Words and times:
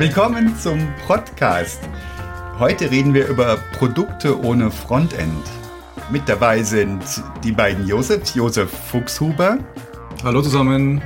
Willkommen 0.00 0.58
zum 0.58 0.88
Podcast. 1.06 1.78
Heute 2.58 2.90
reden 2.90 3.12
wir 3.12 3.28
über 3.28 3.58
Produkte 3.76 4.42
ohne 4.42 4.70
Frontend. 4.70 5.44
Mit 6.10 6.26
dabei 6.26 6.62
sind 6.62 7.02
die 7.44 7.52
beiden 7.52 7.86
Josefs, 7.86 8.34
Josef 8.34 8.70
Fuchshuber. 8.70 9.58
Hallo 10.24 10.40
zusammen. 10.40 11.02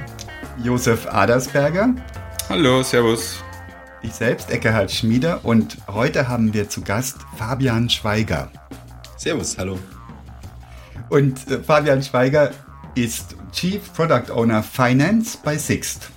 Josef 0.63 1.09
Adersberger. 1.09 1.93
Hallo, 2.49 2.85
Servus. 2.85 3.43
Ich 4.03 4.13
selbst, 4.13 4.49
Eckehard 4.53 4.93
Schmieder. 4.93 5.45
Und 5.45 5.77
heute 5.89 6.29
haben 6.29 6.55
wir 6.55 6.69
zu 6.69 6.81
Gast 6.81 7.17
Fabian 7.37 7.91
Schweiger. 7.91 8.49
Servus, 9.17 9.59
hallo. 9.59 9.77
Und 11.09 11.51
äh, 11.51 11.65
Fabian 11.65 12.01
Schweiger 12.01 12.53
ist 12.95 13.35
Chief 13.51 13.93
Product 13.93 14.31
Owner 14.33 14.63
Finance 14.63 15.37
bei 15.43 15.59
Sixt. 15.59 16.13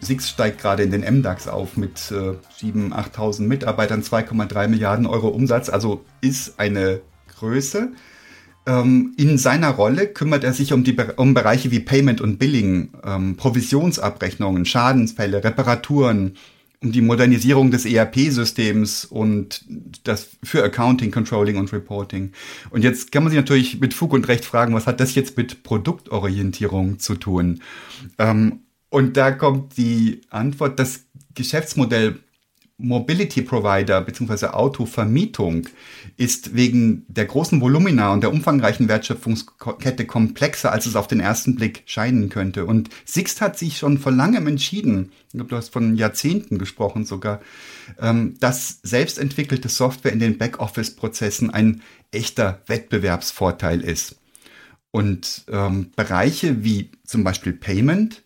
Sixt 0.00 0.28
steigt 0.28 0.60
gerade 0.60 0.82
in 0.82 0.90
den 0.90 1.02
MDAX 1.02 1.46
auf 1.46 1.76
mit 1.76 2.10
äh, 2.10 2.34
7.000, 2.60 2.92
8.000 2.92 3.42
Mitarbeitern, 3.42 4.02
2,3 4.02 4.68
Milliarden 4.68 5.06
Euro 5.06 5.28
Umsatz, 5.28 5.68
also 5.68 6.04
ist 6.20 6.58
eine 6.58 7.00
Größe. 7.38 7.92
Ähm, 8.66 9.14
in 9.16 9.38
seiner 9.38 9.70
Rolle 9.70 10.08
kümmert 10.08 10.44
er 10.44 10.52
sich 10.52 10.72
um, 10.72 10.84
die, 10.84 10.96
um 11.16 11.32
Bereiche 11.32 11.70
wie 11.70 11.80
Payment 11.80 12.20
und 12.20 12.38
Billing, 12.38 12.90
ähm, 13.04 13.36
Provisionsabrechnungen, 13.36 14.64
Schadensfälle, 14.64 15.44
Reparaturen, 15.44 16.36
um 16.80 16.92
die 16.92 17.00
Modernisierung 17.00 17.70
des 17.70 17.86
ERP-Systems 17.86 19.04
und 19.04 19.64
das 20.04 20.28
für 20.44 20.62
Accounting, 20.62 21.10
Controlling 21.10 21.56
und 21.56 21.72
Reporting. 21.72 22.32
Und 22.70 22.84
jetzt 22.84 23.10
kann 23.10 23.24
man 23.24 23.30
sich 23.30 23.38
natürlich 23.38 23.80
mit 23.80 23.94
Fug 23.94 24.12
und 24.12 24.28
Recht 24.28 24.44
fragen, 24.44 24.74
was 24.74 24.86
hat 24.86 25.00
das 25.00 25.14
jetzt 25.14 25.36
mit 25.36 25.62
Produktorientierung 25.62 26.98
zu 26.98 27.14
tun? 27.14 27.60
Ähm, 28.18 28.60
und 28.90 29.16
da 29.16 29.30
kommt 29.32 29.76
die 29.76 30.22
Antwort, 30.30 30.78
das 30.78 31.04
Geschäftsmodell 31.34 32.20
Mobility 32.80 33.42
Provider 33.42 34.00
bzw. 34.00 34.46
Autovermietung 34.46 35.68
ist 36.16 36.54
wegen 36.54 37.04
der 37.08 37.24
großen 37.24 37.60
Volumina 37.60 38.12
und 38.12 38.20
der 38.20 38.32
umfangreichen 38.32 38.86
Wertschöpfungskette 38.88 40.06
komplexer, 40.06 40.70
als 40.70 40.86
es 40.86 40.94
auf 40.94 41.08
den 41.08 41.18
ersten 41.18 41.56
Blick 41.56 41.82
scheinen 41.86 42.28
könnte. 42.28 42.66
Und 42.66 42.88
Sixt 43.04 43.40
hat 43.40 43.58
sich 43.58 43.78
schon 43.78 43.98
vor 43.98 44.12
langem 44.12 44.46
entschieden, 44.46 45.10
ich 45.26 45.32
glaube, 45.32 45.50
du 45.50 45.56
hast 45.56 45.70
von 45.70 45.96
Jahrzehnten 45.96 46.56
gesprochen 46.58 47.04
sogar, 47.04 47.40
ähm, 48.00 48.36
dass 48.38 48.78
selbstentwickelte 48.84 49.68
Software 49.68 50.12
in 50.12 50.20
den 50.20 50.38
Backoffice-Prozessen 50.38 51.50
ein 51.50 51.82
echter 52.12 52.62
Wettbewerbsvorteil 52.68 53.80
ist. 53.80 54.20
Und 54.92 55.44
ähm, 55.50 55.90
Bereiche 55.96 56.62
wie 56.62 56.92
zum 57.04 57.24
Beispiel 57.24 57.54
Payment, 57.54 58.22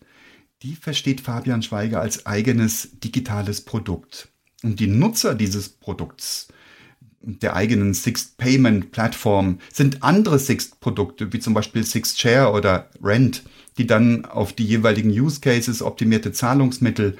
die 0.63 0.75
versteht 0.75 1.21
Fabian 1.21 1.61
Schweiger 1.61 1.99
als 2.01 2.25
eigenes 2.25 2.99
digitales 3.03 3.61
Produkt. 3.61 4.29
Und 4.63 4.79
die 4.79 4.87
Nutzer 4.87 5.35
dieses 5.35 5.67
Produkts, 5.67 6.47
der 7.21 7.55
eigenen 7.55 7.93
Sixt 7.93 8.37
Payment 8.37 8.91
Plattform, 8.91 9.59
sind 9.71 10.03
andere 10.03 10.39
Sixt 10.39 10.79
Produkte, 10.79 11.33
wie 11.33 11.39
zum 11.39 11.53
Beispiel 11.53 11.83
Sixt 11.83 12.19
Share 12.19 12.51
oder 12.51 12.89
Rent, 13.01 13.43
die 13.77 13.87
dann 13.87 14.25
auf 14.25 14.53
die 14.53 14.65
jeweiligen 14.65 15.09
Use 15.09 15.41
Cases 15.41 15.81
optimierte 15.81 16.31
Zahlungsmittel, 16.31 17.17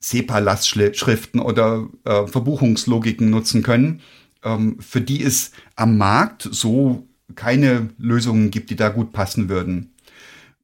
SEPA-Lastschriften 0.00 1.40
oder 1.40 1.88
äh, 2.04 2.26
Verbuchungslogiken 2.26 3.30
nutzen 3.30 3.62
können, 3.62 4.00
ähm, 4.42 4.76
für 4.80 5.00
die 5.00 5.22
es 5.22 5.52
am 5.76 5.96
Markt 5.98 6.48
so 6.50 7.06
keine 7.34 7.90
Lösungen 7.98 8.50
gibt, 8.50 8.70
die 8.70 8.76
da 8.76 8.88
gut 8.88 9.12
passen 9.12 9.48
würden. 9.48 9.92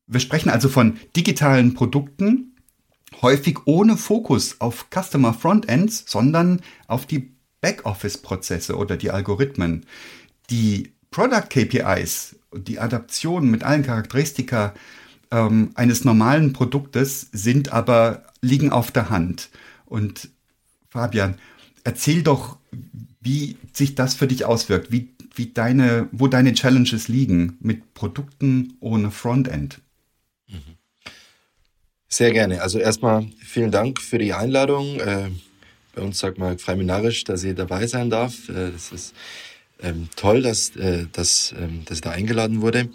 Wir 0.07 0.21
sprechen 0.21 0.51
also 0.51 0.69
von 0.69 0.99
digitalen 1.17 1.75
Produkten, 1.75 2.57
häufig 3.21 3.59
ohne 3.67 3.97
Fokus 3.97 4.61
auf 4.61 4.87
Customer 4.91 5.35
Frontends, 5.35 6.05
sondern 6.07 6.61
auf 6.87 7.07
die 7.07 7.33
Backoffice-Prozesse 7.61 8.77
oder 8.77 8.97
die 8.97 9.11
Algorithmen. 9.11 9.87
Die 10.51 10.93
Product 11.11 11.49
KPIs, 11.49 12.37
die 12.55 12.79
Adaption 12.79 13.51
mit 13.51 13.63
allen 13.63 13.85
Charakteristika 13.85 14.75
ähm, 15.31 15.71
eines 15.75 16.05
normalen 16.05 16.53
Produktes 16.53 17.29
sind 17.33 17.73
aber, 17.73 18.25
liegen 18.41 18.71
auf 18.71 18.91
der 18.91 19.11
Hand. 19.11 19.51
Und 19.87 20.31
Fabian, 20.91 21.37
erzähl 21.85 22.23
doch, 22.23 22.59
wie 23.21 23.57
sich 23.73 23.95
das 23.95 24.15
für 24.15 24.27
dich 24.27 24.45
auswirkt, 24.45 24.91
wie, 24.91 25.15
wie 25.35 25.47
deine, 25.47 26.09
wo 26.13 26.29
deine 26.29 26.53
Challenges 26.53 27.09
liegen 27.09 27.57
mit 27.61 27.95
Produkten 27.95 28.75
ohne 28.81 29.11
Frontend. 29.11 29.81
Sehr 32.13 32.31
gerne. 32.31 32.61
Also 32.61 32.79
erstmal 32.79 33.27
vielen 33.43 33.71
Dank 33.71 33.99
für 33.99 34.19
die 34.19 34.35
Einladung. 34.35 35.01
Äh, 35.01 35.31
bei 35.95 36.03
uns 36.03 36.19
sagt 36.19 36.37
man 36.37 36.59
freiminarisch, 36.59 37.25
dass 37.25 37.43
ich 37.43 37.55
dabei 37.55 37.87
sein 37.87 38.11
darf. 38.11 38.51
Äh, 38.51 38.71
das 38.71 38.93
ist 38.93 39.15
ähm, 39.83 40.11
toll, 40.15 40.43
dass, 40.43 40.77
äh, 40.77 41.07
dass, 41.11 41.55
ähm, 41.59 41.87
dass 41.87 41.97
ich 41.97 42.01
da 42.03 42.11
eingeladen 42.11 42.61
wurde. 42.61 42.91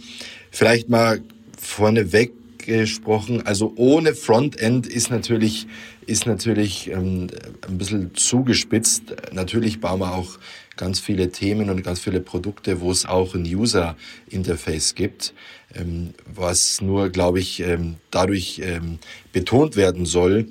Vielleicht 0.52 0.90
mal 0.90 1.20
vorneweg 1.60 2.32
gesprochen, 2.60 3.44
also 3.44 3.74
ohne 3.76 4.14
Frontend 4.14 4.86
ist 4.86 5.10
natürlich, 5.10 5.66
ist 6.06 6.28
natürlich 6.28 6.92
ähm, 6.92 7.26
ein 7.68 7.80
bisschen 7.80 8.14
zugespitzt. 8.14 9.16
Natürlich 9.32 9.82
bauen 9.82 10.00
wir 10.00 10.14
auch 10.14 10.38
ganz 10.78 11.00
viele 11.00 11.32
Themen 11.32 11.70
und 11.70 11.84
ganz 11.84 12.00
viele 12.00 12.22
Produkte, 12.22 12.82
wo 12.82 12.92
es 12.92 13.06
auch 13.06 13.36
ein 13.36 13.44
User-Interface 13.44 14.96
gibt, 14.96 15.34
ähm, 15.76 16.14
was 16.26 16.82
nur, 16.82 17.10
glaube 17.10 17.40
ich, 17.40 17.60
ähm, 17.60 17.96
dadurch 18.12 18.62
ähm, 18.64 19.00
betont 19.34 19.76
werden 19.76 20.06
soll, 20.06 20.48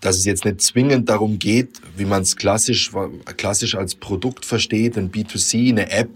dass 0.00 0.16
es 0.16 0.24
jetzt 0.24 0.44
nicht 0.44 0.60
zwingend 0.60 1.08
darum 1.08 1.38
geht, 1.38 1.80
wie 1.96 2.04
man 2.04 2.22
es 2.22 2.36
klassisch, 2.36 2.90
klassisch 3.36 3.74
als 3.74 3.94
Produkt 3.94 4.44
versteht, 4.44 4.96
ein 4.96 5.10
B2C, 5.10 5.70
eine 5.70 5.90
App, 5.90 6.10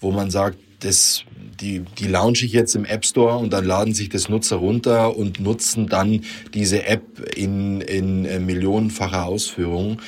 wo 0.00 0.10
man 0.10 0.30
sagt, 0.30 0.58
das, 0.80 1.24
die, 1.60 1.80
die 1.98 2.06
launche 2.06 2.46
ich 2.46 2.52
jetzt 2.52 2.74
im 2.74 2.84
App 2.84 3.04
Store 3.04 3.38
und 3.38 3.52
dann 3.52 3.64
laden 3.64 3.94
sich 3.94 4.08
das 4.08 4.28
Nutzer 4.28 4.56
runter 4.56 5.16
und 5.16 5.40
nutzen 5.40 5.88
dann 5.88 6.22
diese 6.54 6.84
App 6.84 7.34
in, 7.34 7.80
in 7.80 8.24
äh, 8.24 8.38
millionenfacher 8.38 9.24
Ausführung. 9.24 10.00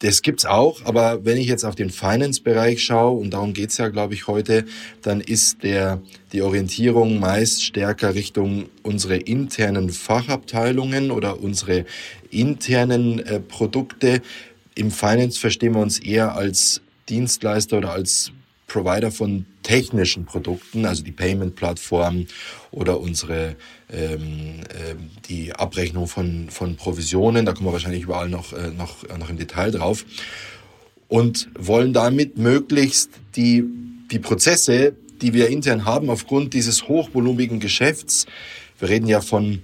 Das 0.00 0.22
gibt's 0.22 0.46
auch, 0.46 0.84
aber 0.84 1.24
wenn 1.24 1.38
ich 1.38 1.48
jetzt 1.48 1.64
auf 1.64 1.74
den 1.74 1.90
Finance-Bereich 1.90 2.84
schaue, 2.84 3.18
und 3.18 3.30
darum 3.32 3.52
geht's 3.52 3.78
ja, 3.78 3.88
glaube 3.88 4.14
ich, 4.14 4.28
heute, 4.28 4.64
dann 5.02 5.20
ist 5.20 5.64
der, 5.64 6.00
die 6.32 6.42
Orientierung 6.42 7.18
meist 7.18 7.64
stärker 7.64 8.14
Richtung 8.14 8.66
unsere 8.84 9.16
internen 9.16 9.90
Fachabteilungen 9.90 11.10
oder 11.10 11.40
unsere 11.40 11.84
internen 12.30 13.18
äh, 13.18 13.40
Produkte. 13.40 14.22
Im 14.76 14.92
Finance 14.92 15.40
verstehen 15.40 15.74
wir 15.74 15.80
uns 15.80 15.98
eher 15.98 16.36
als 16.36 16.80
Dienstleister 17.08 17.78
oder 17.78 17.90
als 17.90 18.30
Provider 18.68 19.10
von 19.10 19.46
technischen 19.62 20.26
Produkten, 20.26 20.84
also 20.86 21.02
die 21.02 21.12
Payment-Plattform 21.12 22.26
oder 22.70 23.00
unsere 23.00 23.56
ähm, 23.90 24.60
äh, 24.68 24.94
die 25.28 25.52
Abrechnung 25.52 26.06
von, 26.06 26.50
von 26.50 26.76
Provisionen, 26.76 27.46
da 27.46 27.52
kommen 27.52 27.66
wir 27.66 27.72
wahrscheinlich 27.72 28.04
überall 28.04 28.28
noch, 28.28 28.52
äh, 28.52 28.70
noch, 28.70 29.08
noch 29.18 29.30
im 29.30 29.38
Detail 29.38 29.70
drauf, 29.70 30.04
und 31.08 31.48
wollen 31.58 31.94
damit 31.94 32.36
möglichst 32.36 33.10
die, 33.34 33.64
die 34.10 34.18
Prozesse, 34.18 34.94
die 35.22 35.32
wir 35.32 35.48
intern 35.48 35.86
haben, 35.86 36.10
aufgrund 36.10 36.52
dieses 36.52 36.86
hochvolumigen 36.86 37.60
Geschäfts, 37.60 38.26
wir 38.78 38.90
reden 38.90 39.08
ja 39.08 39.22
von 39.22 39.62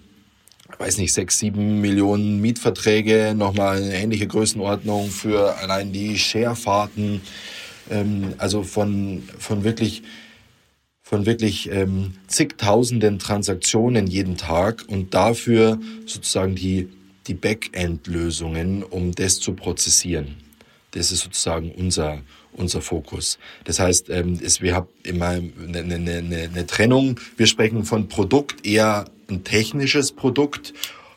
weiß 0.79 0.99
nicht, 0.99 1.13
sechs, 1.13 1.39
sieben 1.39 1.81
Millionen 1.81 2.41
Mietverträge, 2.41 3.35
nochmal 3.37 3.77
eine 3.77 3.95
ähnliche 3.95 4.27
Größenordnung 4.27 5.09
für 5.09 5.57
allein 5.59 5.93
die 5.93 6.19
Sharefahrten, 6.19 7.21
ähm, 7.91 8.35
also 8.39 8.63
von, 8.63 9.23
von 9.39 9.65
wirklich, 9.65 10.03
von 11.03 11.27
wirklich 11.27 11.71
ähm, 11.71 12.15
zigtausenden 12.27 13.19
Transaktionen 13.19 14.07
jeden 14.07 14.37
Tag 14.37 14.85
und 14.89 15.15
dafür 15.15 15.79
sozusagen 16.07 16.55
die, 16.55 16.89
die 17.27 17.35
Backend-Lösungen, 17.35 18.83
um 18.83 19.13
das 19.13 19.41
zu 19.41 19.55
prozessieren. 19.55 20.37
Das 20.93 21.11
ist 21.11 21.21
sozusagen 21.21 21.73
unser, 21.73 22.23
unser 22.53 22.81
Fokus. 22.81 23.39
Das 23.65 23.81
heißt, 23.81 24.11
ähm, 24.11 24.39
es, 24.43 24.61
wir 24.61 24.75
haben 24.77 24.89
immer 25.03 25.29
eine, 25.29 25.79
eine, 25.79 25.95
eine, 25.95 26.51
eine 26.53 26.67
Trennung. 26.67 27.19
Wir 27.37 27.47
sprechen 27.47 27.85
von 27.85 28.09
Produkt, 28.09 28.65
eher 28.65 29.07
ein 29.29 29.45
technisches 29.45 30.13
Produkt, 30.13 30.73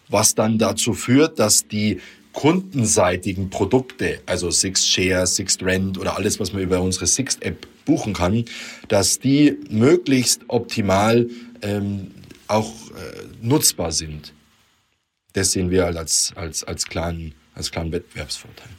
was 0.10 0.36
dann 0.36 0.58
dazu 0.58 0.94
führt, 0.94 1.40
dass 1.40 1.68
die 1.68 2.00
kundenseitigen 2.38 3.50
Produkte, 3.50 4.22
also 4.28 4.52
Sixt 4.52 4.88
Share, 4.88 5.26
Sixt 5.26 5.64
Rent 5.64 5.98
oder 5.98 6.18
alles, 6.18 6.40
was 6.40 6.54
man 6.54 6.62
über 6.62 6.80
unsere 6.82 7.08
Sixt 7.08 7.42
App 7.42 7.68
buchen 7.84 8.14
kann, 8.14 8.46
dass 8.90 9.18
die 9.18 9.58
möglichst 9.72 10.42
optimal 10.48 11.28
ähm, 11.64 12.12
auch 12.48 12.92
äh, 12.92 13.24
nutzbar 13.42 13.92
sind. 13.92 14.34
Das 15.34 15.54
sehen 15.54 15.72
wir 15.72 15.88
als, 15.88 16.32
als, 16.36 16.64
als, 16.64 16.86
kleinen, 16.86 17.34
als 17.56 17.72
kleinen 17.72 17.92
Wettbewerbsvorteil. 17.92 18.70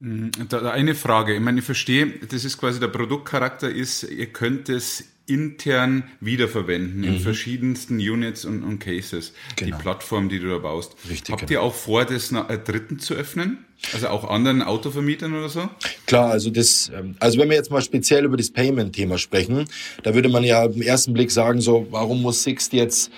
Mhm. 0.00 0.30
Eine 0.50 0.94
Frage, 0.94 1.34
ich 1.34 1.40
meine, 1.40 1.60
ich 1.60 1.64
verstehe, 1.64 2.10
das 2.28 2.44
ist 2.44 2.58
quasi 2.58 2.78
der 2.78 2.88
Produktcharakter 2.88 3.70
ist, 3.70 4.02
ihr 4.02 4.26
könnt 4.26 4.68
es 4.68 5.04
intern 5.26 6.04
wiederverwenden 6.20 7.04
in 7.04 7.14
mhm. 7.14 7.20
verschiedensten 7.20 7.96
Units 7.96 8.44
und, 8.44 8.62
und 8.62 8.78
Cases. 8.80 9.32
Genau. 9.56 9.76
Die 9.76 9.82
Plattform, 9.82 10.28
die 10.28 10.40
du 10.40 10.48
da 10.48 10.58
baust. 10.58 10.96
Richtig, 11.08 11.32
Habt 11.32 11.46
genau. 11.46 11.52
ihr 11.52 11.62
auch 11.62 11.74
vor, 11.74 12.04
das 12.04 12.32
äh, 12.32 12.58
dritten 12.58 12.98
zu 12.98 13.14
öffnen? 13.14 13.64
Also 13.92 14.08
auch 14.08 14.28
anderen 14.28 14.62
Autovermietern 14.62 15.32
oder 15.32 15.48
so? 15.48 15.68
Klar, 16.06 16.30
also 16.30 16.50
das, 16.50 16.90
ähm, 16.94 17.14
also 17.18 17.38
wenn 17.38 17.48
wir 17.48 17.56
jetzt 17.56 17.70
mal 17.70 17.80
speziell 17.80 18.24
über 18.24 18.36
das 18.36 18.50
Payment-Thema 18.50 19.16
sprechen, 19.16 19.64
da 20.02 20.14
würde 20.14 20.28
man 20.28 20.44
ja 20.44 20.64
im 20.64 20.82
ersten 20.82 21.14
Blick 21.14 21.30
sagen, 21.30 21.60
so, 21.60 21.86
warum 21.90 22.20
muss 22.20 22.42
Sixt 22.42 22.72
jetzt 22.72 23.10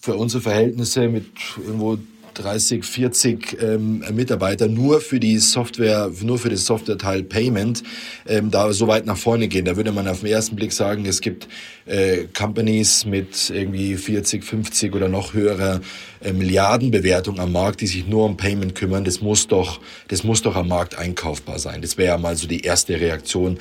für 0.00 0.16
unsere 0.16 0.42
Verhältnisse 0.42 1.08
mit 1.08 1.26
irgendwo 1.58 1.98
30, 2.34 2.84
40 2.84 3.62
ähm, 3.62 4.04
Mitarbeiter 4.12 4.68
nur 4.68 5.00
für 5.00 5.20
die 5.20 5.38
Software, 5.38 6.10
nur 6.22 6.38
für 6.38 6.48
das 6.48 6.66
Software-Teil 6.66 7.22
Payment 7.24 7.82
ähm, 8.26 8.50
da 8.50 8.72
so 8.72 8.88
weit 8.88 9.06
nach 9.06 9.16
vorne 9.16 9.48
gehen. 9.48 9.64
Da 9.64 9.76
würde 9.76 9.92
man 9.92 10.08
auf 10.08 10.20
den 10.20 10.30
ersten 10.30 10.56
Blick 10.56 10.72
sagen, 10.72 11.04
es 11.06 11.20
gibt 11.20 11.48
äh, 11.86 12.24
Companies 12.36 13.04
mit 13.04 13.50
irgendwie 13.50 13.96
40, 13.96 14.44
50 14.44 14.94
oder 14.94 15.08
noch 15.08 15.34
höherer 15.34 15.80
äh, 16.20 16.32
Milliardenbewertung 16.32 17.40
am 17.40 17.52
Markt, 17.52 17.80
die 17.80 17.86
sich 17.86 18.06
nur 18.06 18.24
um 18.24 18.36
Payment 18.36 18.74
kümmern. 18.74 19.04
Das 19.04 19.20
muss 19.20 19.48
doch, 19.48 19.80
das 20.08 20.24
muss 20.24 20.42
doch 20.42 20.56
am 20.56 20.68
Markt 20.68 20.96
einkaufbar 20.96 21.58
sein. 21.58 21.82
Das 21.82 21.98
wäre 21.98 22.08
ja 22.08 22.18
mal 22.18 22.36
so 22.36 22.46
die 22.46 22.60
erste 22.60 23.00
Reaktion. 23.00 23.58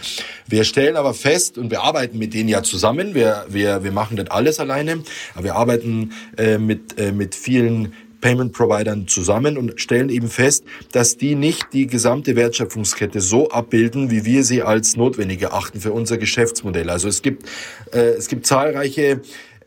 Wir 0.47 0.63
stellen 0.63 0.95
aber 0.95 1.13
fest 1.13 1.57
und 1.57 1.71
wir 1.71 1.81
arbeiten 1.81 2.17
mit 2.17 2.33
denen 2.33 2.49
ja 2.49 2.63
zusammen. 2.63 3.15
Wir, 3.15 3.45
wir, 3.49 3.83
wir 3.83 3.91
machen 3.91 4.17
das 4.17 4.29
alles 4.29 4.59
alleine, 4.59 5.03
aber 5.33 5.43
wir 5.43 5.55
arbeiten 5.55 6.11
äh, 6.37 6.57
mit, 6.57 6.99
äh, 6.99 7.11
mit 7.11 7.35
vielen 7.35 7.93
Payment 8.21 8.53
Providern 8.53 9.07
zusammen 9.07 9.57
und 9.57 9.81
stellen 9.81 10.09
eben 10.09 10.29
fest, 10.29 10.63
dass 10.91 11.17
die 11.17 11.35
nicht 11.35 11.73
die 11.73 11.87
gesamte 11.87 12.35
Wertschöpfungskette 12.35 13.19
so 13.19 13.49
abbilden, 13.49 14.11
wie 14.11 14.25
wir 14.25 14.43
sie 14.43 14.61
als 14.61 14.95
notwendig 14.95 15.41
erachten 15.41 15.81
für 15.81 15.91
unser 15.91 16.17
Geschäftsmodell. 16.17 16.89
Also 16.89 17.07
es 17.07 17.21
gibt, 17.21 17.49
äh, 17.91 18.11
es 18.11 18.27
gibt 18.27 18.45
zahlreiche 18.45 19.21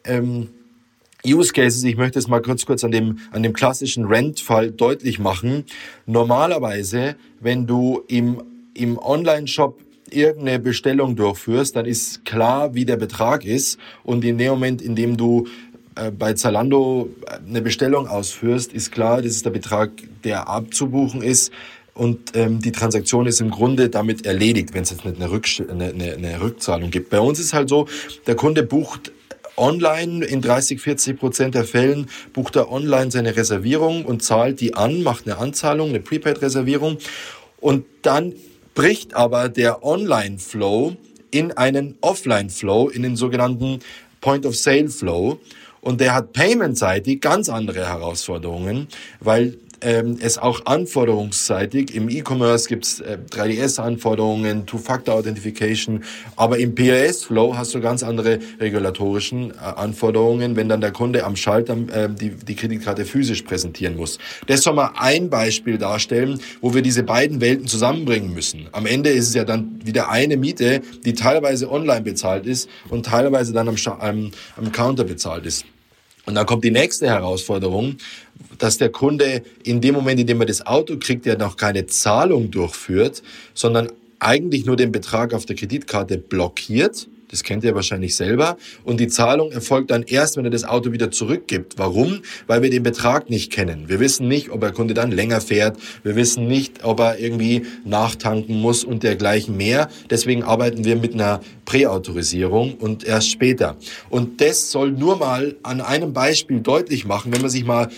ähm, 0.04 0.48
Use 1.26 1.52
Cases, 1.52 1.82
ich 1.84 1.96
möchte 1.96 2.18
es 2.18 2.28
mal 2.28 2.42
kurz 2.42 2.66
kurz 2.66 2.84
an 2.84 2.90
dem, 2.90 3.18
an 3.30 3.42
dem 3.42 3.54
klassischen 3.54 4.04
Rent-Fall 4.04 4.70
deutlich 4.70 5.18
machen. 5.18 5.64
Normalerweise, 6.06 7.16
wenn 7.40 7.66
du 7.66 8.02
im, 8.08 8.42
im 8.74 8.98
Online-Shop 8.98 9.80
irgendeine 10.10 10.58
Bestellung 10.58 11.16
durchführst, 11.16 11.76
dann 11.76 11.86
ist 11.86 12.26
klar, 12.26 12.74
wie 12.74 12.84
der 12.84 12.96
Betrag 12.96 13.44
ist. 13.44 13.78
Und 14.02 14.22
in 14.24 14.36
dem 14.36 14.50
Moment, 14.50 14.82
in 14.82 14.94
dem 14.94 15.16
du 15.16 15.46
bei 16.18 16.32
Zalando 16.34 17.08
eine 17.46 17.62
Bestellung 17.62 18.08
ausführst, 18.08 18.72
ist 18.72 18.90
klar, 18.92 19.22
das 19.22 19.32
ist 19.32 19.44
der 19.44 19.50
Betrag, 19.50 19.90
der 20.24 20.48
abzubuchen 20.48 21.22
ist. 21.22 21.52
Und 21.94 22.34
ähm, 22.34 22.60
die 22.60 22.72
Transaktion 22.72 23.26
ist 23.26 23.40
im 23.40 23.50
Grunde 23.50 23.88
damit 23.88 24.26
erledigt, 24.26 24.74
wenn 24.74 24.82
es 24.82 24.90
jetzt 24.90 25.04
nicht 25.04 25.16
eine, 25.20 25.30
Rück 25.30 25.46
eine, 25.68 25.90
eine, 25.90 26.14
eine 26.14 26.40
Rückzahlung 26.40 26.90
gibt. 26.90 27.10
Bei 27.10 27.20
uns 27.20 27.38
ist 27.38 27.54
halt 27.54 27.68
so, 27.68 27.86
der 28.26 28.34
Kunde 28.34 28.64
bucht 28.64 29.12
online 29.56 30.24
in 30.24 30.40
30, 30.40 30.80
40 30.80 31.18
Prozent 31.18 31.54
der 31.54 31.64
Fällen 31.64 32.08
bucht 32.32 32.56
er 32.56 32.72
online 32.72 33.12
seine 33.12 33.36
Reservierung 33.36 34.04
und 34.04 34.24
zahlt 34.24 34.60
die 34.60 34.74
an, 34.74 35.04
macht 35.04 35.26
eine 35.26 35.38
Anzahlung, 35.38 35.90
eine 35.90 36.00
Prepaid-Reservierung 36.00 36.98
und 37.60 37.84
dann 38.02 38.32
bricht 38.74 39.14
aber 39.14 39.48
der 39.48 39.84
Online-Flow 39.84 40.96
in 41.30 41.52
einen 41.52 41.96
Offline-Flow, 42.00 42.88
in 42.88 43.02
den 43.02 43.16
sogenannten 43.16 43.80
Point-of-Sale-Flow. 44.20 45.38
Und 45.84 46.00
der 46.00 46.14
hat 46.14 46.32
paymentseitig 46.32 47.20
ganz 47.20 47.50
andere 47.50 47.86
Herausforderungen, 47.86 48.88
weil 49.20 49.58
ähm, 49.84 50.16
es 50.20 50.38
auch 50.38 50.64
anforderungsseitig, 50.64 51.94
im 51.94 52.08
E-Commerce 52.08 52.68
gibt's 52.68 53.00
äh, 53.00 53.18
3DS-Anforderungen, 53.30 54.64
Two-Factor-Authentification, 54.64 56.04
aber 56.36 56.58
im 56.58 56.74
POS-Flow 56.74 57.56
hast 57.56 57.74
du 57.74 57.80
ganz 57.80 58.02
andere 58.02 58.38
regulatorischen 58.58 59.50
äh, 59.50 59.54
Anforderungen, 59.58 60.56
wenn 60.56 60.70
dann 60.70 60.80
der 60.80 60.92
Kunde 60.92 61.24
am 61.24 61.36
Schalter 61.36 61.76
äh, 61.92 62.08
die, 62.08 62.30
die 62.30 62.54
Kreditkarte 62.54 63.04
physisch 63.04 63.42
präsentieren 63.42 63.96
muss. 63.96 64.18
Das 64.46 64.62
soll 64.62 64.72
mal 64.72 64.92
ein 64.96 65.28
Beispiel 65.28 65.76
darstellen, 65.76 66.40
wo 66.62 66.72
wir 66.72 66.80
diese 66.80 67.02
beiden 67.02 67.42
Welten 67.42 67.66
zusammenbringen 67.66 68.32
müssen. 68.32 68.68
Am 68.72 68.86
Ende 68.86 69.10
ist 69.10 69.28
es 69.28 69.34
ja 69.34 69.44
dann 69.44 69.80
wieder 69.84 70.08
eine 70.08 70.38
Miete, 70.38 70.80
die 71.04 71.12
teilweise 71.12 71.70
online 71.70 72.02
bezahlt 72.02 72.46
ist 72.46 72.70
und 72.88 73.04
teilweise 73.04 73.52
dann 73.52 73.68
am, 73.68 73.76
am, 73.98 74.30
am 74.56 74.72
Counter 74.72 75.04
bezahlt 75.04 75.44
ist. 75.44 75.66
Und 76.26 76.34
dann 76.36 76.46
kommt 76.46 76.64
die 76.64 76.70
nächste 76.70 77.06
Herausforderung, 77.06 77.96
dass 78.58 78.78
der 78.78 78.90
Kunde 78.90 79.42
in 79.62 79.80
dem 79.80 79.94
Moment, 79.94 80.20
in 80.20 80.26
dem 80.26 80.40
er 80.40 80.46
das 80.46 80.66
Auto 80.66 80.96
kriegt, 80.98 81.26
ja 81.26 81.36
noch 81.36 81.56
keine 81.56 81.86
Zahlung 81.86 82.50
durchführt, 82.50 83.22
sondern 83.52 83.88
eigentlich 84.20 84.64
nur 84.64 84.76
den 84.76 84.90
Betrag 84.90 85.34
auf 85.34 85.44
der 85.44 85.56
Kreditkarte 85.56 86.18
blockiert 86.18 87.08
das 87.34 87.42
kennt 87.42 87.64
ihr 87.64 87.74
wahrscheinlich 87.74 88.14
selber. 88.14 88.56
Und 88.84 89.00
die 89.00 89.08
Zahlung 89.08 89.50
erfolgt 89.50 89.90
dann 89.90 90.04
erst, 90.04 90.36
wenn 90.36 90.44
er 90.44 90.52
das 90.52 90.62
Auto 90.62 90.92
wieder 90.92 91.10
zurückgibt. 91.10 91.76
Warum? 91.78 92.20
Weil 92.46 92.62
wir 92.62 92.70
den 92.70 92.84
Betrag 92.84 93.28
nicht 93.28 93.50
kennen. 93.50 93.88
Wir 93.88 93.98
wissen 93.98 94.28
nicht, 94.28 94.50
ob 94.50 94.60
der 94.60 94.70
Kunde 94.70 94.94
dann 94.94 95.10
länger 95.10 95.40
fährt. 95.40 95.76
Wir 96.04 96.14
wissen 96.14 96.46
nicht, 96.46 96.84
ob 96.84 97.00
er 97.00 97.18
irgendwie 97.18 97.66
nachtanken 97.84 98.60
muss 98.60 98.84
und 98.84 99.02
dergleichen 99.02 99.56
mehr. 99.56 99.88
Deswegen 100.10 100.44
arbeiten 100.44 100.84
wir 100.84 100.94
mit 100.94 101.14
einer 101.14 101.40
Präautorisierung 101.64 102.74
und 102.74 103.02
erst 103.02 103.30
später. 103.30 103.76
Und 104.10 104.40
das 104.40 104.70
soll 104.70 104.92
nur 104.92 105.16
mal 105.16 105.56
an 105.64 105.80
einem 105.80 106.12
Beispiel 106.12 106.60
deutlich 106.60 107.04
machen, 107.04 107.32
wenn 107.32 107.40
man 107.40 107.50
sich 107.50 107.64
mal 107.64 107.88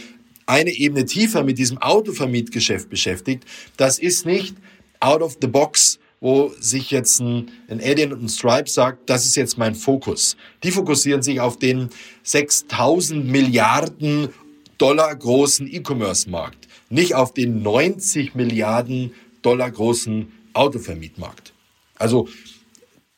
eine 0.47 0.71
Ebene 0.71 1.05
tiefer 1.05 1.44
mit 1.44 1.59
diesem 1.59 1.77
Autovermietgeschäft 1.77 2.89
beschäftigt. 2.89 3.44
Das 3.77 3.99
ist 3.99 4.25
nicht 4.25 4.56
out 5.00 5.21
of 5.21 5.37
the 5.43 5.47
box 5.47 5.99
wo 6.21 6.53
sich 6.59 6.91
jetzt 6.91 7.21
ein, 7.21 7.51
ein 7.69 7.81
Alien 7.81 8.13
und 8.13 8.23
ein 8.23 8.29
Stripe 8.29 8.69
sagt, 8.69 9.09
das 9.11 9.27
ist 9.27 9.37
jetzt 9.37 9.59
mein 9.59 9.75
Fokus. 9.75 10.37
Die 10.63 10.71
fokussieren 10.71 11.23
sich 11.23 11.41
auf 11.41 11.59
den 11.59 11.91
6000 12.23 13.27
Milliarden 13.27 14.31
Dollar 14.79 15.15
großen 15.15 15.73
E-Commerce-Markt, 15.73 16.69
nicht 16.91 17.15
auf 17.15 17.33
den 17.33 17.63
90 17.63 18.35
Milliarden 18.35 19.13
Dollar 19.43 19.71
großen 19.71 20.33
Autovermietmarkt. 20.53 21.53
Also 21.97 22.29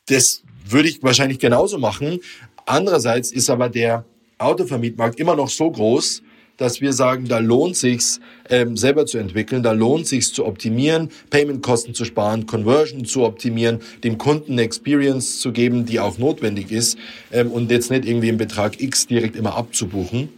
das 0.06 0.42
würde 0.64 0.88
ich 0.88 1.02
wahrscheinlich 1.02 1.38
genauso 1.38 1.78
machen. 1.78 2.20
Andererseits 2.66 3.32
ist 3.32 3.50
aber 3.50 3.68
der 3.68 4.04
Autovermietmarkt 4.38 5.18
immer 5.18 5.34
noch 5.34 5.48
so 5.48 5.70
groß, 5.70 6.22
dass 6.58 6.82
wir 6.82 6.92
sagen, 6.92 7.26
da 7.26 7.38
lohnt 7.38 7.76
sich's 7.76 8.20
ähm, 8.50 8.76
selber 8.76 9.06
zu 9.06 9.16
entwickeln, 9.16 9.62
da 9.62 9.72
lohnt 9.72 10.06
sich's 10.06 10.32
zu 10.32 10.44
optimieren, 10.44 11.08
Paymentkosten 11.30 11.94
zu 11.94 12.04
sparen, 12.04 12.46
Conversion 12.46 13.06
zu 13.06 13.24
optimieren, 13.24 13.80
dem 14.04 14.18
Kunden 14.18 14.52
eine 14.52 14.62
Experience 14.62 15.40
zu 15.40 15.52
geben, 15.52 15.86
die 15.86 16.00
auch 16.00 16.18
notwendig 16.18 16.70
ist 16.70 16.98
ähm, 17.32 17.50
und 17.50 17.70
jetzt 17.70 17.90
nicht 17.90 18.04
irgendwie 18.04 18.28
einen 18.28 18.38
Betrag 18.38 18.80
X 18.80 19.06
direkt 19.06 19.36
immer 19.36 19.56
abzubuchen. 19.56 20.28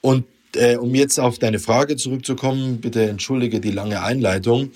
Und 0.00 0.24
äh, 0.56 0.76
um 0.76 0.94
jetzt 0.94 1.18
auf 1.18 1.38
deine 1.38 1.58
Frage 1.58 1.96
zurückzukommen, 1.96 2.80
bitte 2.80 3.02
entschuldige 3.08 3.60
die 3.60 3.70
lange 3.70 4.02
Einleitung. 4.02 4.72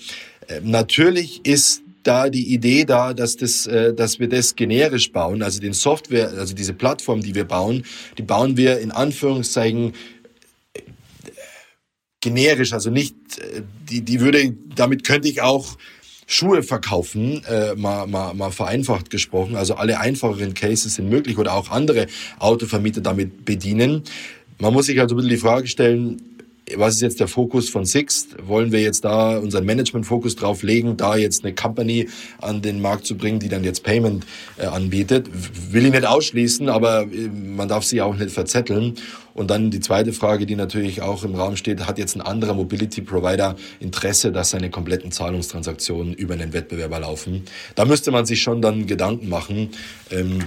Äh, 0.47 0.61
natürlich 0.63 1.45
ist 1.45 1.83
da 2.03 2.29
die 2.29 2.53
Idee 2.53 2.85
da, 2.85 3.13
dass 3.13 3.37
das, 3.37 3.65
äh, 3.65 3.93
dass 3.93 4.19
wir 4.19 4.27
das 4.27 4.55
generisch 4.55 5.11
bauen, 5.11 5.41
also 5.41 5.59
den 5.59 5.73
Software, 5.73 6.29
also 6.37 6.53
diese 6.53 6.73
Plattform, 6.73 7.21
die 7.21 7.33
wir 7.33 7.45
bauen, 7.45 7.85
die 8.17 8.23
bauen 8.23 8.57
wir 8.57 8.79
in 8.79 8.91
Anführungszeichen 8.91 9.93
generisch, 12.23 12.73
also 12.73 12.89
nicht, 12.89 13.15
äh, 13.37 13.61
die, 13.89 14.01
die 14.01 14.21
würde, 14.21 14.55
damit 14.75 15.03
könnte 15.03 15.27
ich 15.27 15.41
auch 15.41 15.77
Schuhe 16.25 16.63
verkaufen, 16.63 17.43
äh, 17.45 17.75
mal, 17.75 18.07
mal, 18.07 18.33
mal 18.33 18.49
vereinfacht 18.49 19.09
gesprochen. 19.09 19.55
Also 19.55 19.75
alle 19.75 19.99
einfacheren 19.99 20.53
Cases 20.53 20.95
sind 20.95 21.09
möglich 21.09 21.37
oder 21.37 21.53
auch 21.53 21.69
andere 21.69 22.07
Autovermieter 22.39 23.01
damit 23.01 23.45
bedienen. 23.45 24.03
Man 24.57 24.73
muss 24.73 24.85
sich 24.85 24.99
also 24.99 25.15
ein 25.15 25.17
bisschen 25.17 25.31
die 25.31 25.37
Frage 25.37 25.67
stellen, 25.67 26.21
was 26.75 26.95
ist 26.95 27.01
jetzt 27.01 27.19
der 27.19 27.27
Fokus 27.27 27.69
von 27.69 27.85
Sixt? 27.85 28.35
Wollen 28.47 28.71
wir 28.71 28.81
jetzt 28.81 29.03
da 29.03 29.37
unseren 29.37 29.65
Management-Fokus 29.65 30.35
drauf 30.35 30.63
legen, 30.63 30.95
da 30.97 31.15
jetzt 31.15 31.43
eine 31.43 31.53
Company 31.53 32.07
an 32.41 32.61
den 32.61 32.81
Markt 32.81 33.05
zu 33.05 33.17
bringen, 33.17 33.39
die 33.39 33.49
dann 33.49 33.63
jetzt 33.63 33.83
Payment 33.83 34.25
äh, 34.57 34.65
anbietet? 34.65 35.29
Will 35.71 35.85
ich 35.85 35.91
nicht 35.91 36.05
ausschließen, 36.05 36.69
aber 36.69 37.03
äh, 37.03 37.29
man 37.29 37.67
darf 37.67 37.83
sie 37.83 38.01
auch 38.01 38.15
nicht 38.15 38.31
verzetteln. 38.31 38.95
Und 39.33 39.49
dann 39.49 39.71
die 39.71 39.79
zweite 39.79 40.13
Frage, 40.13 40.45
die 40.45 40.55
natürlich 40.55 41.01
auch 41.01 41.23
im 41.23 41.35
Raum 41.35 41.55
steht, 41.55 41.87
hat 41.87 41.97
jetzt 41.97 42.15
ein 42.15 42.21
anderer 42.21 42.53
Mobility-Provider 42.53 43.55
Interesse, 43.79 44.31
dass 44.31 44.51
seine 44.51 44.69
kompletten 44.69 45.11
Zahlungstransaktionen 45.11 46.13
über 46.13 46.35
einen 46.35 46.53
Wettbewerber 46.53 46.99
laufen? 46.99 47.43
Da 47.75 47.85
müsste 47.85 48.11
man 48.11 48.25
sich 48.25 48.41
schon 48.41 48.61
dann 48.61 48.85
Gedanken 48.85 49.29
machen. 49.29 49.69
Ähm, 50.11 50.39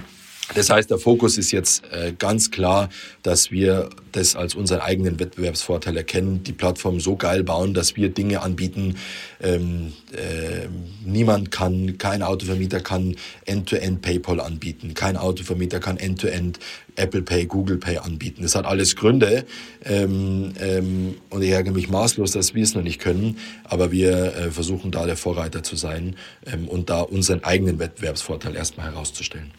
das 0.55 0.69
heißt, 0.69 0.89
der 0.89 0.97
Fokus 0.97 1.37
ist 1.37 1.51
jetzt 1.51 1.83
äh, 1.91 2.13
ganz 2.17 2.51
klar, 2.51 2.89
dass 3.21 3.51
wir 3.51 3.89
das 4.13 4.35
als 4.35 4.55
unseren 4.55 4.79
eigenen 4.79 5.19
Wettbewerbsvorteil 5.19 5.97
erkennen, 5.97 6.43
die 6.43 6.53
Plattform 6.53 6.99
so 6.99 7.17
geil 7.17 7.43
bauen, 7.43 7.73
dass 7.73 7.95
wir 7.95 8.09
Dinge 8.09 8.41
anbieten. 8.41 8.95
Ähm, 9.41 9.93
äh, 10.13 10.67
niemand 11.05 11.51
kann, 11.51 11.97
kein 11.97 12.23
Autovermieter 12.23 12.79
kann 12.79 13.15
End-to-End 13.45 13.99
-End 13.99 14.01
PayPal 14.01 14.39
anbieten, 14.39 14.93
kein 14.93 15.17
Autovermieter 15.17 15.79
kann 15.79 15.97
End-to-End 15.97 16.57
-End 16.57 16.61
Apple 16.95 17.21
Pay, 17.21 17.45
Google 17.45 17.77
Pay 17.77 17.97
anbieten. 17.97 18.41
Das 18.41 18.55
hat 18.55 18.65
alles 18.65 18.95
Gründe 18.95 19.45
ähm, 19.85 20.53
ähm, 20.59 21.15
und 21.29 21.41
ich 21.43 21.51
ärgere 21.51 21.73
mich 21.73 21.89
maßlos, 21.89 22.31
dass 22.31 22.55
wir 22.55 22.63
es 22.63 22.73
noch 22.73 22.83
nicht 22.83 22.99
können, 22.99 23.37
aber 23.65 23.91
wir 23.91 24.35
äh, 24.35 24.51
versuchen 24.51 24.91
da 24.91 25.05
der 25.05 25.17
Vorreiter 25.17 25.61
zu 25.61 25.75
sein 25.75 26.15
ähm, 26.45 26.67
und 26.67 26.89
da 26.89 27.01
unseren 27.01 27.43
eigenen 27.43 27.79
Wettbewerbsvorteil 27.79 28.55
erstmal 28.55 28.87
herauszustellen. 28.87 29.51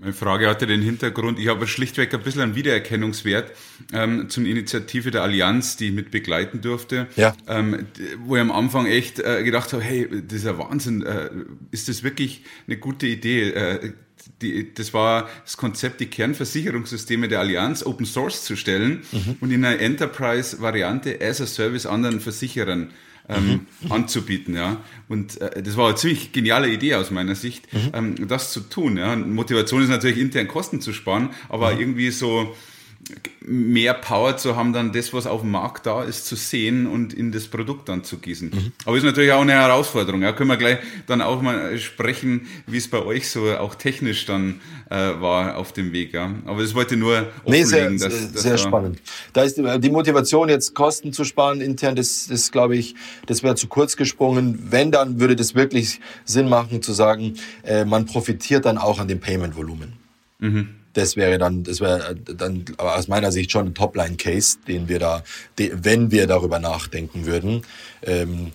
Meine 0.00 0.12
Frage 0.12 0.48
hatte 0.48 0.66
den 0.66 0.82
Hintergrund, 0.82 1.38
ich 1.38 1.46
habe 1.46 1.68
schlichtweg 1.68 2.12
ein 2.12 2.22
bisschen 2.22 2.40
einen 2.40 2.56
Wiedererkennungswert 2.56 3.52
ähm, 3.92 4.28
zum 4.28 4.44
Initiative 4.44 5.12
der 5.12 5.22
Allianz, 5.22 5.76
die 5.76 5.88
ich 5.88 5.92
mit 5.92 6.10
begleiten 6.10 6.60
durfte, 6.60 7.06
ja. 7.14 7.36
ähm, 7.46 7.86
wo 8.24 8.34
ich 8.34 8.42
am 8.42 8.50
Anfang 8.50 8.86
echt 8.86 9.20
äh, 9.20 9.44
gedacht 9.44 9.72
habe, 9.72 9.82
hey, 9.82 10.08
das 10.26 10.38
ist 10.38 10.44
ja 10.46 10.58
Wahnsinn, 10.58 11.02
äh, 11.02 11.30
ist 11.70 11.88
das 11.88 12.02
wirklich 12.02 12.42
eine 12.66 12.76
gute 12.76 13.06
Idee? 13.06 13.50
Äh, 13.50 13.92
die, 14.42 14.74
das 14.74 14.92
war 14.94 15.28
das 15.44 15.56
Konzept, 15.56 16.00
die 16.00 16.06
Kernversicherungssysteme 16.06 17.28
der 17.28 17.38
Allianz 17.38 17.84
Open 17.84 18.06
Source 18.06 18.44
zu 18.44 18.56
stellen 18.56 19.02
mhm. 19.12 19.36
und 19.40 19.52
in 19.52 19.64
einer 19.64 19.80
Enterprise-Variante 19.80 21.20
as 21.20 21.40
a 21.40 21.46
Service 21.46 21.86
anderen 21.86 22.20
Versicherern 22.20 22.90
ähm, 23.28 23.66
mhm. 23.80 23.92
anzubieten. 23.92 24.54
Ja. 24.54 24.78
Und 25.08 25.40
äh, 25.40 25.62
das 25.62 25.76
war 25.76 25.88
eine 25.88 25.96
ziemlich 25.96 26.32
geniale 26.32 26.68
Idee 26.68 26.94
aus 26.94 27.10
meiner 27.10 27.34
Sicht, 27.34 27.72
mhm. 27.72 27.90
ähm, 27.92 28.28
das 28.28 28.52
zu 28.52 28.60
tun. 28.60 28.96
Ja. 28.96 29.14
Motivation 29.16 29.82
ist 29.82 29.88
natürlich 29.88 30.18
intern 30.18 30.48
Kosten 30.48 30.80
zu 30.80 30.92
sparen, 30.92 31.30
aber 31.48 31.74
mhm. 31.74 31.80
irgendwie 31.80 32.10
so 32.10 32.56
mehr 33.40 33.94
Power 33.94 34.36
zu 34.36 34.56
haben, 34.56 34.72
dann 34.72 34.92
das, 34.92 35.12
was 35.12 35.26
auf 35.26 35.40
dem 35.40 35.50
Markt 35.50 35.86
da 35.86 36.02
ist, 36.04 36.26
zu 36.26 36.36
sehen 36.36 36.86
und 36.86 37.12
in 37.12 37.32
das 37.32 37.48
Produkt 37.48 37.88
dann 37.88 38.04
zu 38.04 38.18
gießen. 38.18 38.50
Mhm. 38.50 38.72
Aber 38.84 38.96
ist 38.96 39.04
natürlich 39.04 39.32
auch 39.32 39.40
eine 39.40 39.52
Herausforderung. 39.52 40.22
Ja, 40.22 40.32
können 40.32 40.50
wir 40.50 40.56
gleich 40.56 40.78
dann 41.06 41.22
auch 41.22 41.40
mal 41.40 41.78
sprechen, 41.78 42.46
wie 42.66 42.76
es 42.76 42.88
bei 42.88 43.02
euch 43.02 43.30
so 43.30 43.50
auch 43.56 43.74
technisch 43.74 44.26
dann 44.26 44.60
äh, 44.90 44.96
war 44.96 45.56
auf 45.56 45.72
dem 45.72 45.92
Weg. 45.92 46.12
Ja. 46.12 46.34
Aber 46.44 46.62
das 46.62 46.74
wollte 46.74 46.96
nur 46.96 47.26
nee, 47.46 47.64
sehr, 47.64 47.90
dass, 47.90 48.32
dass 48.32 48.42
sehr 48.42 48.52
da 48.52 48.58
spannend. 48.58 49.00
Da 49.32 49.42
ist 49.42 49.56
die 49.56 49.90
Motivation 49.90 50.48
jetzt 50.48 50.74
Kosten 50.74 51.12
zu 51.12 51.24
sparen 51.24 51.60
intern, 51.60 51.96
das, 51.96 52.26
das 52.28 52.52
glaube 52.52 52.76
ich, 52.76 52.94
das 53.26 53.42
wäre 53.42 53.54
zu 53.54 53.68
kurz 53.68 53.96
gesprungen. 53.96 54.66
Wenn 54.70 54.90
dann 54.90 55.20
würde 55.20 55.36
das 55.36 55.54
wirklich 55.54 56.00
Sinn 56.24 56.48
machen 56.48 56.82
zu 56.82 56.92
sagen, 56.92 57.34
äh, 57.64 57.84
man 57.84 58.06
profitiert 58.06 58.64
dann 58.64 58.78
auch 58.78 58.98
an 58.98 59.08
dem 59.08 59.20
Payment-Volumen. 59.20 59.94
Mhm 60.40 60.77
das 60.98 61.16
wäre 61.16 61.38
dann, 61.38 61.62
das 61.62 61.80
wäre 61.80 62.14
dann 62.14 62.64
aus 62.76 63.08
meiner 63.08 63.32
Sicht 63.32 63.50
schon 63.50 63.66
ein 63.66 63.74
Topline-Case, 63.74 64.58
den 64.66 64.88
wir 64.88 64.98
da, 64.98 65.22
wenn 65.56 66.10
wir 66.10 66.26
darüber 66.26 66.58
nachdenken 66.58 67.24
würden. 67.24 67.62
Ähm, 68.02 68.52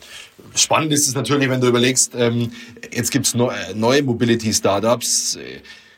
spannend 0.55 0.91
ist 0.91 1.07
es 1.07 1.15
natürlich, 1.15 1.49
wenn 1.49 1.61
du 1.61 1.67
überlegst, 1.67 2.13
ähm, 2.15 2.51
jetzt 2.91 3.11
gibt's 3.11 3.33
neue 3.33 4.03
Mobility-Startups, 4.03 5.39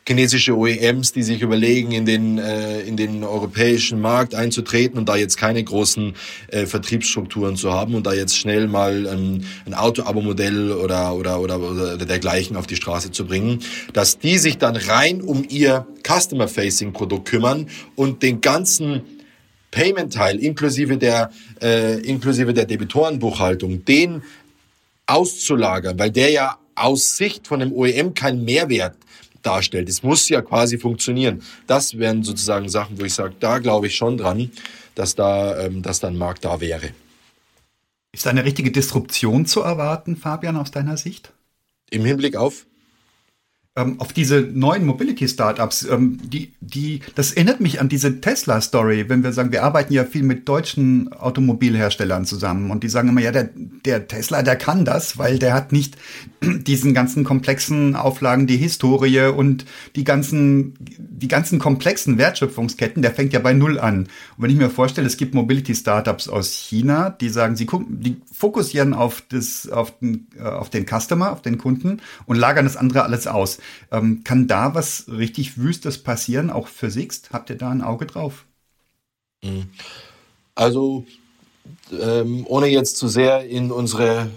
chinesische 0.07 0.55
OEMs, 0.55 1.13
die 1.13 1.23
sich 1.23 1.41
überlegen, 1.41 1.91
in 1.91 2.05
den, 2.05 2.37
äh, 2.37 2.81
in 2.81 2.95
den 2.95 3.23
europäischen 3.23 3.99
Markt 3.99 4.35
einzutreten 4.35 4.99
und 4.99 5.09
da 5.09 5.15
jetzt 5.15 5.37
keine 5.37 5.63
großen 5.63 6.13
äh, 6.49 6.65
Vertriebsstrukturen 6.67 7.55
zu 7.55 7.73
haben 7.73 7.95
und 7.95 8.05
da 8.05 8.13
jetzt 8.13 8.37
schnell 8.37 8.67
mal 8.67 9.07
ähm, 9.07 9.41
ein 9.65 9.73
Auto-Abo-Modell 9.73 10.71
oder, 10.73 11.15
oder, 11.15 11.41
oder, 11.41 11.59
oder 11.59 11.97
dergleichen 11.97 12.55
auf 12.55 12.67
die 12.67 12.75
Straße 12.75 13.11
zu 13.11 13.25
bringen, 13.25 13.59
dass 13.93 14.19
die 14.19 14.37
sich 14.37 14.59
dann 14.59 14.75
rein 14.75 15.21
um 15.21 15.43
ihr 15.49 15.87
Customer-Facing-Produkt 16.07 17.27
kümmern 17.27 17.67
und 17.95 18.21
den 18.21 18.41
ganzen 18.41 19.01
Payment-Teil 19.71 20.37
inklusive 20.37 20.97
der, 20.97 21.31
äh, 21.61 21.99
inklusive 22.01 22.53
der 22.53 22.65
Debitorenbuchhaltung, 22.65 23.83
den 23.85 24.21
auszulagern, 25.07 25.97
weil 25.97 26.11
der 26.11 26.29
ja 26.29 26.57
aus 26.75 27.17
Sicht 27.17 27.47
von 27.47 27.59
dem 27.59 27.73
OEM 27.73 28.13
keinen 28.13 28.45
Mehrwert 28.45 28.95
darstellt. 29.45 29.89
Es 29.89 30.03
muss 30.03 30.29
ja 30.29 30.41
quasi 30.41 30.77
funktionieren. 30.77 31.41
Das 31.67 31.97
wären 31.97 32.23
sozusagen 32.23 32.69
Sachen, 32.69 32.99
wo 32.99 33.05
ich 33.05 33.13
sage, 33.13 33.35
da 33.39 33.59
glaube 33.59 33.87
ich 33.87 33.95
schon 33.95 34.17
dran, 34.17 34.51
dass 34.95 35.15
da, 35.15 35.59
ähm, 35.59 35.81
dass 35.81 35.99
da 35.99 36.07
ein 36.07 36.17
Markt 36.17 36.45
da 36.45 36.61
wäre. 36.61 36.89
Ist 38.11 38.25
da 38.25 38.29
eine 38.29 38.45
richtige 38.45 38.71
Disruption 38.71 39.45
zu 39.45 39.61
erwarten, 39.61 40.15
Fabian, 40.15 40.55
aus 40.55 40.71
deiner 40.71 40.97
Sicht? 40.97 41.33
Im 41.89 42.05
Hinblick 42.05 42.35
auf? 42.35 42.65
Ähm, 43.77 43.99
auf 43.99 44.13
diese 44.13 44.39
neuen 44.39 44.85
Mobility-Startups, 44.85 45.87
ähm, 45.89 46.17
die, 46.23 46.53
die, 46.61 47.01
das 47.15 47.33
erinnert 47.33 47.59
mich 47.59 47.81
an 47.81 47.89
diese 47.89 48.21
Tesla-Story, 48.21 49.09
wenn 49.09 49.21
wir 49.21 49.33
sagen, 49.33 49.51
wir 49.51 49.63
arbeiten 49.63 49.93
ja 49.93 50.05
viel 50.05 50.23
mit 50.23 50.47
deutschen 50.47 51.11
Automobilherstellern 51.11 52.25
zusammen 52.25 52.71
und 52.71 52.83
die 52.83 52.89
sagen 52.89 53.09
immer, 53.09 53.19
ja, 53.19 53.31
der, 53.31 53.49
der 53.53 54.07
Tesla, 54.07 54.43
der 54.43 54.55
kann 54.55 54.85
das, 54.85 55.17
weil 55.17 55.39
der 55.39 55.53
hat 55.53 55.73
nicht 55.73 55.97
diesen 56.41 56.93
ganzen 56.93 57.25
komplexen 57.25 57.97
Auflagen, 57.97 58.47
die 58.47 58.55
Historie 58.55 59.27
und 59.27 59.65
die 59.97 60.05
ganzen, 60.05 60.75
die 60.79 61.27
ganzen 61.27 61.59
komplexen 61.59 62.17
Wertschöpfungsketten, 62.17 63.01
der 63.01 63.11
fängt 63.11 63.33
ja 63.33 63.39
bei 63.39 63.51
Null 63.51 63.77
an. 63.77 64.03
Und 64.03 64.09
wenn 64.37 64.51
ich 64.51 64.57
mir 64.57 64.69
vorstelle, 64.69 65.07
es 65.07 65.17
gibt 65.17 65.35
Mobility-Startups 65.35 66.29
aus 66.29 66.53
China, 66.53 67.09
die 67.09 67.27
sagen, 67.27 67.57
sie 67.57 67.65
gucken, 67.65 67.99
die 67.99 68.21
fokussieren 68.31 68.93
auf 68.93 69.21
das, 69.27 69.67
auf 69.67 69.99
den, 69.99 70.27
äh, 70.39 70.43
auf 70.43 70.69
den 70.69 70.85
Customer, 70.85 71.33
auf 71.33 71.41
den 71.41 71.57
Kunden 71.57 71.99
und 72.25 72.37
lagern 72.37 72.63
das 72.63 72.77
andere 72.77 73.03
alles 73.03 73.27
aus. 73.27 73.59
Ähm, 73.91 74.23
kann 74.23 74.47
da 74.47 74.75
was 74.75 75.05
richtig 75.07 75.57
Wüstes 75.57 76.01
passieren, 76.01 76.49
auch 76.49 76.67
für 76.67 76.89
Sixt? 76.89 77.29
Habt 77.31 77.49
ihr 77.49 77.57
da 77.57 77.69
ein 77.69 77.81
Auge 77.81 78.05
drauf? 78.05 78.45
Mhm. 79.43 79.69
Also, 80.55 81.05
ähm, 81.99 82.45
ohne 82.47 82.67
jetzt 82.67 82.97
zu 82.97 83.07
sehr 83.07 83.45
in 83.45 83.71
unsere 83.71 84.21
äh, 84.21 84.27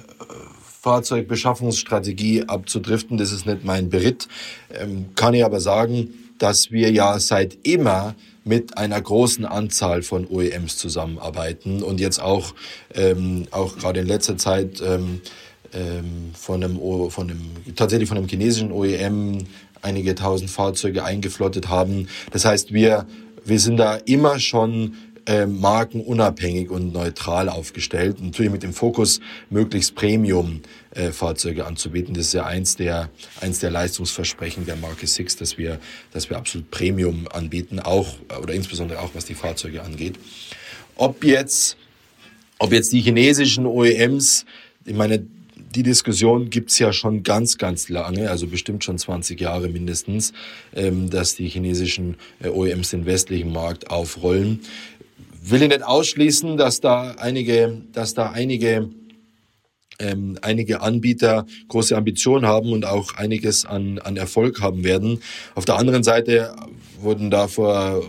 Fahrzeugbeschaffungsstrategie 0.81 2.45
abzudriften, 2.45 3.19
das 3.19 3.33
ist 3.33 3.47
nicht 3.47 3.65
mein 3.65 3.91
Beritt, 3.91 4.29
ähm, 4.73 5.15
kann 5.15 5.35
ich 5.35 5.45
aber 5.45 5.61
sagen, 5.61 6.15
dass 6.39 6.71
wir 6.71 6.91
ja 6.91 7.19
seit 7.19 7.59
immer 7.67 8.15
mit 8.45 8.79
einer 8.79 9.01
großen 9.01 9.45
Anzahl 9.45 10.03
von 10.03 10.27
OEMs 10.27 10.79
zusammenarbeiten 10.79 11.83
und 11.83 12.01
jetzt 12.01 12.21
auch, 12.21 12.55
ähm, 12.95 13.47
auch 13.51 13.77
gerade 13.77 14.01
in 14.01 14.07
letzter 14.07 14.39
Zeit 14.39 14.81
ähm, 14.81 15.21
ähm, 15.73 16.31
von 16.35 16.63
einem, 16.63 16.79
von 17.11 17.31
einem, 17.31 17.75
tatsächlich 17.77 18.09
von 18.09 18.19
einem 18.19 18.29
chinesischen 18.29 18.73
OEM 18.73 19.47
einige 19.83 20.15
tausend 20.15 20.51
Fahrzeuge 20.51 21.05
eingeflottet 21.05 21.69
haben. 21.69 22.09
Das 22.33 22.45
heißt, 22.45 22.73
wir, 22.73 23.07
wir 23.45 23.61
sind 23.61 23.77
da 23.77 23.97
immer 23.97 24.39
schon 24.41 24.95
äh, 25.29 25.47
markenunabhängig 25.47 26.71
und 26.71 26.93
neutral 26.95 27.51
aufgestellt. 27.51 28.21
Natürlich 28.21 28.51
mit 28.51 28.63
dem 28.63 28.73
Fokus, 28.73 29.21
möglichst 29.51 29.95
Premium-Fahrzeuge 29.95 31.61
äh, 31.61 31.65
anzubieten. 31.65 32.15
Das 32.15 32.29
ist 32.29 32.33
ja 32.33 32.47
eins 32.47 32.77
der, 32.77 33.11
eins 33.41 33.59
der 33.59 33.71
Leistungsversprechen 33.71 34.65
der 34.65 34.77
Marke 34.77 35.07
Six, 35.07 35.37
dass 35.37 35.59
wir, 35.59 35.81
dass 36.13 36.31
wir 36.31 36.39
absolut 36.39 36.71
Premium 36.71 37.29
anbieten, 37.31 37.79
auch, 37.79 38.17
oder 38.41 38.55
insbesondere 38.55 39.01
auch 39.01 39.11
was 39.15 39.27
die 39.27 39.35
Fahrzeuge 39.35 39.83
angeht. 39.83 40.15
Ob 40.97 41.23
jetzt, 41.23 41.77
ob 42.59 42.73
jetzt 42.73 42.93
die 42.93 43.03
chinesischen 43.03 43.67
OEMs, 43.67 44.47
ich 44.87 44.95
meine, 44.95 45.27
die 45.75 45.83
Diskussion 45.83 46.51
gibt's 46.51 46.79
ja 46.79 46.93
schon 46.93 47.23
ganz, 47.23 47.59
ganz 47.59 47.89
lange, 47.89 48.31
also 48.31 48.47
bestimmt 48.47 48.85
schon 48.85 48.99
20 48.99 49.41
Jahre 49.41 49.69
mindestens, 49.69 50.33
ähm, 50.75 51.11
dass 51.11 51.35
die 51.35 51.49
chinesischen 51.49 52.17
äh, 52.41 52.49
OEMs 52.49 52.91
den 52.91 53.07
westlichen 53.07 53.53
Markt 53.53 53.91
aufrollen. 53.91 54.61
Will 55.43 55.63
ich 55.63 55.69
nicht 55.69 55.83
ausschließen, 55.83 56.57
dass 56.57 56.81
da 56.81 57.13
einige, 57.19 57.83
dass 57.93 58.15
da 58.15 58.31
einige 58.31 58.91
ähm, 60.01 60.39
einige 60.43 60.81
Anbieter 60.81 61.45
große 61.69 61.97
Ambitionen 61.97 62.47
haben 62.47 62.73
und 62.73 62.85
auch 62.85 63.15
einiges 63.15 63.65
an, 63.65 63.99
an 63.99 64.17
Erfolg 64.17 64.61
haben 64.61 64.85
werden. 64.85 65.21
Auf 65.57 65.65
der 65.65 65.77
anderen 65.77 66.05
Seite 66.05 66.55
wurden 67.01 67.31
da 67.31 67.49
vor 67.49 68.03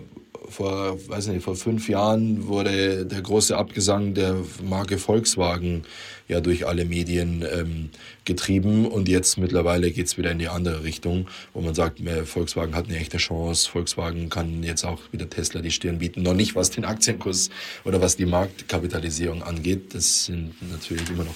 vor, 0.49 0.97
weiß 1.07 1.27
nicht, 1.27 1.43
vor 1.43 1.55
fünf 1.55 1.87
Jahren 1.89 2.47
wurde 2.47 3.05
der 3.05 3.21
große 3.21 3.55
Abgesang 3.55 4.13
der 4.13 4.35
Marke 4.67 4.97
Volkswagen 4.97 5.83
ja 6.29 6.39
durch 6.39 6.65
alle 6.65 6.85
Medien 6.85 7.43
ähm, 7.51 7.89
getrieben. 8.23 8.85
Und 8.85 9.09
jetzt 9.09 9.37
mittlerweile 9.37 9.91
geht's 9.91 10.17
wieder 10.17 10.31
in 10.31 10.39
die 10.39 10.47
andere 10.47 10.83
Richtung, 10.83 11.27
wo 11.53 11.59
man 11.59 11.75
sagt, 11.75 11.99
Volkswagen 12.25 12.75
hat 12.75 12.87
eine 12.87 12.97
echte 12.97 13.17
Chance, 13.17 13.69
Volkswagen 13.69 14.29
kann 14.29 14.63
jetzt 14.63 14.85
auch 14.85 15.01
wieder 15.11 15.29
Tesla 15.29 15.61
die 15.61 15.71
Stirn 15.71 15.99
bieten, 15.99 16.21
noch 16.21 16.35
nicht 16.35 16.55
was 16.55 16.69
den 16.69 16.85
Aktienkurs 16.85 17.49
oder 17.83 17.99
was 17.99 18.15
die 18.15 18.25
Marktkapitalisierung 18.25 19.43
angeht, 19.43 19.93
das 19.95 20.25
sind 20.25 20.53
natürlich 20.71 21.09
immer 21.09 21.25
noch 21.25 21.35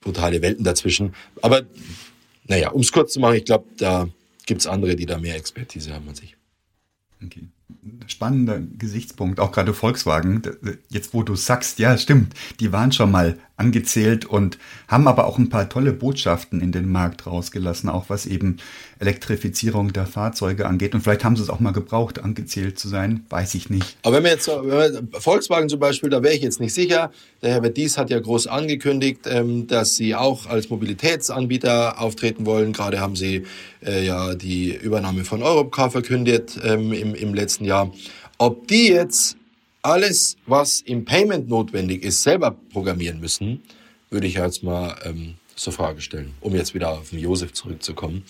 brutale 0.00 0.42
Welten 0.42 0.64
dazwischen, 0.64 1.14
aber 1.40 1.62
naja, 2.46 2.70
um 2.70 2.80
es 2.80 2.90
kurz 2.90 3.12
zu 3.12 3.20
machen, 3.20 3.36
ich 3.36 3.44
glaube, 3.44 3.66
da 3.76 4.08
gibt's 4.46 4.66
andere, 4.66 4.96
die 4.96 5.06
da 5.06 5.18
mehr 5.18 5.36
Expertise 5.36 5.92
haben 5.92 6.08
als 6.08 6.22
ich. 6.22 6.36
Okay 7.24 7.46
spannender 8.06 8.60
Gesichtspunkt, 8.60 9.40
auch 9.40 9.52
gerade 9.52 9.74
Volkswagen. 9.74 10.42
Jetzt, 10.88 11.14
wo 11.14 11.22
du 11.22 11.36
sagst, 11.36 11.78
ja, 11.78 11.96
stimmt, 11.96 12.34
die 12.60 12.72
waren 12.72 12.92
schon 12.92 13.10
mal 13.10 13.38
angezählt 13.56 14.24
und 14.24 14.58
haben 14.88 15.06
aber 15.06 15.26
auch 15.26 15.38
ein 15.38 15.50
paar 15.50 15.68
tolle 15.68 15.92
Botschaften 15.92 16.60
in 16.60 16.72
den 16.72 16.90
Markt 16.90 17.26
rausgelassen, 17.26 17.88
auch 17.90 18.08
was 18.08 18.26
eben 18.26 18.56
Elektrifizierung 19.00 19.92
der 19.94 20.06
Fahrzeuge 20.06 20.66
angeht. 20.66 20.94
Und 20.94 21.00
vielleicht 21.00 21.24
haben 21.24 21.34
sie 21.34 21.42
es 21.42 21.48
auch 21.48 21.58
mal 21.58 21.72
gebraucht, 21.72 22.22
angezählt 22.22 22.78
zu 22.78 22.88
sein, 22.88 23.24
weiß 23.30 23.54
ich 23.54 23.70
nicht. 23.70 23.96
Aber 24.02 24.16
wenn 24.16 24.24
wir 24.24 24.30
jetzt, 24.30 24.46
wenn 24.46 24.68
wir, 24.68 25.20
Volkswagen 25.20 25.70
zum 25.70 25.80
Beispiel, 25.80 26.10
da 26.10 26.22
wäre 26.22 26.34
ich 26.34 26.42
jetzt 26.42 26.60
nicht 26.60 26.74
sicher. 26.74 27.10
Der 27.42 27.52
Herbert 27.52 27.78
Dies 27.78 27.96
hat 27.96 28.10
ja 28.10 28.20
groß 28.20 28.46
angekündigt, 28.46 29.20
ähm, 29.26 29.66
dass 29.66 29.96
sie 29.96 30.14
auch 30.14 30.46
als 30.46 30.68
Mobilitätsanbieter 30.68 32.00
auftreten 32.00 32.44
wollen. 32.44 32.74
Gerade 32.74 33.00
haben 33.00 33.16
sie 33.16 33.46
äh, 33.84 34.04
ja 34.04 34.34
die 34.34 34.76
Übernahme 34.76 35.24
von 35.24 35.42
Europcar 35.42 35.90
verkündet 35.90 36.60
ähm, 36.62 36.92
im, 36.92 37.14
im 37.14 37.32
letzten 37.32 37.64
Jahr. 37.64 37.90
Ob 38.36 38.68
die 38.68 38.88
jetzt 38.88 39.36
alles, 39.82 40.36
was 40.46 40.82
im 40.82 41.06
Payment 41.06 41.48
notwendig 41.48 42.04
ist, 42.04 42.22
selber 42.22 42.54
programmieren 42.70 43.18
müssen, 43.18 43.62
würde 44.10 44.26
ich 44.26 44.34
jetzt 44.34 44.62
mal 44.62 44.94
ähm, 45.04 45.36
zur 45.60 45.72
Frage 45.72 46.00
stellen, 46.00 46.34
um 46.40 46.54
jetzt 46.54 46.74
wieder 46.74 46.90
auf 46.90 47.10
den 47.10 47.18
Josef 47.18 47.52
zurückzukommen. 47.52 48.24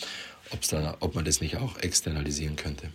Da, 0.68 0.96
ob 1.00 1.14
man 1.14 1.24
das 1.24 1.40
nicht 1.40 1.56
auch 1.56 1.78
externalisieren 1.78 2.56
könnte. 2.56 2.90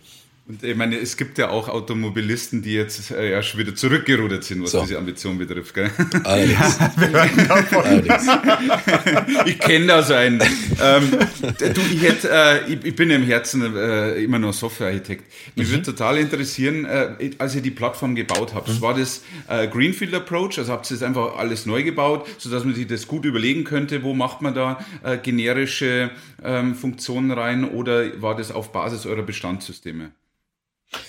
Und 0.48 0.62
ich 0.62 0.76
meine, 0.76 0.96
es 0.96 1.16
gibt 1.16 1.38
ja 1.38 1.50
auch 1.50 1.68
Automobilisten, 1.68 2.62
die 2.62 2.74
jetzt 2.74 3.10
äh, 3.10 3.32
ja 3.32 3.42
schon 3.42 3.58
wieder 3.58 3.74
zurückgerudert 3.74 4.44
sind, 4.44 4.62
was 4.62 4.70
so. 4.70 4.82
diese 4.82 4.96
Ambition 4.96 5.38
betrifft. 5.38 5.74
Gell? 5.74 5.90
Allerdings. 6.22 6.78
ich 9.46 9.58
kenne 9.58 9.88
da 9.88 10.04
so 10.04 10.14
einen. 10.14 10.40
Ähm, 10.40 11.18
du, 11.58 11.80
ich, 11.92 12.00
hätte, 12.00 12.30
äh, 12.30 12.72
ich, 12.72 12.84
ich, 12.84 12.94
bin 12.94 13.10
im 13.10 13.24
Herzen 13.24 13.74
äh, 13.74 14.22
immer 14.22 14.38
noch 14.38 14.52
Softwarearchitekt. 14.52 15.24
Mich 15.56 15.66
mhm. 15.66 15.72
würde 15.72 15.82
total 15.82 16.18
interessieren, 16.18 16.84
äh, 16.84 17.30
als 17.38 17.56
ihr 17.56 17.62
die 17.62 17.72
Plattform 17.72 18.14
gebaut 18.14 18.54
habt, 18.54 18.68
mhm. 18.68 18.80
war 18.80 18.94
das 18.94 19.24
äh, 19.48 19.66
Greenfield 19.66 20.14
Approach? 20.14 20.58
Also 20.58 20.72
habt 20.72 20.88
ihr 20.88 20.96
das 20.96 21.02
einfach 21.02 21.38
alles 21.38 21.66
neu 21.66 21.82
gebaut, 21.82 22.24
sodass 22.38 22.64
man 22.64 22.76
sich 22.76 22.86
das 22.86 23.08
gut 23.08 23.24
überlegen 23.24 23.64
könnte, 23.64 24.04
wo 24.04 24.14
macht 24.14 24.42
man 24.42 24.54
da 24.54 24.78
äh, 25.02 25.18
generische 25.18 26.12
ähm, 26.44 26.76
Funktionen 26.76 27.32
rein 27.32 27.64
oder 27.64 28.22
war 28.22 28.36
das 28.36 28.52
auf 28.52 28.70
Basis 28.70 29.06
eurer 29.06 29.22
Bestandssysteme? 29.22 30.12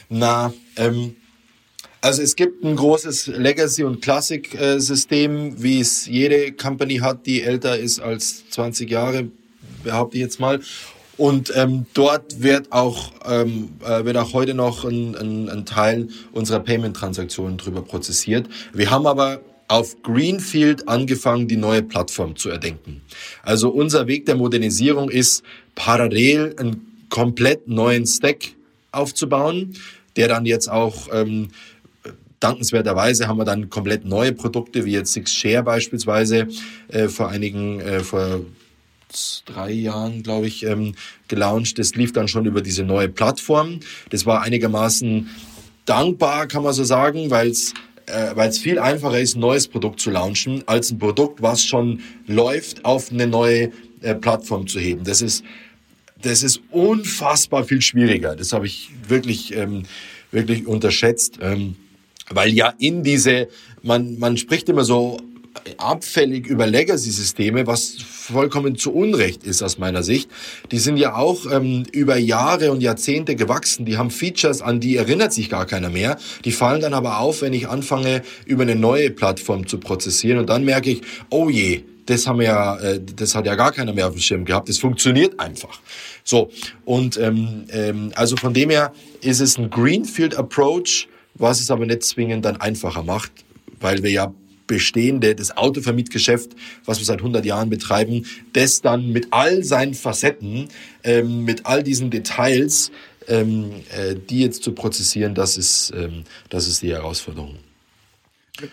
Na, 0.10 0.54
ähm, 0.76 1.16
also 2.02 2.22
es 2.22 2.36
gibt 2.36 2.64
ein 2.64 2.76
großes 2.76 3.28
Legacy- 3.28 3.84
und 3.84 4.02
Classic-System, 4.02 5.62
wie 5.62 5.80
es 5.80 6.06
jede 6.06 6.52
Company 6.52 6.98
hat, 6.98 7.26
die 7.26 7.42
älter 7.42 7.78
ist 7.78 8.00
als 8.00 8.50
20 8.50 8.90
Jahre, 8.90 9.30
behaupte 9.84 10.18
ich 10.18 10.24
jetzt 10.24 10.40
mal. 10.40 10.62
Und 11.18 11.52
ähm, 11.56 11.88
dort 11.96 12.44
wird 12.44 12.72
auch, 12.72 13.12
ähm, 13.26 13.70
äh, 13.84 14.06
wird 14.06 14.18
auch 14.18 14.34
heute 14.34 14.54
noch 14.54 14.86
ein, 14.86 15.16
ein, 15.16 15.50
ein 15.50 15.66
Teil 15.66 16.10
unserer 16.32 16.60
Payment-Transaktionen 16.60 17.58
drüber 17.58 17.82
prozessiert. 17.82 18.48
Wir 18.72 18.92
haben 18.92 19.08
aber 19.08 19.42
auf 19.68 20.02
Greenfield 20.04 20.88
angefangen, 20.88 21.48
die 21.48 21.58
neue 21.58 21.82
Plattform 21.82 22.36
zu 22.36 22.50
erdenken. 22.50 23.02
Also 23.42 23.70
unser 23.70 24.08
Weg 24.08 24.28
der 24.28 24.36
Modernisierung 24.36 25.10
ist 25.10 25.44
parallel 25.76 26.56
einen 26.58 27.06
komplett 27.10 27.68
neuen 27.68 28.06
Stack 28.06 28.54
aufzubauen, 28.98 29.74
der 30.16 30.28
dann 30.28 30.46
jetzt 30.46 30.70
auch 30.70 31.08
ähm, 31.14 31.50
dankenswerterweise 32.40 33.28
haben 33.28 33.38
wir 33.38 33.46
dann 33.46 33.70
komplett 33.70 34.06
neue 34.06 34.34
Produkte, 34.34 34.86
wie 34.86 34.92
jetzt 34.92 35.14
Six 35.14 35.34
Share 35.34 35.64
beispielsweise, 35.64 36.48
äh, 36.90 37.08
vor 37.08 37.30
einigen, 37.30 37.80
äh, 37.80 38.02
vor 38.02 38.42
drei 39.46 39.72
Jahren, 39.72 40.22
glaube 40.24 40.48
ich, 40.48 40.64
ähm, 40.64 40.94
gelauncht. 41.28 41.80
Das 41.80 41.96
lief 41.96 42.14
dann 42.14 42.28
schon 42.28 42.46
über 42.46 42.62
diese 42.62 42.84
neue 42.84 43.10
Plattform. 43.10 43.80
Das 44.10 44.26
war 44.26 44.42
einigermaßen 44.42 45.30
dankbar, 45.86 46.48
kann 46.48 46.64
man 46.64 46.74
so 46.74 46.84
sagen, 46.84 47.30
weil 47.30 47.50
es 47.50 47.74
äh, 48.08 48.36
weil 48.36 48.50
es 48.50 48.58
viel 48.58 48.80
einfacher 48.80 49.20
ist, 49.20 49.36
ein 49.36 49.42
neues 49.42 49.68
Produkt 49.68 50.00
zu 50.00 50.10
launchen, 50.10 50.64
als 50.66 50.92
ein 50.92 50.98
Produkt, 50.98 51.42
was 51.42 51.64
schon 51.64 52.00
läuft, 52.26 52.86
auf 52.86 53.12
eine 53.12 53.28
neue 53.28 53.72
äh, 54.02 54.16
Plattform 54.16 54.68
zu 54.68 54.80
heben. 54.80 55.04
Das 55.04 55.22
ist 55.22 55.44
das 56.22 56.44
ist 56.44 56.62
unfassbar 56.72 57.64
viel 57.64 57.82
schwieriger. 57.82 58.36
Das 58.36 58.54
habe 58.54 58.66
ich 58.66 58.90
wirklich, 59.08 59.56
ähm, 59.56 59.84
wirklich 60.32 60.68
unterschätzt, 60.68 61.40
ähm, 61.42 61.76
weil 62.30 62.54
ja 62.54 62.74
in 62.80 63.04
diese, 63.04 63.48
man, 63.82 64.18
man 64.20 64.38
spricht 64.38 64.70
immer 64.70 64.84
so 64.84 65.20
abfällig 65.78 66.48
über 66.48 66.68
Legacy-Systeme, 66.68 67.68
was 67.68 67.96
vollkommen 68.02 68.76
zu 68.76 68.94
Unrecht 68.94 69.44
ist 69.44 69.62
aus 69.62 69.78
meiner 69.78 70.04
Sicht. 70.04 70.30
Die 70.72 70.80
sind 70.80 70.98
ja 70.98 71.16
auch 71.16 71.52
ähm, 71.52 71.84
über 71.92 72.18
Jahre 72.18 72.72
und 72.72 72.82
Jahrzehnte 72.82 73.36
gewachsen. 73.36 73.86
Die 73.86 73.98
haben 73.98 74.12
Features, 74.12 74.62
an 74.62 74.80
die 74.80 74.98
erinnert 74.98 75.34
sich 75.34 75.50
gar 75.50 75.66
keiner 75.66 75.90
mehr. 75.90 76.18
Die 76.46 76.52
fallen 76.52 76.82
dann 76.82 76.94
aber 76.94 77.20
auf, 77.20 77.42
wenn 77.42 77.54
ich 77.54 77.68
anfange, 77.68 78.22
über 78.46 78.64
eine 78.64 78.76
neue 78.76 79.10
Plattform 79.10 79.68
zu 79.68 79.80
prozessieren. 79.80 80.40
Und 80.40 80.50
dann 80.50 80.66
merke 80.66 80.92
ich, 80.92 81.02
oh 81.30 81.50
je, 81.50 81.84
das 82.08 82.26
haben 82.26 82.40
wir 82.40 82.48
ja, 82.48 82.78
äh, 82.80 83.00
das 83.16 83.36
hat 83.36 83.46
ja 83.46 83.56
gar 83.56 83.72
keiner 83.72 83.94
mehr 83.94 84.08
auf 84.08 84.14
dem 84.14 84.22
Schirm 84.22 84.46
gehabt. 84.46 84.68
Das 84.68 84.80
funktioniert 84.80 85.40
einfach. 85.40 85.80
So 86.24 86.50
und 86.86 87.18
ähm, 87.18 87.66
ähm, 87.70 88.12
also 88.16 88.36
von 88.36 88.54
dem 88.54 88.70
her 88.70 88.92
ist 89.22 89.40
es 89.40 89.58
ein 89.58 89.70
Greenfield 89.70 90.36
Approach, 90.36 91.08
was 91.36 91.62
es 91.62 91.70
aber 91.70 91.86
nicht 91.86 92.04
zwingend 92.04 92.46
dann 92.46 92.58
einfacher 92.58 93.04
macht, 93.04 93.32
weil 93.80 94.04
wir 94.04 94.12
ja 94.12 94.34
bestehende, 94.66 95.34
das 95.34 95.56
Autovermietgeschäft, 95.56 96.52
was 96.86 97.00
wir 97.00 97.06
seit 97.06 97.20
100 97.20 97.46
Jahren 97.46 97.70
betreiben, 97.70 98.26
das 98.54 98.82
dann 98.82 99.12
mit 99.12 99.28
all 99.32 99.64
seinen 99.64 99.94
Facetten, 99.94 100.68
ähm, 101.04 101.46
mit 101.46 101.66
all 101.66 101.84
diesen 101.84 102.12
Details, 102.12 102.92
ähm, 103.28 103.72
äh, 103.98 104.16
die 104.16 104.42
jetzt 104.42 104.64
zu 104.64 104.74
prozessieren, 104.74 105.36
das 105.36 105.58
ist, 105.58 105.94
ähm, 105.96 106.24
das 106.50 106.68
ist 106.68 106.82
die 106.82 106.92
Herausforderung. 106.92 107.56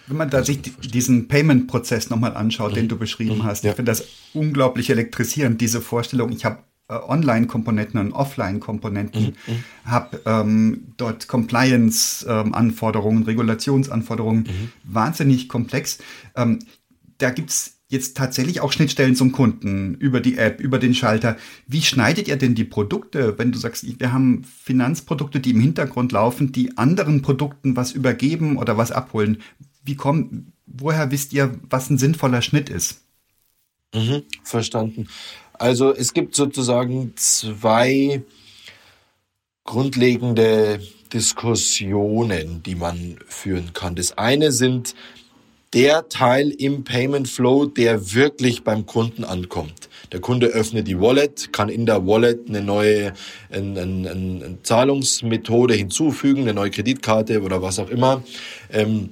Wenn 0.06 0.16
man 0.16 0.30
da 0.30 0.44
sich 0.44 0.60
diesen 0.62 1.28
Payment-Prozess 1.28 2.10
nochmal 2.10 2.36
anschaut, 2.36 2.72
mhm. 2.72 2.76
den 2.76 2.88
du 2.88 2.96
beschrieben 2.96 3.38
mhm. 3.38 3.44
hast, 3.44 3.64
ja. 3.64 3.70
ich 3.70 3.76
finde 3.76 3.90
das 3.90 4.04
unglaublich 4.32 4.90
elektrisierend, 4.90 5.60
diese 5.60 5.80
Vorstellung. 5.80 6.32
Ich 6.32 6.44
habe 6.44 6.58
äh, 6.88 6.94
Online-Komponenten 6.94 7.98
und 7.98 8.12
Offline-Komponenten, 8.12 9.36
mhm. 9.46 9.54
mhm. 9.54 9.64
habe 9.84 10.20
ähm, 10.26 10.88
dort 10.96 11.28
Compliance-Anforderungen, 11.28 13.22
ähm, 13.22 13.24
Regulationsanforderungen, 13.24 14.42
mhm. 14.42 14.72
wahnsinnig 14.84 15.48
komplex. 15.48 15.98
Ähm, 16.36 16.58
da 17.18 17.30
gibt's 17.30 17.74
jetzt 17.88 18.16
tatsächlich 18.16 18.60
auch 18.60 18.72
Schnittstellen 18.72 19.16
zum 19.16 19.32
Kunden 19.32 19.94
über 19.94 20.20
die 20.20 20.36
App, 20.36 20.60
über 20.60 20.78
den 20.78 20.94
Schalter. 20.94 21.36
Wie 21.66 21.80
schneidet 21.80 22.28
ihr 22.28 22.36
denn 22.36 22.54
die 22.54 22.64
Produkte, 22.64 23.38
wenn 23.38 23.52
du 23.52 23.58
sagst, 23.58 23.86
wir 23.98 24.12
haben 24.12 24.44
Finanzprodukte, 24.44 25.40
die 25.40 25.52
im 25.52 25.60
Hintergrund 25.60 26.12
laufen, 26.12 26.52
die 26.52 26.76
anderen 26.76 27.22
Produkten 27.22 27.76
was 27.76 27.92
übergeben 27.92 28.58
oder 28.58 28.76
was 28.76 28.90
abholen? 28.90 29.38
Wie 29.84 29.94
kommt, 29.94 30.52
woher 30.66 31.10
wisst 31.10 31.32
ihr, 31.32 31.58
was 31.68 31.90
ein 31.90 31.98
sinnvoller 31.98 32.42
Schnitt 32.42 32.70
ist? 32.70 33.00
Mhm, 33.94 34.22
verstanden. 34.42 35.08
Also 35.52 35.94
es 35.94 36.12
gibt 36.12 36.34
sozusagen 36.34 37.12
zwei 37.16 38.22
grundlegende 39.62 40.80
Diskussionen, 41.12 42.62
die 42.64 42.74
man 42.74 43.18
führen 43.28 43.72
kann. 43.72 43.94
Das 43.94 44.18
eine 44.18 44.52
sind 44.52 44.94
der 45.72 46.08
Teil 46.08 46.50
im 46.50 46.84
Payment 46.84 47.28
Flow, 47.28 47.66
der 47.66 48.14
wirklich 48.14 48.62
beim 48.62 48.86
Kunden 48.86 49.24
ankommt. 49.24 49.88
Der 50.12 50.20
Kunde 50.20 50.46
öffnet 50.48 50.86
die 50.86 51.00
Wallet, 51.00 51.52
kann 51.52 51.68
in 51.68 51.86
der 51.86 52.06
Wallet 52.06 52.48
eine 52.48 52.60
neue 52.60 53.12
eine, 53.50 53.80
eine, 53.80 54.10
eine 54.10 54.58
Zahlungsmethode 54.62 55.74
hinzufügen, 55.74 56.42
eine 56.42 56.54
neue 56.54 56.70
Kreditkarte 56.70 57.42
oder 57.42 57.62
was 57.62 57.78
auch 57.78 57.90
immer. 57.90 58.22
Ähm, 58.70 59.10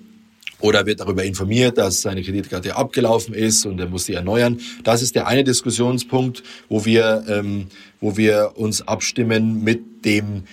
oder 0.63 0.87
wird 0.87 1.01
darüber 1.01 1.25
informiert, 1.25 1.77
dass 1.77 2.01
seine 2.01 2.23
Kreditkarte 2.23 2.77
abgelaufen 2.77 3.35
ist 3.35 3.67
und 3.67 3.79
er 3.79 3.89
muss 3.89 4.07
sie 4.07 4.15
erneuern. 4.15 4.61
Das 4.85 5.03
ist 5.03 5.15
der 5.15 5.27
eine 5.27 5.45
Diskussionspunkt, 5.45 6.43
wo 6.69 6.85
wir, 6.85 7.25
ähm, 7.29 7.67
wo 8.01 8.17
wir 8.17 8.53
uns 8.55 8.87
abstimmen 8.87 9.63
mit 9.63 10.05
dem 10.05 10.45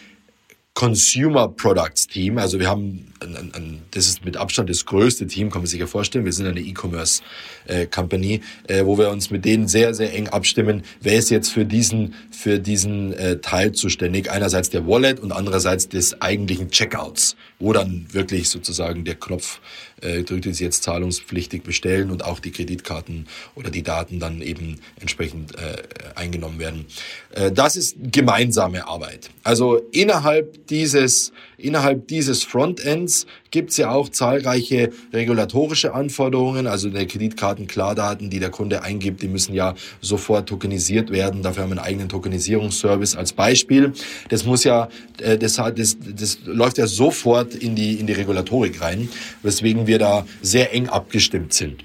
Consumer 0.80 1.50
Products 1.50 2.08
Team. 2.08 2.38
Also 2.38 2.58
wir 2.58 2.69
haben, 2.69 3.12
ein, 3.19 3.36
ein, 3.36 3.52
ein, 3.54 3.82
das 3.91 4.08
ist 4.08 4.24
mit 4.24 4.38
Abstand 4.38 4.69
das 4.69 4.86
größte 4.86 5.28
Team, 5.28 5.52
kann 5.52 5.62
man 5.62 5.67
sich 5.67 5.82
ja 5.82 5.88
vorstellen. 5.88 6.24
Wir 6.24 6.32
sind 6.32 6.48
eine 6.48 6.62
E-Commerce 6.62 7.22
äh, 7.67 7.86
Company, 7.86 8.39
äh, 8.67 8.86
wo 8.86 8.98
wir 8.98 9.10
uns 9.10 9.30
mit 9.30 9.43
denen 9.43 9.67
sehr, 9.67 9.93
sehr 9.93 10.13
eng 10.13 10.30
abstimmen. 10.30 10.84
Wer 11.02 11.15
ist 11.15 11.32
jetzt 11.32 11.50
für 11.50 11.65
diesen, 11.65 12.13
für 12.32 12.60
diesen 12.60 13.12
äh, 13.12 13.39
Teil 13.39 13.74
zuständig? 13.74 14.32
Einerseits 14.32 14.69
der 14.69 14.88
Wallet 14.88 15.19
und 15.19 15.34
andererseits 15.34 15.89
des 15.89 16.22
eigentlichen 16.22 16.72
Checkouts, 16.72 17.36
wo 17.60 17.74
dann 17.74 18.06
wirklich 18.13 18.48
sozusagen 18.48 19.04
der 19.04 19.15
Knopf 19.15 19.60
äh, 20.01 20.23
jetzt 20.29 20.59
jetzt 20.59 20.83
zahlungspflichtig 20.83 21.63
bestellen 21.63 22.12
und 22.12 22.23
auch 22.23 22.39
die 22.39 22.51
Kreditkarten 22.51 23.27
oder 23.55 23.69
die 23.69 23.83
Daten 23.83 24.19
dann 24.19 24.41
eben 24.41 24.79
entsprechend 24.99 25.55
äh, 25.55 25.77
eingenommen 26.15 26.59
werden. 26.59 26.85
Äh, 27.31 27.51
das 27.51 27.75
ist 27.75 27.97
gemeinsame 28.12 28.88
Arbeit. 28.88 29.29
Also 29.43 29.81
innerhalb 29.91 30.67
dieses, 30.67 31.31
innerhalb 31.57 32.07
dieses 32.07 32.43
Frontends 32.43 33.25
gibt 33.51 33.71
es 33.71 33.77
ja 33.77 33.91
auch 33.91 34.09
zahlreiche 34.09 34.91
regulatorische 35.12 35.93
Anforderungen, 35.93 36.67
also 36.67 36.89
der 36.89 37.07
Kreditkarten-Klardaten, 37.07 38.29
die 38.29 38.39
der 38.39 38.51
Kunde 38.51 38.83
eingibt, 38.83 39.21
die 39.21 39.27
müssen 39.27 39.53
ja 39.53 39.75
sofort 40.01 40.47
tokenisiert 40.49 41.12
werden. 41.12 41.41
Dafür 41.41 41.63
haben 41.63 41.69
wir 41.71 41.77
einen 41.77 41.85
eigenen 41.85 42.09
Tokenisierungsservice 42.09 43.15
als 43.15 43.33
Beispiel. 43.33 43.93
Das 44.29 44.45
muss 44.45 44.63
ja, 44.63 44.89
äh, 45.19 45.38
das, 45.38 45.55
das, 45.55 45.97
das 45.99 46.39
läuft 46.45 46.77
ja 46.77 46.88
sofort 46.88 47.55
in 47.55 47.75
die, 47.75 47.95
in 47.95 48.07
die 48.07 48.13
Regulatorik 48.13 48.81
rein, 48.81 49.09
weswegen 49.41 49.88
wir 49.89 49.99
da 49.99 50.25
sehr 50.41 50.73
eng 50.73 50.88
abgestimmt 50.88 51.52
sind. 51.54 51.84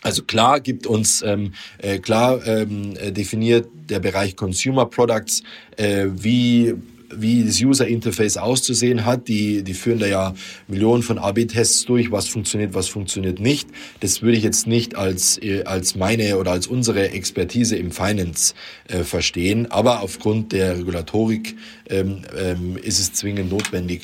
Also 0.00 0.22
klar 0.24 0.60
gibt 0.60 0.86
uns 0.86 1.22
ähm, 1.22 1.52
äh, 1.78 1.98
klar 1.98 2.44
ähm, 2.46 2.94
äh, 2.96 3.12
definiert 3.12 3.68
der 3.88 4.00
Bereich 4.00 4.34
Consumer 4.34 4.86
Products, 4.86 5.42
äh, 5.76 6.06
wie 6.12 6.74
wie 7.14 7.44
das 7.44 7.60
User 7.60 7.86
Interface 7.86 8.36
auszusehen 8.36 9.04
hat. 9.04 9.28
Die, 9.28 9.62
die 9.62 9.74
führen 9.74 9.98
da 9.98 10.06
ja 10.06 10.34
Millionen 10.68 11.02
von 11.02 11.18
AB-Tests 11.18 11.84
durch, 11.84 12.10
was 12.10 12.28
funktioniert, 12.28 12.74
was 12.74 12.88
funktioniert 12.88 13.40
nicht. 13.40 13.68
Das 14.00 14.22
würde 14.22 14.36
ich 14.36 14.44
jetzt 14.44 14.66
nicht 14.66 14.96
als, 14.96 15.38
äh, 15.42 15.64
als 15.64 15.94
meine 15.94 16.38
oder 16.38 16.52
als 16.52 16.66
unsere 16.66 17.10
Expertise 17.10 17.76
im 17.76 17.92
Finance 17.92 18.54
äh, 18.88 19.04
verstehen. 19.04 19.70
Aber 19.70 20.00
aufgrund 20.00 20.52
der 20.52 20.78
Regulatorik 20.78 21.56
ähm, 21.88 22.22
ähm, 22.36 22.76
ist 22.76 22.98
es 22.98 23.12
zwingend 23.12 23.50
notwendig, 23.50 24.02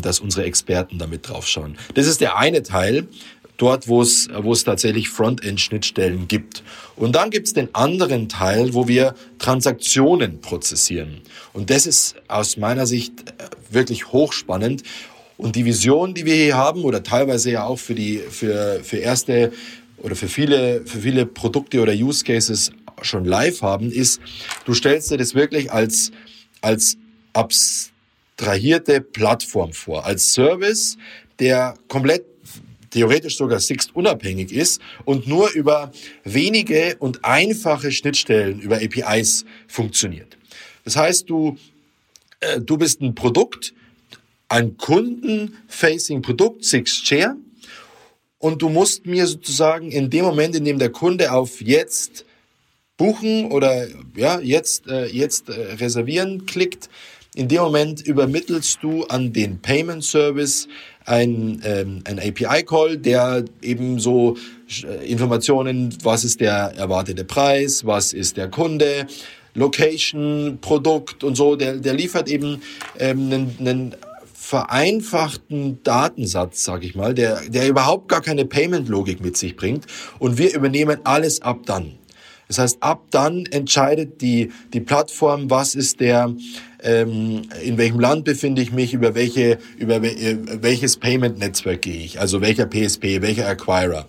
dass 0.00 0.20
unsere 0.20 0.46
Experten 0.46 0.98
damit 0.98 1.28
draufschauen. 1.28 1.76
Das 1.94 2.06
ist 2.06 2.20
der 2.20 2.36
eine 2.36 2.62
Teil. 2.62 3.08
dort, 3.62 3.86
wo 3.86 4.02
es, 4.02 4.28
wo 4.34 4.52
es 4.52 4.64
tatsächlich 4.64 5.08
Frontend-Schnittstellen 5.08 6.26
gibt. 6.26 6.64
Und 6.96 7.14
dann 7.14 7.30
gibt 7.30 7.46
es 7.46 7.52
den 7.52 7.72
anderen 7.74 8.28
Teil, 8.28 8.74
wo 8.74 8.88
wir 8.88 9.14
Transaktionen 9.38 10.40
prozessieren. 10.40 11.20
Und 11.52 11.70
das 11.70 11.86
ist 11.86 12.16
aus 12.26 12.56
meiner 12.56 12.86
Sicht 12.86 13.30
äh, 13.30 13.44
wirklich 13.70 14.10
hochspannend. 14.10 14.82
Und 15.36 15.54
die 15.54 15.64
Vision, 15.64 16.14
die 16.14 16.24
wir 16.24 16.34
hier 16.34 16.56
haben, 16.56 16.82
oder 16.82 17.02
teilweise 17.02 17.52
ja 17.52 17.64
auch 17.64 17.78
für 17.78 17.94
die, 17.94 18.18
für, 18.18 18.80
für 18.82 18.96
erste 18.96 19.52
oder 19.98 20.16
für 20.16 20.28
viele, 20.28 20.84
für 20.84 20.98
viele 20.98 21.26
Produkte 21.26 21.80
oder 21.80 21.92
Use 21.92 22.24
Cases 22.24 22.72
schon 23.02 23.24
live 23.24 23.62
haben, 23.62 23.92
ist, 23.92 24.20
du 24.64 24.74
stellst 24.74 25.10
dir 25.10 25.18
das 25.18 25.34
wirklich 25.34 25.70
als, 25.70 26.10
als 26.60 26.96
abstrahierte 28.42 29.00
Plattform 29.00 29.72
vor, 29.72 30.04
als 30.04 30.32
Service, 30.32 30.98
der 31.38 31.74
komplett 31.86 32.24
theoretisch 32.90 33.36
sogar 33.36 33.60
Sixt 33.60 33.94
unabhängig 33.94 34.52
ist 34.52 34.80
und 35.04 35.28
nur 35.28 35.52
über 35.52 35.92
wenige 36.24 36.96
und 36.98 37.24
einfache 37.24 37.92
Schnittstellen 37.92 38.60
über 38.60 38.76
APIs 38.78 39.44
funktioniert. 39.68 40.36
Das 40.84 40.96
heißt, 40.96 41.30
du, 41.30 41.56
äh, 42.40 42.60
du 42.60 42.76
bist 42.76 43.00
ein 43.00 43.14
Produkt, 43.14 43.74
ein 44.48 44.76
Kunden-facing-Produkt, 44.76 46.64
Sixt 46.64 47.06
Share, 47.06 47.36
und 48.38 48.60
du 48.60 48.68
musst 48.68 49.06
mir 49.06 49.28
sozusagen 49.28 49.92
in 49.92 50.10
dem 50.10 50.24
Moment, 50.24 50.56
in 50.56 50.64
dem 50.64 50.80
der 50.80 50.90
Kunde 50.90 51.30
auf 51.30 51.60
jetzt 51.60 52.24
buchen 52.96 53.52
oder 53.52 53.86
ja, 54.16 54.40
jetzt, 54.40 54.88
äh, 54.88 55.06
jetzt 55.06 55.48
äh, 55.48 55.74
reservieren 55.74 56.44
klickt, 56.44 56.90
in 57.34 57.48
dem 57.48 57.62
Moment 57.62 58.06
übermittelst 58.06 58.78
du 58.82 59.04
an 59.04 59.32
den 59.32 59.60
Payment 59.60 60.04
Service 60.04 60.68
ein, 61.06 61.62
ähm, 61.64 62.02
ein 62.04 62.18
API-Call, 62.18 62.98
der 62.98 63.44
eben 63.62 63.98
so 63.98 64.36
äh, 64.84 65.10
Informationen, 65.10 65.96
was 66.02 66.24
ist 66.24 66.40
der 66.40 66.74
erwartete 66.76 67.24
Preis, 67.24 67.86
was 67.86 68.12
ist 68.12 68.36
der 68.36 68.48
Kunde, 68.48 69.06
Location, 69.54 70.58
Produkt 70.60 71.24
und 71.24 71.34
so, 71.34 71.56
der, 71.56 71.76
der 71.76 71.94
liefert 71.94 72.28
eben 72.28 72.62
ähm, 72.98 73.32
einen, 73.32 73.56
einen 73.60 73.96
vereinfachten 74.34 75.82
Datensatz, 75.82 76.64
sage 76.64 76.86
ich 76.86 76.94
mal, 76.94 77.14
der, 77.14 77.40
der 77.48 77.68
überhaupt 77.68 78.08
gar 78.08 78.20
keine 78.20 78.44
Payment-Logik 78.44 79.22
mit 79.22 79.36
sich 79.38 79.56
bringt 79.56 79.86
und 80.18 80.36
wir 80.36 80.54
übernehmen 80.54 80.98
alles 81.04 81.40
ab 81.40 81.60
dann. 81.64 81.94
Das 82.48 82.58
heißt, 82.58 82.82
ab 82.82 83.04
dann 83.10 83.46
entscheidet 83.46 84.20
die, 84.20 84.52
die 84.74 84.80
Plattform, 84.80 85.48
was 85.48 85.74
ist 85.74 86.00
der, 86.00 86.34
ähm, 86.82 87.42
in 87.62 87.78
welchem 87.78 88.00
Land 88.00 88.24
befinde 88.24 88.62
ich 88.62 88.72
mich, 88.72 88.94
über 88.94 89.14
welche, 89.14 89.58
über 89.78 90.02
äh, 90.02 90.36
welches 90.62 90.96
Payment-Netzwerk 90.96 91.82
gehe 91.82 92.04
ich, 92.04 92.20
also 92.20 92.40
welcher 92.40 92.66
PSP, 92.66 93.22
welcher 93.22 93.46
Acquirer 93.46 94.06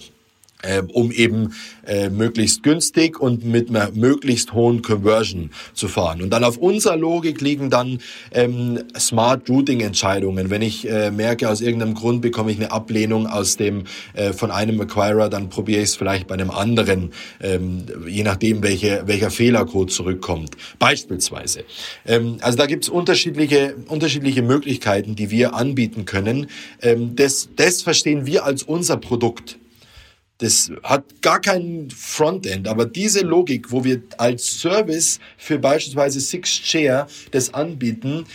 äh, 0.64 0.82
um 0.92 1.12
eben 1.12 1.54
äh, 1.86 2.10
möglichst 2.10 2.64
günstig 2.64 3.20
und 3.20 3.46
mit 3.46 3.70
einer 3.70 3.92
möglichst 3.94 4.54
hohen 4.54 4.82
Conversion 4.82 5.52
zu 5.74 5.88
fahren. 5.88 6.22
Und 6.22 6.32
dann 6.32 6.44
auf 6.44 6.58
unserer 6.58 6.98
Logik 6.98 7.42
liegen 7.42 7.70
dann 7.70 8.00
ähm, 8.32 8.80
Smart 8.98 9.50
Routing 9.50 9.82
Entscheidungen. 9.82 10.50
Wenn 10.50 10.62
ich 10.62 10.90
äh, 10.90 11.12
merke, 11.12 11.50
aus 11.50 11.62
irgendeinem 11.62 11.94
Grund 11.94 12.22
bekomme 12.22 12.52
ich 12.52 12.58
eine 12.58 12.72
Ablehnung 12.72 13.28
aus 13.28 13.58
dem 13.58 13.84
äh, 14.14 14.34
von 14.34 14.52
einem 14.52 14.80
Acquirer, 14.82 15.30
dann 15.30 15.50
probiere 15.50 15.82
ich 15.82 15.90
es 15.90 15.96
vielleicht 15.96 16.28
bei 16.28 16.34
einem 16.34 16.50
anderen, 16.50 17.12
ähm, 17.42 17.84
je 18.08 18.24
nachdem 18.24 18.64
welche, 18.64 19.04
welcher 19.06 19.32
Fehlercode 19.32 19.92
zurückkommt. 19.92 20.52
Beispielsweise. 20.80 21.64
Ähm, 22.06 22.38
also 22.42 22.58
da 22.58 22.66
gibt 22.66 22.86
es 22.86 22.90
unterschiedliche 22.90 23.76
unterschiedliche 23.88 24.42
Möglichkeiten, 24.42 25.16
die 25.16 25.30
wir 25.32 25.54
anbieten 25.56 26.06
können. 26.06 26.48
Ähm, 26.82 27.16
das, 27.16 27.50
das 27.56 27.82
verstehen 27.82 28.26
wir 28.26 28.46
als 28.46 28.64
unser 28.64 28.98
Produkt. 28.98 29.58
Das 30.44 30.70
hat 30.84 31.22
gar 31.22 31.40
kein 31.40 31.88
Frontend, 31.90 32.68
aber 32.68 32.86
diese 32.86 33.22
Logik, 33.22 33.72
wo 33.72 33.86
wir 33.86 34.02
als 34.18 34.60
Service 34.60 35.22
für 35.38 35.58
beispielsweise 35.58 36.20
Six-Share 36.20 37.08
das 37.32 37.54
anbieten, 37.54 38.26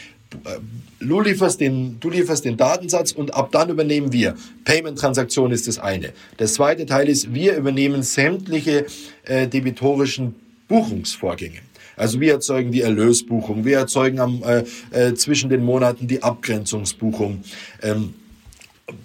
äh, 0.47 0.57
du 1.01 1.21
lieferst, 1.21 1.61
den, 1.61 2.01
du 2.01 2.09
lieferst 2.09 2.47
den 2.47 2.57
Datensatz 2.57 3.13
und 3.13 3.35
ab 3.35 3.51
dann 3.53 3.69
übernehmen 3.69 4.11
wir. 4.11 4.37
Payment-Transaktion 4.65 5.53
ist 5.53 5.69
das 5.69 5.79
eine. 5.79 6.15
Der 6.39 6.47
zweite 6.47 6.87
Teil 6.87 7.11
ist, 7.11 7.35
wir 7.35 7.57
übernehmen 7.57 8.03
sämtliche 8.03 8.87
äh, 9.25 9.47
debitorischen 9.47 10.35
Buchungsvorgänge. 10.67 11.59
Also 11.95 12.23
wir 12.23 12.33
erzeugen 12.33 12.73
die 12.73 12.81
Erlösbuchung, 12.81 13.67
wir 13.67 13.77
erzeugen 13.77 14.19
am, 14.19 14.43
äh, 14.45 14.65
äh, 14.93 15.15
zwischen 15.15 15.51
den 15.51 15.63
Monaten 15.63 16.09
die 16.09 16.23
Abgrenzungsbuchung. 16.23 17.43
Ähm, 17.83 18.15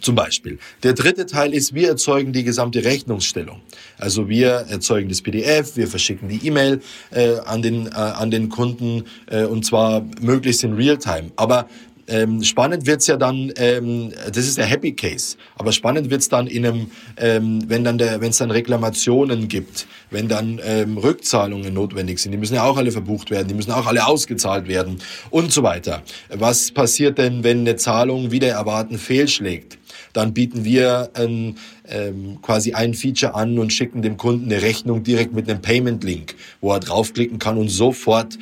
zum 0.02 0.16
Beispiel. 0.16 0.60
Der 0.84 0.94
dritte 0.94 1.26
Teil 1.26 1.54
ist, 1.54 1.74
wir 1.74 1.90
erzeugen 1.90 2.34
die 2.34 2.44
gesamte 2.44 2.84
Rechnungsstellung. 2.84 3.62
Also 3.98 4.30
wir 4.30 4.66
erzeugen 4.70 5.10
das 5.10 5.22
PDF, 5.22 5.76
wir 5.76 5.88
verschicken 5.88 6.30
die 6.30 6.46
E-Mail 6.46 6.82
äh, 7.12 7.38
an, 7.46 7.62
den, 7.62 7.88
äh, 7.88 7.92
an 7.92 8.32
den 8.32 8.50
Kunden 8.50 9.04
äh, 9.28 9.44
und 9.44 9.66
zwar 9.66 10.06
möglichst 10.22 10.64
in 10.64 10.74
Realtime. 10.74 11.32
Aber 11.36 11.68
ähm, 12.08 12.44
spannend 12.44 12.86
wird's 12.86 13.08
ja 13.08 13.18
dann, 13.18 13.52
ähm, 13.56 14.12
das 14.28 14.46
ist 14.46 14.58
der 14.58 14.66
Happy 14.66 14.94
Case, 14.94 15.38
aber 15.56 15.72
spannend 15.72 16.10
wird's 16.10 16.30
dann 16.30 16.48
in 16.48 16.66
einem, 16.66 16.92
ähm, 17.18 17.64
wenn 17.68 17.84
dann 17.84 17.98
der, 17.98 18.20
wenn 18.22 18.32
es 18.32 18.38
dann 18.38 18.52
Reklamationen 18.52 19.48
gibt, 19.48 19.88
wenn 20.10 20.28
dann 20.28 20.60
ähm, 20.64 20.98
Rückzahlungen 20.98 21.74
notwendig 21.74 22.20
sind, 22.20 22.32
die 22.32 22.38
müssen 22.38 22.56
ja 22.56 22.64
auch 22.64 22.78
alle 22.78 22.92
verbucht 22.92 23.32
werden, 23.32 23.48
die 23.48 23.54
müssen 23.54 23.72
auch 23.72 23.88
alle 23.88 24.06
ausgezahlt 24.06 24.68
werden 24.68 25.00
und 25.30 25.52
so 25.52 25.64
weiter. 25.64 26.04
Was 26.30 26.72
passiert 26.72 27.18
denn, 27.18 27.44
wenn 27.44 27.60
eine 27.60 27.78
Zahlung 27.78 28.32
wieder 28.32 28.50
erwarten 28.50 28.98
fehlschlägt? 28.98 29.78
Dann 30.14 30.34
bieten 30.34 30.64
wir 30.64 31.10
ein, 31.16 31.58
ähm, 31.88 32.40
quasi 32.42 32.74
ein 32.74 32.94
Feature 32.94 33.34
an 33.36 33.58
und 33.58 33.74
schicken 33.74 34.02
dem 34.02 34.18
Kunden 34.18 34.52
eine 34.52 34.62
Rechnung 34.62 35.04
direkt 35.04 35.34
mit 35.34 35.50
einem 35.50 35.62
Payment-Link, 35.62 36.36
wo 36.62 36.72
er 36.72 36.80
draufklicken 36.80 37.40
kann 37.40 37.58
und 37.58 37.70
sofort 37.70 38.38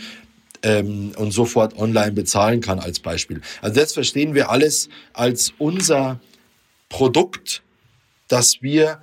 ähm, 0.64 1.12
und 1.18 1.32
sofort 1.32 1.78
online 1.78 2.12
bezahlen 2.12 2.62
kann 2.62 2.80
als 2.80 3.00
Beispiel. 3.00 3.42
Also 3.62 3.80
das 3.80 3.94
verstehen 3.94 4.34
wir 4.34 4.50
alles 4.50 4.90
als 5.14 5.54
unser 5.58 6.20
Produkt, 6.90 7.64
dass 8.28 8.62
wir 8.62 9.02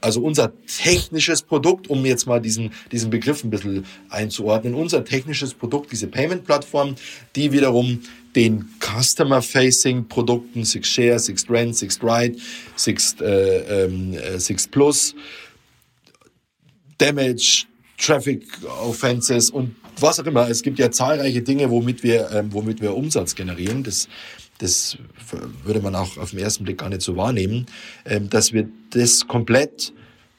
also 0.00 0.20
unser 0.20 0.52
technisches 0.66 1.42
Produkt, 1.42 1.88
um 1.88 2.04
jetzt 2.04 2.26
mal 2.26 2.40
diesen, 2.40 2.72
diesen 2.92 3.10
Begriff 3.10 3.44
ein 3.44 3.50
bisschen 3.50 3.86
einzuordnen, 4.10 4.74
unser 4.74 5.04
technisches 5.04 5.54
Produkt, 5.54 5.92
diese 5.92 6.06
Payment-Plattform, 6.06 6.96
die 7.36 7.52
wiederum 7.52 8.02
den 8.36 8.68
Customer-Facing-Produkten, 8.80 10.64
Six 10.64 10.88
Share, 10.88 11.18
Six 11.18 11.48
Rent, 11.48 11.76
Six 11.76 12.02
Ride, 12.02 12.36
Six, 12.76 13.16
äh, 13.20 13.84
äh, 13.84 14.38
Six 14.38 14.68
Plus, 14.68 15.14
Damage, 16.98 17.64
Traffic 17.96 18.44
Offenses 18.82 19.50
und 19.50 19.74
was 20.00 20.20
auch 20.20 20.26
immer. 20.26 20.48
Es 20.48 20.62
gibt 20.62 20.78
ja 20.78 20.90
zahlreiche 20.90 21.42
Dinge, 21.42 21.70
womit 21.70 22.02
wir, 22.02 22.30
ähm, 22.30 22.52
womit 22.52 22.80
wir 22.80 22.94
Umsatz 22.94 23.34
generieren. 23.34 23.82
Das, 23.82 24.08
das 24.58 24.98
würde 25.64 25.80
man 25.80 25.94
auch 25.94 26.16
auf 26.16 26.30
den 26.30 26.40
ersten 26.40 26.64
Blick 26.64 26.78
gar 26.78 26.88
nicht 26.88 27.02
so 27.02 27.16
wahrnehmen, 27.16 27.66
ähm, 28.04 28.30
dass 28.30 28.52
wir 28.52 28.68
das 28.90 29.26
komplett 29.26 29.92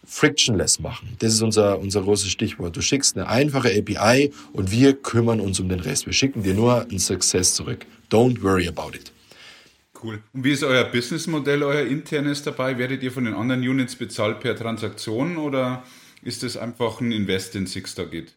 frictionless 0.05 0.79
machen. 0.79 1.15
Das 1.19 1.33
ist 1.33 1.41
unser, 1.41 1.79
unser 1.79 2.01
großes 2.01 2.29
Stichwort. 2.29 2.75
Du 2.75 2.81
schickst 2.81 3.17
eine 3.17 3.27
einfache 3.27 3.69
API 3.69 4.31
und 4.53 4.71
wir 4.71 4.93
kümmern 4.93 5.39
uns 5.39 5.59
um 5.59 5.67
den 5.67 5.79
Rest. 5.79 6.05
Wir 6.05 6.13
schicken 6.13 6.43
dir 6.43 6.53
nur 6.53 6.87
ein 6.89 6.99
Success 6.99 7.55
zurück. 7.55 7.85
Don't 8.11 8.41
worry 8.41 8.67
about 8.67 8.95
it. 8.95 9.11
Cool. 10.01 10.21
Und 10.33 10.43
wie 10.43 10.51
ist 10.51 10.63
euer 10.63 10.83
Businessmodell, 10.83 11.63
euer 11.63 11.87
internes 11.87 12.43
dabei? 12.43 12.77
Werdet 12.77 13.01
ihr 13.01 13.11
von 13.11 13.25
den 13.25 13.33
anderen 13.33 13.61
Units 13.61 13.95
bezahlt 13.95 14.39
per 14.41 14.55
Transaktion 14.55 15.37
oder 15.37 15.83
ist 16.21 16.43
das 16.43 16.57
einfach 16.57 17.01
ein 17.01 17.11
Invest 17.11 17.55
in 17.55 17.65
Sixstar-Git? 17.65 18.35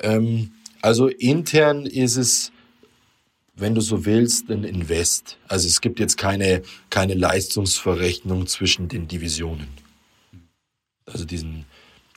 Ähm, 0.00 0.52
also 0.80 1.08
intern 1.08 1.86
ist 1.86 2.16
es, 2.16 2.52
wenn 3.54 3.74
du 3.74 3.80
so 3.80 4.04
willst, 4.04 4.50
ein 4.50 4.64
Invest. 4.64 5.38
Also 5.48 5.66
es 5.66 5.80
gibt 5.80 5.98
jetzt 5.98 6.16
keine, 6.16 6.62
keine 6.90 7.14
Leistungsverrechnung 7.14 8.46
zwischen 8.46 8.88
den 8.88 9.08
Divisionen. 9.08 9.68
Also 11.06 11.24
diesen, 11.24 11.64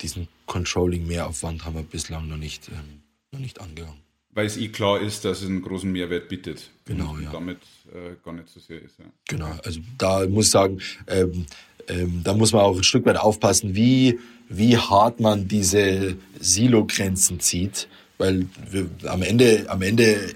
diesen 0.01 0.27
Controlling-Mehraufwand 0.45 1.65
haben 1.65 1.75
wir 1.75 1.83
bislang 1.83 2.27
noch 2.27 2.37
nicht, 2.37 2.67
ähm, 2.69 3.01
noch 3.31 3.39
nicht 3.39 3.59
angegangen. 3.59 4.00
Weil 4.33 4.45
es 4.45 4.57
eh 4.57 4.69
klar 4.69 5.01
ist, 5.01 5.25
dass 5.25 5.41
es 5.41 5.47
einen 5.47 5.61
großen 5.61 5.91
Mehrwert 5.91 6.29
bietet. 6.29 6.69
Genau, 6.85 7.11
und 7.11 7.23
ja. 7.23 7.31
damit 7.31 7.57
äh, 7.93 8.15
gar 8.23 8.33
nicht 8.33 8.47
so 8.49 8.59
sehr 8.59 8.81
ist. 8.81 8.97
Ja. 8.99 9.05
Genau, 9.27 9.51
also 9.63 9.79
da 9.97 10.25
muss 10.27 10.45
ich 10.45 10.51
sagen, 10.51 10.79
ähm, 11.07 11.45
ähm, 11.87 12.21
da 12.23 12.33
muss 12.33 12.53
man 12.53 12.61
auch 12.61 12.77
ein 12.77 12.83
Stück 12.83 13.05
weit 13.05 13.17
aufpassen, 13.17 13.75
wie, 13.75 14.19
wie 14.47 14.77
hart 14.77 15.19
man 15.19 15.47
diese 15.47 16.15
Silo-Grenzen 16.39 17.39
zieht, 17.39 17.87
weil 18.17 18.45
wir, 18.69 18.89
am 19.05 19.21
Ende, 19.21 19.65
am 19.67 19.81
Ende, 19.81 20.15
äh, 20.15 20.31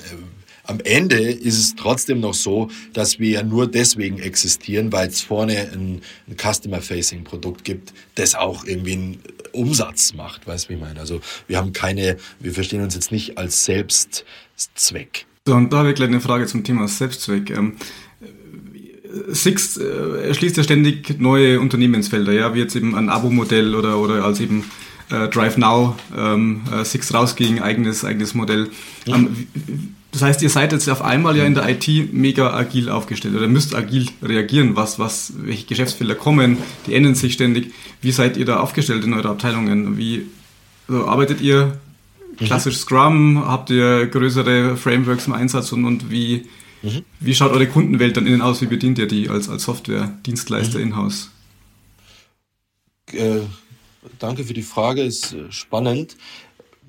am 0.67 0.79
Ende 0.81 1.17
ist 1.17 1.57
es 1.57 1.75
trotzdem 1.75 2.19
noch 2.19 2.33
so, 2.33 2.69
dass 2.93 3.19
wir 3.19 3.29
ja 3.29 3.43
nur 3.43 3.67
deswegen 3.67 4.19
existieren, 4.19 4.91
weil 4.91 5.09
es 5.09 5.21
vorne 5.21 5.69
ein, 5.73 6.01
ein 6.27 6.37
Customer-Facing-Produkt 6.37 7.63
gibt, 7.63 7.93
das 8.15 8.35
auch 8.35 8.65
irgendwie 8.65 8.93
einen 8.93 9.19
Umsatz 9.51 10.13
macht, 10.13 10.47
weißt 10.47 10.65
du, 10.65 10.69
wie 10.69 10.73
ich 10.73 10.79
meine? 10.79 10.99
Also 10.99 11.21
wir 11.47 11.57
haben 11.57 11.73
keine, 11.73 12.17
wir 12.39 12.53
verstehen 12.53 12.81
uns 12.81 12.95
jetzt 12.95 13.11
nicht 13.11 13.37
als 13.37 13.65
Selbstzweck. 13.65 15.25
So, 15.45 15.53
und 15.53 15.71
da 15.71 15.77
habe 15.77 15.89
ich 15.89 15.95
gleich 15.95 16.09
eine 16.09 16.21
Frage 16.21 16.47
zum 16.47 16.63
Thema 16.63 16.87
Selbstzweck. 16.87 17.51
Ähm, 17.51 17.77
Sixt 19.29 19.79
äh, 19.79 20.27
erschließt 20.27 20.57
ja 20.57 20.63
ständig 20.63 21.19
neue 21.19 21.59
Unternehmensfelder, 21.59 22.33
ja, 22.33 22.53
wie 22.53 22.59
jetzt 22.59 22.75
eben 22.75 22.95
ein 22.95 23.09
Abo-Modell 23.09 23.75
oder, 23.75 23.97
oder 23.97 24.25
als 24.25 24.39
eben 24.39 24.65
äh, 25.09 25.27
Drive 25.29 25.57
Now, 25.57 25.95
ähm, 26.17 26.61
äh, 26.73 26.83
Sixt 26.83 27.13
rausging, 27.13 27.61
eigenes, 27.61 28.03
eigenes 28.03 28.33
Modell. 28.33 28.69
Ja. 29.05 29.15
Ähm, 29.15 29.47
das 30.15 30.21
heißt, 30.21 30.41
ihr 30.43 30.49
seid 30.49 30.71
jetzt 30.71 30.87
auf 30.87 31.01
einmal 31.01 31.35
ja 31.35 31.43
in 31.43 31.55
der 31.55 31.67
IT 31.67 32.13
mega 32.13 32.53
agil 32.53 32.89
aufgestellt 32.89 33.35
oder 33.35 33.49
müsst 33.49 33.75
agil 33.75 34.07
reagieren, 34.23 34.77
was, 34.77 34.97
was, 34.97 35.33
welche 35.35 35.65
Geschäftsfelder 35.65 36.15
kommen, 36.15 36.57
die 36.87 36.93
ändern 36.93 37.15
sich 37.15 37.33
ständig. 37.33 37.73
Wie 38.01 38.11
seid 38.11 38.37
ihr 38.37 38.45
da 38.45 38.61
aufgestellt 38.61 39.03
in 39.03 39.13
eurer 39.13 39.31
Abteilungen? 39.31 39.97
Wie 39.97 40.27
also 40.87 41.05
arbeitet 41.05 41.41
ihr 41.41 41.81
mhm. 42.39 42.45
klassisch 42.45 42.77
Scrum? 42.77 43.45
Habt 43.45 43.69
ihr 43.71 44.07
größere 44.07 44.77
Frameworks 44.77 45.27
im 45.27 45.33
Einsatz 45.33 45.73
und, 45.73 45.83
und 45.83 46.09
wie, 46.09 46.45
mhm. 46.81 47.03
wie 47.19 47.35
schaut 47.35 47.51
eure 47.51 47.67
Kundenwelt 47.67 48.15
dann 48.15 48.25
innen 48.25 48.41
aus? 48.41 48.61
Wie 48.61 48.67
bedient 48.67 48.97
ihr 48.97 49.07
die 49.07 49.27
als, 49.27 49.49
als 49.49 49.63
Software-Dienstleister 49.63 50.77
mhm. 50.77 50.85
in-house? 50.85 51.29
Äh, 53.11 53.41
danke 54.19 54.45
für 54.45 54.53
die 54.53 54.63
Frage, 54.63 55.01
ist 55.01 55.33
äh, 55.33 55.51
spannend 55.51 56.15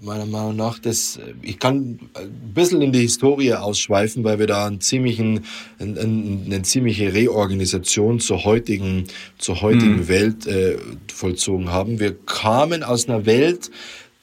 meiner 0.00 0.26
Meinung 0.26 0.56
nach, 0.56 0.78
das, 0.78 1.18
ich 1.42 1.58
kann 1.58 1.98
ein 2.14 2.52
bisschen 2.54 2.82
in 2.82 2.92
die 2.92 3.00
Historie 3.00 3.54
ausschweifen, 3.54 4.24
weil 4.24 4.38
wir 4.38 4.46
da 4.46 4.66
einen 4.66 4.80
ziemlichen, 4.80 5.44
eine, 5.78 6.00
eine 6.00 6.62
ziemliche 6.62 7.14
Reorganisation 7.14 8.20
zur 8.20 8.44
heutigen, 8.44 9.04
zur 9.38 9.62
heutigen 9.62 9.96
mhm. 9.96 10.08
Welt 10.08 10.46
äh, 10.46 10.76
vollzogen 11.12 11.70
haben. 11.70 11.98
Wir 11.98 12.14
kamen 12.14 12.82
aus 12.82 13.08
einer 13.08 13.26
Welt, 13.26 13.70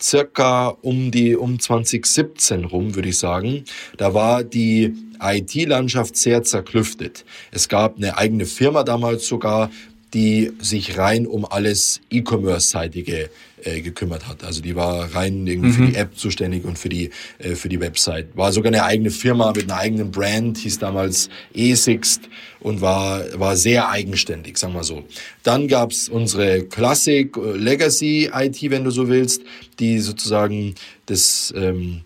circa 0.02 0.68
um 0.68 1.12
die, 1.12 1.36
um 1.36 1.60
2017 1.60 2.66
rum, 2.66 2.96
würde 2.96 3.10
ich 3.10 3.18
sagen. 3.18 3.64
Da 3.98 4.14
war 4.14 4.44
die 4.44 4.94
IT-Landschaft 5.22 6.18
sehr 6.18 6.44
zerklüftet. 6.44 7.24
Es 7.52 7.70
gab 7.70 7.98
eine 7.98 8.18
eigene 8.18 8.46
Firma 8.46 8.84
damals 8.84 9.26
sogar, 9.26 9.72
die 10.14 10.52
sich 10.60 10.98
rein 10.98 11.26
um 11.26 11.46
alles 11.46 12.02
E-Commerce-seitige 12.12 13.30
äh, 13.64 13.82
gekümmert 13.82 14.28
hat. 14.28 14.44
Also 14.44 14.62
die 14.62 14.76
war 14.76 15.14
rein 15.16 15.48
irgendwie 15.48 15.70
mhm. 15.70 15.74
für 15.74 15.86
die 15.86 15.96
App 15.96 16.18
zuständig 16.18 16.66
und 16.66 16.78
für 16.78 16.90
die, 16.90 17.10
äh, 17.40 17.56
für 17.56 17.70
die 17.70 17.80
Website. 17.80 18.36
War 18.36 18.52
sogar 18.52 18.72
eine 18.72 18.84
eigene 18.84 19.12
Firma 19.12 19.54
mit 19.56 19.64
einer 19.64 19.80
eigenen 19.80 20.12
Brand, 20.12 20.58
hieß 20.58 20.80
damals 20.80 21.30
E-Sixt 21.54 22.22
und 22.60 22.82
war, 22.82 23.24
war 23.40 23.56
sehr 23.56 23.90
eigenständig, 23.90 24.58
sagen 24.58 24.74
wir 24.74 24.84
so. 24.84 25.04
Dann 25.44 25.68
gab's 25.68 26.10
unsere 26.10 26.64
Classic 26.64 27.36
äh, 27.38 27.58
Legacy 27.58 28.32
IT, 28.34 28.70
wenn 28.70 28.84
du 28.84 28.92
so 28.92 29.08
willst, 29.08 29.42
die 29.80 30.00
sozusagen 30.00 30.76
das, 31.06 31.54
ähm, 31.56 32.02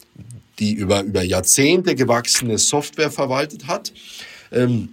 die 0.59 0.73
über, 0.73 1.03
über 1.03 1.23
Jahrzehnte 1.23 1.95
gewachsene 1.95 2.57
Software 2.57 3.11
verwaltet 3.11 3.67
hat. 3.67 3.93
Ähm, 4.51 4.89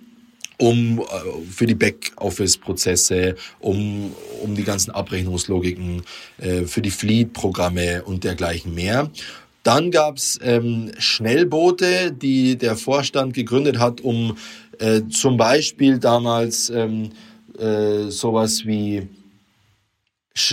um 0.58 1.00
äh, 1.00 1.04
für 1.50 1.66
die 1.66 1.74
Backoffice-Prozesse, 1.74 3.36
um, 3.60 4.12
um 4.42 4.54
die 4.54 4.64
ganzen 4.64 4.90
Abrechnungslogiken, 4.90 6.02
äh, 6.38 6.62
für 6.62 6.82
die 6.82 6.90
Fleet-Programme 6.90 8.02
und 8.04 8.24
dergleichen 8.24 8.74
mehr. 8.74 9.10
Dann 9.62 9.90
gab's 9.90 10.38
ähm, 10.42 10.92
Schnellboote, 10.98 12.12
die 12.12 12.56
der 12.56 12.76
Vorstand 12.76 13.32
gegründet 13.32 13.78
hat, 13.78 14.02
um 14.02 14.36
äh, 14.78 15.02
zum 15.08 15.36
Beispiel 15.36 15.98
damals 15.98 16.68
ähm, 16.70 17.10
äh, 17.58 18.10
sowas 18.10 18.66
wie 18.66 19.08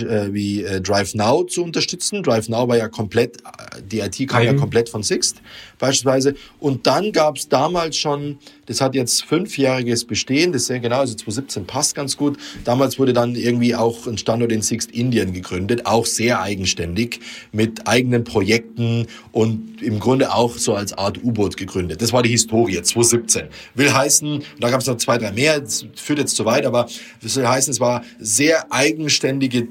äh, 0.00 0.32
wie 0.32 0.62
äh, 0.62 0.80
Drive 0.80 1.12
Now 1.14 1.42
zu 1.42 1.64
unterstützen. 1.64 2.22
Drive 2.22 2.48
Now 2.48 2.68
war 2.68 2.76
ja 2.76 2.88
komplett, 2.88 3.38
äh, 3.38 3.82
die 3.82 3.98
IT 3.98 4.28
kam 4.28 4.44
ja 4.44 4.54
komplett 4.54 4.88
von 4.88 5.02
Sixt 5.02 5.42
beispielsweise. 5.80 6.36
Und 6.60 6.86
dann 6.86 7.10
gab 7.10 7.36
es 7.36 7.48
damals 7.48 7.96
schon, 7.96 8.38
das 8.72 8.80
hat 8.80 8.94
jetzt 8.94 9.24
fünfjähriges 9.24 10.06
Bestehen, 10.06 10.52
das 10.52 10.62
ist 10.62 10.68
sehr 10.68 10.80
genau, 10.80 11.00
also 11.00 11.14
2017 11.14 11.66
passt 11.66 11.94
ganz 11.94 12.16
gut. 12.16 12.38
Damals 12.64 12.98
wurde 12.98 13.12
dann 13.12 13.34
irgendwie 13.34 13.74
auch 13.74 14.06
ein 14.06 14.16
Standort 14.16 14.50
in 14.50 14.62
Sixt 14.62 14.90
Indien 14.90 15.34
gegründet, 15.34 15.84
auch 15.84 16.06
sehr 16.06 16.40
eigenständig, 16.40 17.20
mit 17.52 17.86
eigenen 17.86 18.24
Projekten 18.24 19.06
und 19.30 19.82
im 19.82 20.00
Grunde 20.00 20.34
auch 20.34 20.56
so 20.56 20.74
als 20.74 20.94
Art 20.94 21.22
U-Boot 21.22 21.58
gegründet. 21.58 22.00
Das 22.00 22.14
war 22.14 22.22
die 22.22 22.30
Historie, 22.30 22.80
2017. 22.80 23.48
Will 23.74 23.92
heißen, 23.92 24.42
da 24.58 24.70
gab 24.70 24.80
es 24.80 24.86
noch 24.86 24.96
zwei, 24.96 25.18
drei 25.18 25.32
mehr, 25.32 25.60
das 25.60 25.84
führt 25.94 26.18
jetzt 26.18 26.34
zu 26.34 26.46
weit, 26.46 26.64
aber 26.64 26.88
das 27.22 27.36
will 27.36 27.46
heißen, 27.46 27.72
es 27.72 27.80
war 27.80 28.02
sehr 28.18 28.72
eigenständige 28.72 29.68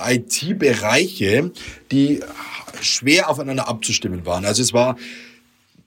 äh, 0.00 0.16
IT-Bereiche, 0.16 1.50
die 1.90 2.20
schwer 2.82 3.30
aufeinander 3.30 3.68
abzustimmen 3.68 4.26
waren. 4.26 4.44
Also 4.44 4.60
es 4.60 4.74
war 4.74 4.96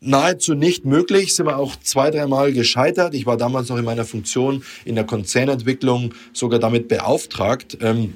nahezu 0.01 0.53
nicht 0.53 0.85
möglich, 0.85 1.35
sind 1.35 1.47
wir 1.47 1.57
auch 1.57 1.75
zwei, 1.77 2.11
dreimal 2.11 2.53
gescheitert. 2.53 3.13
Ich 3.13 3.25
war 3.25 3.37
damals 3.37 3.69
noch 3.69 3.77
in 3.77 3.85
meiner 3.85 4.05
Funktion 4.05 4.63
in 4.85 4.95
der 4.95 5.05
Konzernentwicklung 5.05 6.13
sogar 6.33 6.59
damit 6.59 6.87
beauftragt, 6.87 7.77
ähm, 7.81 8.13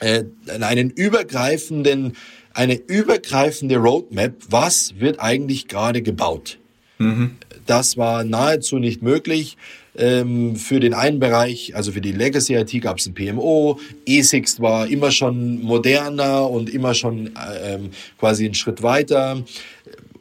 äh, 0.00 0.24
einen 0.60 0.90
übergreifenden, 0.90 2.14
eine 2.52 2.74
übergreifende 2.74 3.76
Roadmap, 3.76 4.34
was 4.48 4.94
wird 4.98 5.20
eigentlich 5.20 5.68
gerade 5.68 6.02
gebaut. 6.02 6.58
Mhm. 6.98 7.36
Das 7.66 7.96
war 7.96 8.24
nahezu 8.24 8.78
nicht 8.78 9.02
möglich. 9.02 9.56
Ähm, 9.96 10.56
für 10.56 10.80
den 10.80 10.92
einen 10.92 11.20
Bereich, 11.20 11.76
also 11.76 11.92
für 11.92 12.00
die 12.00 12.10
Legacy 12.10 12.56
IT 12.56 12.82
gab 12.82 12.98
es 12.98 13.06
ein 13.06 13.14
PMO, 13.14 13.78
E6 14.08 14.60
war 14.60 14.88
immer 14.88 15.12
schon 15.12 15.62
moderner 15.62 16.50
und 16.50 16.68
immer 16.68 16.94
schon 16.94 17.28
äh, 17.36 17.74
ähm, 17.74 17.90
quasi 18.18 18.44
einen 18.44 18.54
Schritt 18.54 18.82
weiter. 18.82 19.42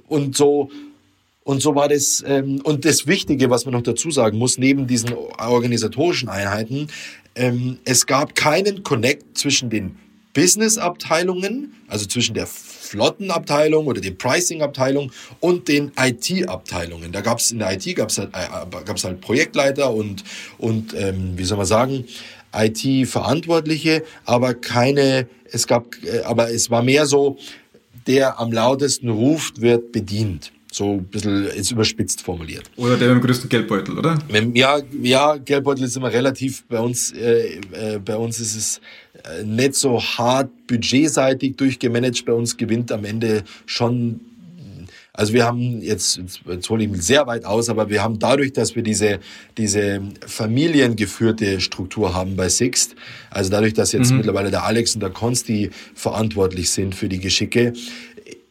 Und 0.08 0.38
so 0.38 0.70
und 1.44 1.62
so 1.62 1.76
war 1.76 1.90
das, 1.90 2.24
ähm, 2.26 2.62
und 2.64 2.86
das 2.86 3.06
Wichtige, 3.08 3.50
was 3.50 3.66
man 3.66 3.74
noch 3.74 3.84
dazu 3.84 4.12
sagen 4.12 4.38
muss, 4.38 4.58
neben 4.58 4.88
diesen 4.88 5.14
organisatorischen 5.14 6.30
Einheiten, 6.30 6.88
ähm, 7.36 7.80
es 7.86 8.06
gab 8.06 8.36
keinen 8.36 8.84
Connect 8.84 9.38
zwischen 9.38 9.70
den 9.70 9.98
Business-Abteilungen, 10.34 11.74
also 11.88 12.06
zwischen 12.06 12.34
der 12.34 12.48
Flottenabteilung 12.48 13.88
oder 13.88 14.02
der 14.02 14.12
Pricing-Abteilung 14.12 15.12
und 15.40 15.68
den 15.68 15.92
IT-Abteilungen. 16.00 17.12
Da 17.12 17.22
gab 17.22 17.40
es 17.40 17.52
in 17.52 17.60
der 17.60 17.74
IT 17.74 17.96
gab's 17.96 18.18
halt, 18.18 18.30
äh, 18.34 18.84
gab's 18.86 19.04
halt 19.04 19.22
Projektleiter 19.22 19.94
und, 19.94 20.24
und 20.58 20.94
ähm, 20.96 21.34
wie 21.36 21.44
soll 21.44 21.58
man 21.58 21.68
sagen, 21.68 22.06
IT-Verantwortliche, 22.56 24.04
aber 24.26 24.54
keine, 24.54 25.28
es 25.52 25.68
gab, 25.68 25.88
äh, 26.04 26.22
aber 26.24 26.52
es 26.52 26.70
war 26.70 26.84
mehr 26.84 27.06
so, 27.06 27.38
der 28.08 28.40
am 28.40 28.52
lautesten 28.52 29.10
ruft, 29.10 29.62
wird 29.62 29.92
bedient. 29.92 30.52
So 30.74 30.94
ein 30.94 31.06
bisschen 31.06 31.46
ist 31.46 31.72
überspitzt 31.72 32.22
formuliert. 32.22 32.64
Oder 32.78 32.98
der 32.98 33.10
mit 33.14 33.24
dem 33.24 33.28
größten 33.28 33.48
Geldbeutel, 33.48 33.98
oder? 33.98 34.18
Ja, 34.54 34.80
ja 35.02 35.38
Geldbeutel 35.38 35.84
ist 35.86 35.96
immer 35.96 36.12
relativ. 36.12 36.64
Bei 36.66 36.80
uns, 36.80 37.12
äh, 37.12 37.60
äh, 37.72 38.00
bei 38.04 38.18
uns 38.18 38.40
ist 38.40 38.56
es 38.56 38.82
äh, 39.24 39.44
nicht 39.44 39.76
so 39.76 40.02
hart 40.02 40.50
budgetseitig 40.68 41.56
durchgemanagt. 41.58 42.26
Bei 42.26 42.34
uns 42.34 42.58
gewinnt 42.58 42.92
am 42.92 43.06
Ende 43.06 43.44
schon 43.68 44.20
also 45.16 45.32
wir 45.34 45.46
haben 45.46 45.80
jetzt, 45.82 46.20
jetzt 46.48 46.70
hole 46.72 46.84
ich 46.84 46.90
mich 46.90 47.04
sehr 47.04 47.28
weit 47.28 47.46
aus, 47.46 47.70
aber 47.70 47.88
wir 47.88 48.02
haben 48.02 48.18
dadurch, 48.18 48.52
dass 48.52 48.76
wir 48.76 48.82
diese, 48.82 49.20
diese 49.60 50.02
familiengeführte 50.26 51.62
Struktur 51.62 52.16
haben 52.16 52.36
bei 52.36 52.50
Sixt, 52.50 52.96
also 53.30 53.52
dadurch, 53.52 53.76
dass 53.76 53.92
jetzt 53.92 54.10
mhm. 54.10 54.18
mittlerweile 54.18 54.50
der 54.50 54.64
Alex 54.64 54.96
und 54.96 55.02
der 55.02 55.12
Konsti 55.12 55.70
verantwortlich 55.94 56.72
sind 56.72 56.96
für 56.96 57.10
die 57.10 57.20
Geschicke, 57.20 57.74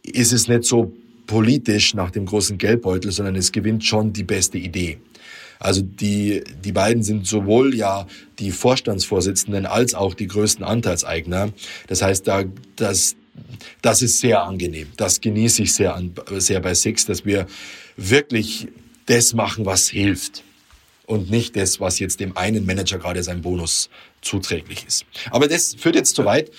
ist 0.05 0.33
es 0.33 0.47
nicht 0.47 0.63
so 0.63 0.93
politisch 1.27 1.95
nach 1.95 2.11
dem 2.11 2.27
großen 2.27 2.59
Geldbeutel, 2.59 3.13
sondern 3.13 3.37
es 3.37 3.53
gewinnt 3.53 3.85
schon 3.85 4.13
die 4.13 4.25
beste 4.25 4.59
Idee. 4.59 4.99
Also 5.59 5.81
die, 5.81 6.43
die 6.65 6.73
beiden 6.73 7.05
sind 7.05 7.27
sowohl 7.27 7.75
ja 7.75 8.07
die 8.41 8.51
Vorstandsvorsitzenden 8.51 9.65
als 9.65 9.95
auch 9.95 10.15
die 10.15 10.27
größten 10.27 10.65
Anteilseigner. 10.65 11.53
Das 11.87 12.03
heißt, 12.03 12.27
da, 12.27 12.45
das, 12.75 13.15
das 13.81 14.03
ist 14.03 14.19
sehr 14.19 14.43
angenehm. 14.43 14.89
Das 14.97 15.21
genieße 15.21 15.63
ich 15.63 15.73
sehr, 15.73 15.95
an, 15.95 16.15
sehr 16.39 16.59
bei 16.61 16.75
Six, 16.75 17.07
dass 17.07 17.25
wir 17.25 17.47
wirklich 17.97 18.67
das 19.07 19.35
machen, 19.35 19.65
was 19.65 19.89
hilft. 19.89 20.43
Und 21.07 21.31
nicht 21.31 21.55
das, 21.57 21.79
was 21.79 21.99
jetzt 22.01 22.19
dem 22.21 22.37
einen 22.37 22.67
Manager 22.67 22.99
gerade 22.99 23.23
sein 23.23 23.43
Bonus 23.43 23.89
zuträglich 24.21 24.85
ist. 24.87 25.05
Aber 25.31 25.47
das 25.47 25.75
führt 25.75 25.95
jetzt 25.95 26.17
zu 26.17 26.25
weit. 26.25 26.51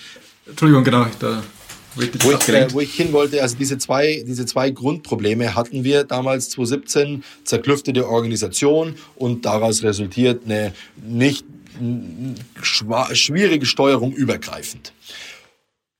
Entschuldigung, 0.46 0.84
genau. 0.84 1.06
Da 1.18 1.42
wo 1.96 2.02
ich, 2.02 2.48
äh, 2.48 2.72
wo 2.72 2.80
ich 2.80 2.94
hin 2.94 3.12
wollte, 3.12 3.42
also 3.42 3.56
diese 3.56 3.78
zwei, 3.78 4.24
diese 4.26 4.46
zwei 4.46 4.70
Grundprobleme 4.70 5.54
hatten 5.54 5.84
wir 5.84 6.04
damals 6.04 6.50
2017, 6.50 7.24
zerklüftete 7.44 8.08
Organisation 8.08 8.96
und 9.16 9.44
daraus 9.44 9.82
resultiert 9.82 10.42
eine 10.44 10.72
nicht 10.96 11.44
schwierige 12.62 13.66
Steuerung 13.66 14.12
übergreifend. 14.12 14.92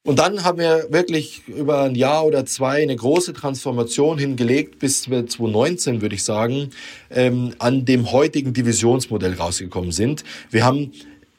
Und 0.07 0.18
dann 0.18 0.44
haben 0.44 0.59
wir 0.59 0.88
wirklich 0.90 1.48
über 1.48 1.85
ein 1.85 1.94
Jahr 1.94 2.26
oder 2.26 2.44
zwei 2.44 2.83
eine 2.83 2.94
große 2.94 3.33
Transformation 3.33 4.18
hingelegt, 4.18 4.78
bis 4.78 5.09
wir 5.09 5.26
2019, 5.26 6.02
würde 6.02 6.14
ich 6.14 6.22
sagen, 6.22 6.70
ähm, 7.11 7.54
an 7.59 7.87
dem 7.87 8.12
heutigen 8.12 8.52
Divisionsmodell 8.52 9.33
rausgekommen 9.33 9.92
sind. 9.92 10.22
Wir 10.50 10.62
haben 10.62 10.92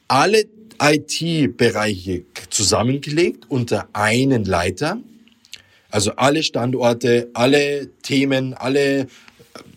alle 0.08 0.46
IT-Bereiche 0.80 2.24
zusammengelegt 2.50 3.44
unter 3.48 3.88
einen 3.92 4.44
Leiter. 4.44 4.98
Also 5.90 6.12
alle 6.16 6.42
Standorte, 6.42 7.30
alle 7.34 7.90
Themen, 8.02 8.54
alle 8.54 9.06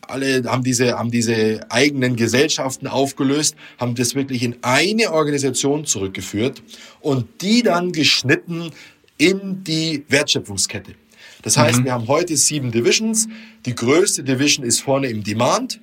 alle 0.09 0.43
haben 0.45 0.63
diese, 0.63 0.97
haben 0.97 1.11
diese 1.11 1.59
eigenen 1.69 2.15
Gesellschaften 2.15 2.87
aufgelöst, 2.87 3.55
haben 3.77 3.95
das 3.95 4.15
wirklich 4.15 4.43
in 4.43 4.57
eine 4.63 5.11
Organisation 5.11 5.85
zurückgeführt 5.85 6.63
und 6.99 7.41
die 7.41 7.61
dann 7.61 7.91
geschnitten 7.91 8.71
in 9.17 9.63
die 9.63 10.03
Wertschöpfungskette. 10.07 10.95
Das 11.41 11.57
heißt, 11.57 11.79
mhm. 11.79 11.85
wir 11.85 11.93
haben 11.93 12.07
heute 12.07 12.35
sieben 12.35 12.71
Divisions. 12.71 13.27
Die 13.65 13.75
größte 13.75 14.23
Division 14.23 14.65
ist 14.65 14.81
vorne 14.81 15.07
im 15.07 15.23
Demand. 15.23 15.79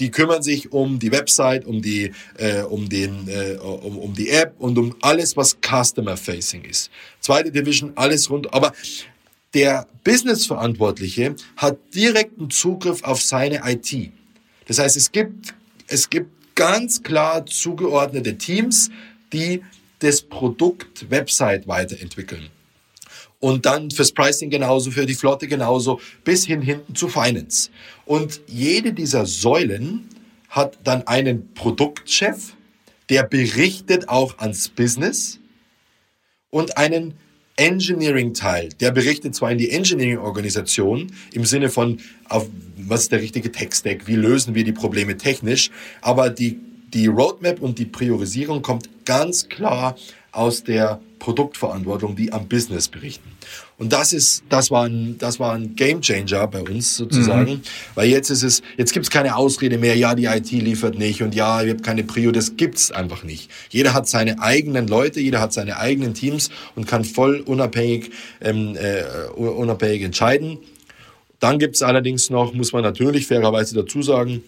Die 0.00 0.10
kümmern 0.10 0.42
sich 0.42 0.72
um 0.72 0.98
die 0.98 1.12
Website, 1.12 1.64
um 1.64 1.82
die, 1.82 2.12
äh, 2.38 2.62
um 2.62 2.88
den, 2.88 3.28
äh, 3.28 3.56
um, 3.58 3.98
um 3.98 4.14
die 4.14 4.30
App 4.30 4.54
und 4.58 4.76
um 4.78 4.96
alles, 5.02 5.36
was 5.36 5.56
Customer 5.60 6.16
Facing 6.16 6.64
ist. 6.64 6.90
Zweite 7.20 7.52
Division, 7.52 7.92
alles 7.94 8.28
rund. 8.30 8.52
Aber 8.52 8.72
der 9.54 9.86
Business-Verantwortliche 10.04 11.36
hat 11.56 11.78
direkten 11.94 12.50
Zugriff 12.50 13.04
auf 13.04 13.22
seine 13.22 13.60
IT. 13.64 14.10
Das 14.66 14.78
heißt, 14.78 14.96
es 14.96 15.12
gibt, 15.12 15.54
es 15.86 16.08
gibt 16.08 16.30
ganz 16.54 17.02
klar 17.02 17.44
zugeordnete 17.46 18.38
Teams, 18.38 18.90
die 19.32 19.62
das 20.00 20.22
Produkt 20.22 21.10
Website 21.10 21.66
weiterentwickeln. 21.68 22.48
Und 23.40 23.64
dann 23.66 23.90
fürs 23.90 24.12
Pricing 24.12 24.50
genauso, 24.50 24.90
für 24.90 25.06
die 25.06 25.14
Flotte 25.14 25.48
genauso, 25.48 26.00
bis 26.24 26.46
hin 26.46 26.60
hinten 26.60 26.94
zu 26.94 27.08
Finance. 27.08 27.70
Und 28.04 28.40
jede 28.46 28.92
dieser 28.92 29.26
Säulen 29.26 30.08
hat 30.50 30.78
dann 30.84 31.06
einen 31.06 31.52
Produktchef, 31.54 32.54
der 33.08 33.22
berichtet 33.24 34.08
auch 34.08 34.38
ans 34.38 34.68
Business 34.68 35.40
und 36.50 36.76
einen 36.76 37.14
Engineering-Teil, 37.56 38.70
der 38.80 38.90
berichtet 38.90 39.34
zwar 39.34 39.52
in 39.52 39.58
die 39.58 39.70
Engineering-Organisation 39.70 41.12
im 41.32 41.44
Sinne 41.44 41.68
von, 41.68 41.98
auf, 42.28 42.46
was 42.76 43.02
ist 43.02 43.12
der 43.12 43.20
richtige 43.20 43.52
Tech-Stack, 43.52 44.06
wie 44.06 44.16
lösen 44.16 44.54
wir 44.54 44.64
die 44.64 44.72
Probleme 44.72 45.16
technisch, 45.16 45.70
aber 46.00 46.30
die, 46.30 46.58
die 46.94 47.06
Roadmap 47.06 47.60
und 47.60 47.78
die 47.78 47.84
Priorisierung 47.84 48.62
kommt 48.62 49.04
ganz 49.04 49.48
klar 49.48 49.96
aus 50.32 50.64
der 50.64 51.00
Produktverantwortung, 51.20 52.16
die 52.16 52.32
am 52.32 52.48
Business 52.48 52.88
berichten. 52.88 53.30
Und 53.78 53.92
das 53.92 54.12
ist, 54.12 54.42
das 54.48 54.72
war 54.72 54.86
ein, 54.86 55.16
das 55.18 55.38
war 55.38 55.54
ein 55.54 55.76
Game 55.76 56.00
Changer 56.00 56.48
bei 56.48 56.62
uns 56.62 56.96
sozusagen, 56.96 57.52
mhm. 57.52 57.62
weil 57.94 58.08
jetzt 58.08 58.30
ist 58.30 58.42
es, 58.42 58.62
jetzt 58.76 58.92
gibt 58.92 59.06
es 59.06 59.10
keine 59.10 59.36
Ausrede 59.36 59.78
mehr, 59.78 59.96
ja, 59.96 60.16
die 60.16 60.24
IT 60.24 60.50
liefert 60.50 60.98
nicht 60.98 61.22
und 61.22 61.34
ja, 61.34 61.62
ihr 61.62 61.70
habt 61.72 61.84
keine 61.84 62.02
Prio, 62.02 62.32
das 62.32 62.56
gibt's 62.56 62.90
einfach 62.90 63.22
nicht. 63.22 63.50
Jeder 63.68 63.94
hat 63.94 64.08
seine 64.08 64.40
eigenen 64.40 64.88
Leute, 64.88 65.20
jeder 65.20 65.40
hat 65.40 65.52
seine 65.52 65.76
eigenen 65.76 66.14
Teams 66.14 66.50
und 66.74 66.88
kann 66.88 67.04
voll 67.04 67.40
unabhängig, 67.40 68.10
ähm, 68.40 68.76
äh, 68.76 69.04
unabhängig 69.36 70.02
entscheiden. 70.02 70.58
Dann 71.38 71.58
gibt's 71.58 71.82
allerdings 71.82 72.30
noch, 72.30 72.52
muss 72.52 72.72
man 72.72 72.82
natürlich 72.82 73.26
fairerweise 73.26 73.74
dazu 73.74 74.02
sagen, 74.02 74.42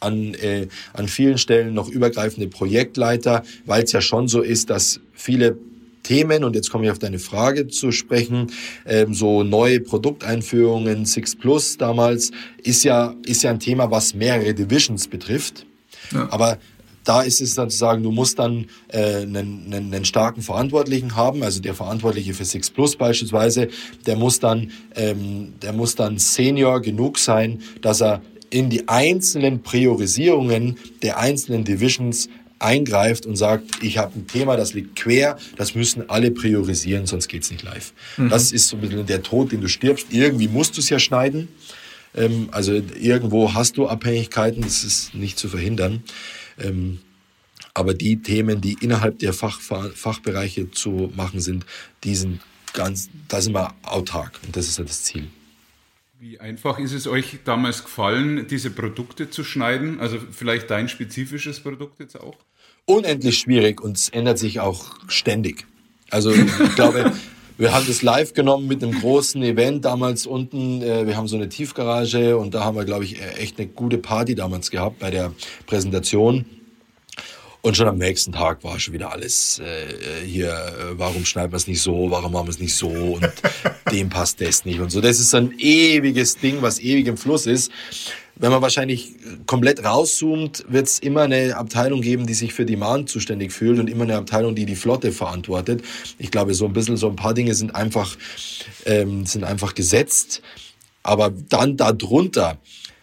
an, 0.00 0.34
äh, 0.34 0.68
an 0.92 1.08
vielen 1.08 1.38
Stellen 1.38 1.74
noch 1.74 1.88
übergreifende 1.88 2.48
Projektleiter, 2.48 3.42
weil 3.64 3.84
es 3.84 3.92
ja 3.92 4.00
schon 4.00 4.28
so 4.28 4.42
ist, 4.42 4.70
dass 4.70 5.00
viele 5.12 5.56
Themen, 6.04 6.44
und 6.44 6.54
jetzt 6.54 6.70
komme 6.70 6.84
ich 6.84 6.92
auf 6.92 7.00
deine 7.00 7.18
Frage 7.18 7.66
zu 7.66 7.90
sprechen, 7.90 8.52
ähm, 8.86 9.12
so 9.14 9.42
neue 9.42 9.80
Produkteinführungen, 9.80 11.04
Six 11.04 11.34
Plus 11.34 11.76
damals, 11.76 12.30
ist 12.62 12.84
ja, 12.84 13.14
ist 13.26 13.42
ja 13.42 13.50
ein 13.50 13.58
Thema, 13.58 13.90
was 13.90 14.14
mehrere 14.14 14.54
Divisions 14.54 15.08
betrifft. 15.08 15.66
Ja. 16.12 16.28
Aber 16.30 16.58
da 17.04 17.22
ist 17.22 17.40
es 17.40 17.54
dann 17.54 17.70
zu 17.70 17.76
sagen, 17.76 18.02
du 18.02 18.10
musst 18.10 18.38
dann 18.38 18.66
äh, 18.88 19.22
einen, 19.22 19.66
einen, 19.66 19.94
einen 19.94 20.04
starken 20.04 20.40
Verantwortlichen 20.40 21.16
haben, 21.16 21.42
also 21.42 21.60
der 21.60 21.74
Verantwortliche 21.74 22.34
für 22.34 22.44
Six 22.44 22.70
Plus 22.70 22.96
beispielsweise, 22.96 23.68
der 24.06 24.16
muss 24.16 24.40
dann, 24.40 24.70
ähm, 24.96 25.54
der 25.60 25.72
muss 25.72 25.94
dann 25.94 26.18
Senior 26.18 26.80
genug 26.80 27.18
sein, 27.18 27.60
dass 27.82 28.00
er 28.00 28.22
in 28.50 28.70
die 28.70 28.88
einzelnen 28.88 29.62
Priorisierungen 29.62 30.76
der 31.02 31.18
einzelnen 31.18 31.64
Divisions 31.64 32.28
eingreift 32.64 33.26
und 33.26 33.36
sagt, 33.36 33.82
ich 33.82 33.98
habe 33.98 34.18
ein 34.18 34.26
Thema, 34.26 34.56
das 34.56 34.72
liegt 34.74 34.96
quer, 34.96 35.38
das 35.56 35.74
müssen 35.74 36.08
alle 36.08 36.30
priorisieren, 36.30 37.06
sonst 37.06 37.28
geht's 37.28 37.50
nicht 37.50 37.62
live. 37.62 37.92
Mhm. 38.16 38.30
Das 38.30 38.52
ist 38.52 38.68
so 38.68 38.76
ein 38.76 38.80
bisschen 38.80 39.06
der 39.06 39.22
Tod, 39.22 39.52
den 39.52 39.60
du 39.60 39.68
stirbst. 39.68 40.06
Irgendwie 40.10 40.48
musst 40.48 40.76
du 40.76 40.80
es 40.80 40.88
ja 40.88 40.98
schneiden. 40.98 41.48
Ähm, 42.14 42.48
also 42.50 42.72
irgendwo 42.72 43.54
hast 43.54 43.76
du 43.76 43.86
Abhängigkeiten, 43.86 44.62
das 44.62 44.84
ist 44.84 45.14
nicht 45.14 45.38
zu 45.38 45.48
verhindern. 45.48 46.02
Ähm, 46.58 47.00
aber 47.74 47.92
die 47.94 48.22
Themen, 48.22 48.60
die 48.60 48.76
innerhalb 48.80 49.18
der 49.18 49.32
Fach, 49.32 49.60
Fachbereiche 49.60 50.70
zu 50.70 51.12
machen 51.16 51.40
sind, 51.40 51.66
die 52.04 52.14
sind 52.14 52.40
ganz, 52.72 53.10
da 53.28 53.40
sind 53.40 53.54
wir 53.54 53.74
autark 53.82 54.38
und 54.46 54.56
das 54.56 54.68
ist 54.68 54.78
ja 54.78 54.84
das 54.84 55.02
Ziel. 55.02 55.26
Wie 56.20 56.38
einfach 56.40 56.78
ist 56.78 56.92
es 56.92 57.06
euch 57.06 57.40
damals 57.44 57.82
gefallen, 57.82 58.46
diese 58.46 58.70
Produkte 58.70 59.28
zu 59.28 59.44
schneiden? 59.44 60.00
Also 60.00 60.18
vielleicht 60.30 60.70
dein 60.70 60.88
spezifisches 60.88 61.60
Produkt 61.60 62.00
jetzt 62.00 62.18
auch? 62.18 62.36
Unendlich 62.86 63.38
schwierig 63.38 63.80
und 63.80 63.96
es 63.96 64.08
ändert 64.10 64.38
sich 64.38 64.60
auch 64.60 64.96
ständig. 65.08 65.66
Also 66.10 66.32
ich 66.32 66.74
glaube, 66.74 67.12
wir 67.58 67.74
haben 67.74 67.86
das 67.86 68.02
live 68.02 68.34
genommen 68.34 68.66
mit 68.66 68.82
einem 68.82 69.00
großen 69.00 69.42
Event 69.42 69.84
damals 69.84 70.26
unten. 70.26 70.82
Äh, 70.82 71.06
wir 71.06 71.16
haben 71.16 71.28
so 71.28 71.36
eine 71.36 71.48
Tiefgarage 71.48 72.36
und 72.36 72.54
da 72.54 72.64
haben 72.64 72.76
wir, 72.76 72.84
glaube 72.84 73.04
ich, 73.04 73.20
echt 73.38 73.58
eine 73.58 73.68
gute 73.68 73.98
Party 73.98 74.34
damals 74.34 74.70
gehabt 74.70 74.98
bei 74.98 75.10
der 75.10 75.32
Präsentation. 75.66 76.44
Und 77.64 77.78
schon 77.78 77.88
am 77.88 77.96
nächsten 77.96 78.32
Tag 78.32 78.62
war 78.62 78.78
schon 78.78 78.92
wieder 78.92 79.10
alles 79.10 79.58
äh, 79.58 80.22
hier, 80.26 80.50
äh, 80.50 80.98
warum 80.98 81.24
schneiden 81.24 81.50
wir 81.50 81.56
es 81.56 81.66
nicht 81.66 81.80
so, 81.80 82.10
warum 82.10 82.32
machen 82.32 82.48
wir 82.48 82.50
es 82.50 82.58
nicht 82.58 82.74
so 82.74 82.88
und 82.88 83.26
dem 83.90 84.10
passt 84.10 84.42
das 84.42 84.66
nicht 84.66 84.80
und 84.80 84.90
so. 84.90 85.00
Das 85.00 85.18
ist 85.18 85.34
ein 85.34 85.54
ewiges 85.58 86.36
Ding, 86.36 86.60
was 86.60 86.78
ewig 86.78 87.06
im 87.06 87.16
Fluss 87.16 87.46
ist. 87.46 87.72
Wenn 88.36 88.50
man 88.50 88.62
wahrscheinlich 88.62 89.12
komplett 89.46 89.84
rauszoomt, 89.84 90.64
wird 90.68 90.88
es 90.88 90.98
immer 90.98 91.22
eine 91.22 91.56
Abteilung 91.56 92.00
geben, 92.00 92.26
die 92.26 92.34
sich 92.34 92.52
für 92.52 92.66
Demand 92.66 93.08
zuständig 93.08 93.52
fühlt 93.52 93.78
und 93.78 93.88
immer 93.88 94.04
eine 94.04 94.16
Abteilung, 94.16 94.56
die 94.56 94.66
die 94.66 94.74
Flotte 94.74 95.12
verantwortet. 95.12 95.82
Ich 96.18 96.32
glaube, 96.32 96.54
so 96.54 96.64
ein 96.64 96.72
bisschen, 96.72 96.96
so 96.96 97.08
ein 97.08 97.16
paar 97.16 97.34
Dinge 97.34 97.54
sind 97.54 97.74
einfach, 97.76 98.16
ähm, 98.86 99.24
sind 99.24 99.44
einfach 99.44 99.74
gesetzt. 99.74 100.42
Aber 101.04 101.30
dann 101.30 101.76
darunter, 101.76 102.58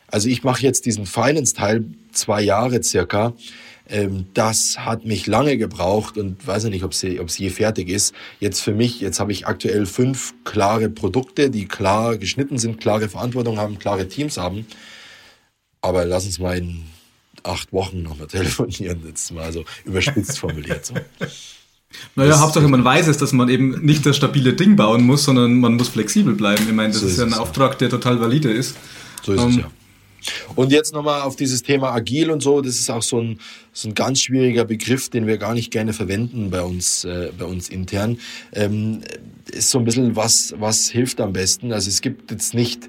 also 0.07 0.27
ich 0.27 0.43
mache 0.43 0.63
jetzt 0.63 0.85
diesen 0.85 1.05
Finance-Teil 1.05 1.85
zwei 2.11 2.41
Jahre 2.41 2.83
circa, 2.83 3.33
ähm, 3.87 4.25
das 4.33 4.79
hat 4.79 5.05
mich 5.05 5.27
lange 5.27 5.57
gebraucht 5.57 6.17
und 6.17 6.45
weiß 6.45 6.65
nicht, 6.65 6.83
ob 6.83 6.93
sie 6.93 7.19
je 7.37 7.49
fertig 7.49 7.89
ist. 7.89 8.13
Jetzt 8.39 8.61
für 8.61 8.73
mich, 8.73 8.99
jetzt 8.99 9.19
habe 9.19 9.31
ich 9.31 9.47
aktuell 9.47 9.85
fünf 9.85 10.33
klare 10.43 10.89
Produkte, 10.89 11.49
die 11.49 11.67
klar 11.67 12.17
geschnitten 12.17 12.57
sind, 12.57 12.81
klare 12.81 13.07
Verantwortung 13.07 13.57
haben, 13.57 13.79
klare 13.79 14.07
Teams 14.09 14.37
haben. 14.37 14.65
Aber 15.81 16.05
lass 16.05 16.25
uns 16.25 16.39
mal 16.39 16.57
in 16.57 16.83
acht 17.43 17.73
Wochen 17.73 18.03
nochmal 18.03 18.27
telefonieren, 18.27 19.01
jetzt 19.05 19.31
mal 19.31 19.51
so 19.51 19.65
überspitzt 19.85 20.39
formuliert. 20.39 20.85
So. 20.85 20.93
Naja, 22.15 22.31
das 22.31 22.39
Hauptsache 22.39 22.67
man 22.67 22.83
weiß 22.83 23.07
es, 23.07 23.17
dass 23.17 23.33
man 23.33 23.49
eben 23.49 23.83
nicht 23.83 24.05
das 24.05 24.15
stabile 24.17 24.53
Ding 24.53 24.75
bauen 24.75 25.03
muss, 25.03 25.25
sondern 25.25 25.59
man 25.59 25.75
muss 25.75 25.89
flexibel 25.89 26.33
bleiben. 26.33 26.65
Ich 26.67 26.73
meine, 26.73 26.93
das 26.93 27.01
so 27.01 27.07
ist, 27.07 27.17
ja 27.17 27.25
ein 27.25 27.33
Auftrag, 27.33 27.77
der 27.79 27.89
total 27.89 28.19
valide 28.21 28.51
ist. 28.51 28.77
So 29.23 29.33
ist 29.33 29.41
um, 29.41 29.49
es 29.49 29.55
ähm, 29.55 29.61
ja. 29.61 29.71
Und 30.55 30.71
jetzt 30.71 30.93
nochmal 30.93 31.21
auf 31.21 31.35
dieses 31.35 31.63
Thema 31.63 31.91
agil 31.91 32.29
und 32.29 32.41
so, 32.41 32.61
das 32.61 32.75
ist 32.75 32.89
auch 32.91 33.01
so 33.01 33.19
ein, 33.19 33.39
so 33.73 33.89
ein 33.89 33.95
ganz 33.95 34.21
schwieriger 34.21 34.65
Begriff, 34.65 35.09
den 35.09 35.25
wir 35.25 35.37
gar 35.37 35.53
nicht 35.53 35.71
gerne 35.71 35.93
verwenden 35.93 36.51
bei 36.51 36.61
uns, 36.61 37.03
äh, 37.05 37.31
bei 37.37 37.45
uns 37.45 37.69
intern. 37.69 38.19
Ähm, 38.53 39.01
ist 39.51 39.71
so 39.71 39.79
ein 39.79 39.85
bisschen, 39.85 40.15
was, 40.15 40.53
was 40.59 40.89
hilft 40.89 41.19
am 41.19 41.33
besten. 41.33 41.73
Also 41.73 41.89
es 41.89 42.01
gibt 42.01 42.29
jetzt 42.31 42.53
nicht, 42.53 42.87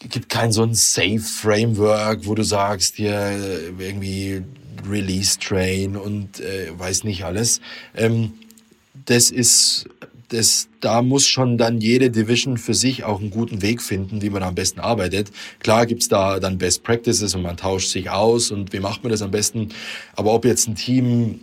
gibt 0.00 0.28
kein 0.28 0.52
so 0.52 0.62
ein 0.62 0.74
Safe 0.74 1.18
Framework, 1.18 2.26
wo 2.26 2.34
du 2.34 2.42
sagst, 2.42 2.96
hier 2.96 3.70
irgendwie 3.78 4.42
Release 4.88 5.38
Train 5.38 5.96
und 5.96 6.40
äh, 6.40 6.68
weiß 6.78 7.04
nicht 7.04 7.24
alles. 7.24 7.60
Ähm, 7.96 8.32
das 9.06 9.30
ist 9.30 9.88
das, 10.28 10.68
da 10.80 11.02
muss 11.02 11.26
schon 11.26 11.56
dann 11.56 11.80
jede 11.80 12.10
Division 12.10 12.58
für 12.58 12.74
sich 12.74 13.04
auch 13.04 13.20
einen 13.20 13.30
guten 13.30 13.62
Weg 13.62 13.80
finden, 13.80 14.20
wie 14.20 14.30
man 14.30 14.42
am 14.42 14.54
besten 14.54 14.80
arbeitet. 14.80 15.30
Klar 15.60 15.86
gibt's 15.86 16.08
da 16.08 16.38
dann 16.38 16.58
Best 16.58 16.82
Practices 16.82 17.34
und 17.34 17.42
man 17.42 17.56
tauscht 17.56 17.88
sich 17.88 18.10
aus 18.10 18.50
und 18.50 18.72
wie 18.72 18.80
macht 18.80 19.02
man 19.02 19.10
das 19.10 19.22
am 19.22 19.30
besten. 19.30 19.70
Aber 20.16 20.34
ob 20.34 20.44
jetzt 20.44 20.68
ein 20.68 20.74
Team 20.74 21.40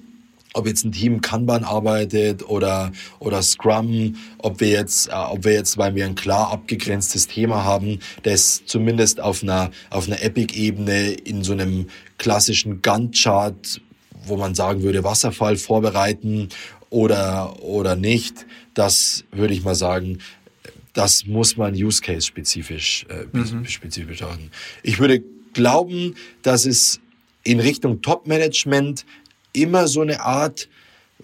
ob 0.55 0.67
jetzt 0.67 0.85
ein 0.85 0.91
Team 0.91 1.21
Kanban 1.21 1.63
arbeitet 1.63 2.47
oder 2.47 2.91
oder 3.19 3.41
Scrum, 3.41 4.15
ob 4.37 4.59
wir 4.59 4.69
jetzt 4.69 5.09
äh, 5.09 5.13
ob 5.13 5.45
wir 5.45 5.53
jetzt 5.53 5.77
weil 5.77 5.95
wir 5.95 6.05
ein 6.05 6.15
klar 6.15 6.51
abgegrenztes 6.51 7.27
Thema 7.27 7.63
haben, 7.63 7.99
das 8.23 8.63
zumindest 8.65 9.19
auf 9.19 9.43
einer 9.43 9.71
auf 9.89 10.07
einer 10.07 10.21
Epic 10.21 10.55
Ebene 10.55 11.11
in 11.11 11.43
so 11.43 11.53
einem 11.53 11.87
klassischen 12.17 12.81
Gantt 12.81 13.15
Chart 13.21 13.81
wo 14.27 14.37
man 14.37 14.55
sagen 14.55 14.81
würde, 14.81 15.03
Wasserfall 15.03 15.55
vorbereiten 15.55 16.49
oder, 16.89 17.61
oder 17.61 17.95
nicht, 17.95 18.45
das 18.73 19.25
würde 19.31 19.53
ich 19.53 19.63
mal 19.63 19.75
sagen, 19.75 20.19
das 20.93 21.25
muss 21.25 21.57
man 21.57 21.73
Use 21.73 22.01
Case 22.01 22.25
spezifisch, 22.25 23.05
äh, 23.09 23.25
mhm. 23.31 23.65
spezifisch 23.65 24.19
betrachten. 24.19 24.49
Ich 24.81 24.99
würde 24.99 25.21
glauben, 25.53 26.15
dass 26.41 26.65
es 26.65 27.01
in 27.43 27.59
Richtung 27.59 28.01
Top 28.01 28.27
Management 28.27 29.05
immer 29.55 29.87
so 29.87 30.01
eine 30.01 30.21
Art 30.21 30.69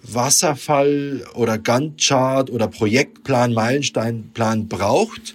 Wasserfall 0.02 1.24
oder 1.34 1.58
Gantt-Chart 1.58 2.50
oder 2.50 2.66
Projektplan, 2.66 3.52
Meilensteinplan 3.52 4.68
braucht. 4.68 5.34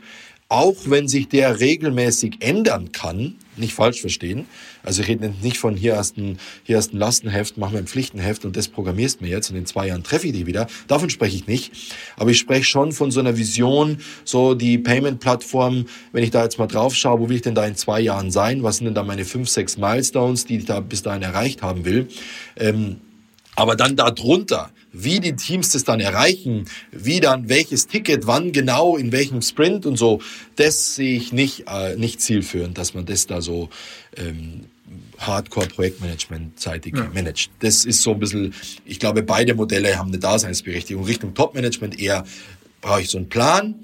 auch 0.50 0.76
wenn 0.86 1.08
sich 1.08 1.28
der 1.28 1.60
regelmäßig 1.60 2.38
ändern 2.40 2.92
kann, 2.92 3.36
nicht 3.58 3.74
falsch 3.74 4.02
verstehen. 4.02 4.46
Also 4.88 5.02
ich 5.02 5.10
rede 5.10 5.34
nicht 5.42 5.58
von 5.58 5.76
hier 5.76 5.98
hast 5.98 6.16
ein, 6.16 6.40
hier 6.64 6.78
hast 6.78 6.94
ein 6.94 6.98
Lastenheft, 6.98 7.58
mach 7.58 7.72
mir 7.72 7.80
ein 7.80 7.88
Pflichtenheft 7.88 8.46
und 8.46 8.56
das 8.56 8.70
programmierst 8.70 9.20
mir 9.20 9.28
jetzt 9.28 9.50
und 9.52 9.58
in 9.58 9.66
zwei 9.66 9.88
Jahren 9.88 10.02
treffe 10.02 10.28
ich 10.28 10.34
die 10.34 10.46
wieder. 10.46 10.68
Davon 10.88 11.10
spreche 11.10 11.36
ich 11.36 11.46
nicht. 11.46 11.74
Aber 12.16 12.32
ich 12.32 12.38
spreche 12.38 12.64
schon 12.64 12.94
von 12.94 13.12
so 13.12 13.20
einer 13.20 13.36
Vision, 13.36 13.98
so 14.24 14.54
die 14.54 14.78
Payment-Plattform, 14.78 15.88
wenn 16.14 16.24
ich 16.24 16.32
da 16.32 16.42
jetzt 16.44 16.58
mal 16.58 16.68
drauf 16.68 16.96
schaue, 16.96 17.20
wo 17.20 17.28
will 17.28 17.36
ich 17.36 17.42
denn 17.42 17.54
da 17.54 17.66
in 17.66 17.76
zwei 17.76 18.00
Jahren 18.00 18.32
sein? 18.32 18.64
Was 18.64 18.78
sind 18.78 18.86
denn 18.86 18.96
da 18.96 19.04
meine 19.04 19.26
fünf, 19.26 19.50
sechs 19.50 19.78
Milestones, 19.78 20.46
die 20.46 20.60
ich 20.60 20.66
da 20.66 20.80
bis 20.80 21.04
dahin 21.04 21.22
erreicht 21.22 21.64
haben 21.64 21.84
will? 21.84 22.08
Ähm, 22.56 23.02
aber 23.58 23.76
dann 23.76 23.98
darunter, 23.98 24.72
wie 24.94 25.20
die 25.20 25.36
Teams 25.36 25.72
das 25.72 25.84
dann 25.84 26.00
erreichen, 26.00 26.66
wie 26.92 27.20
dann 27.20 27.50
welches 27.50 27.88
Ticket, 27.88 28.26
wann 28.26 28.54
genau, 28.54 28.96
in 28.96 29.12
welchem 29.12 29.42
Sprint 29.42 29.86
und 29.86 29.98
so, 29.98 30.22
das 30.56 30.96
sehe 30.96 31.18
ich 31.18 31.34
nicht, 31.34 31.66
äh, 31.68 31.98
nicht 31.98 32.22
zielführend, 32.22 32.78
dass 32.78 32.94
man 32.94 33.06
das 33.06 33.28
da 33.28 33.42
so 33.42 33.70
ähm, 34.16 34.66
Hardcore-Projektmanagement-seitig 35.18 36.96
ja. 36.96 37.10
managt. 37.14 37.52
Das 37.60 37.86
ist 37.86 38.02
so 38.02 38.12
ein 38.12 38.20
bisschen, 38.20 38.54
ich 38.86 39.00
glaube, 39.00 39.24
beide 39.24 39.56
Modelle 39.56 39.98
haben 39.98 40.10
eine 40.10 40.20
Daseinsberechtigung. 40.20 41.04
Richtung 41.04 41.34
Top-Management 41.34 42.00
eher 42.00 42.26
brauche 42.82 43.02
ich 43.02 43.10
so 43.10 43.18
einen 43.18 43.30
Plan, 43.30 43.76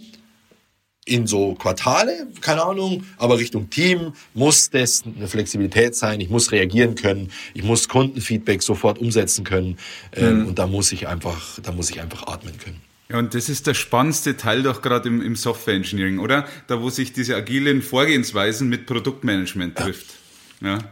in 1.05 1.27
so 1.27 1.53
Quartale, 1.55 2.27
keine 2.39 2.63
Ahnung, 2.63 3.03
aber 3.17 3.37
Richtung 3.37 3.69
Team 3.69 4.13
muss 4.33 4.69
das 4.69 5.03
eine 5.03 5.27
Flexibilität 5.27 5.95
sein. 5.95 6.21
Ich 6.21 6.29
muss 6.29 6.51
reagieren 6.51 6.95
können, 6.95 7.31
ich 7.53 7.63
muss 7.63 7.89
Kundenfeedback 7.89 8.63
sofort 8.63 8.99
umsetzen 8.99 9.43
können 9.43 9.77
ähm, 10.13 10.41
mhm. 10.41 10.47
und 10.47 10.59
da 10.59 10.67
muss 10.67 10.91
ich 10.91 11.07
einfach, 11.07 11.59
da 11.61 11.71
muss 11.71 11.89
ich 11.89 11.99
einfach 11.99 12.27
atmen 12.27 12.57
können. 12.57 12.81
Ja, 13.09 13.19
und 13.19 13.33
das 13.33 13.49
ist 13.49 13.67
der 13.67 13.73
spannendste 13.73 14.37
Teil 14.37 14.63
doch 14.63 14.81
gerade 14.81 15.09
im, 15.09 15.21
im 15.21 15.35
Software 15.35 15.75
Engineering, 15.75 16.19
oder? 16.19 16.47
Da, 16.67 16.81
wo 16.81 16.89
sich 16.89 17.11
diese 17.11 17.35
agilen 17.35 17.81
Vorgehensweisen 17.81 18.69
mit 18.69 18.85
Produktmanagement 18.85 19.75
trifft. 19.75 20.07
Ja, 20.09 20.15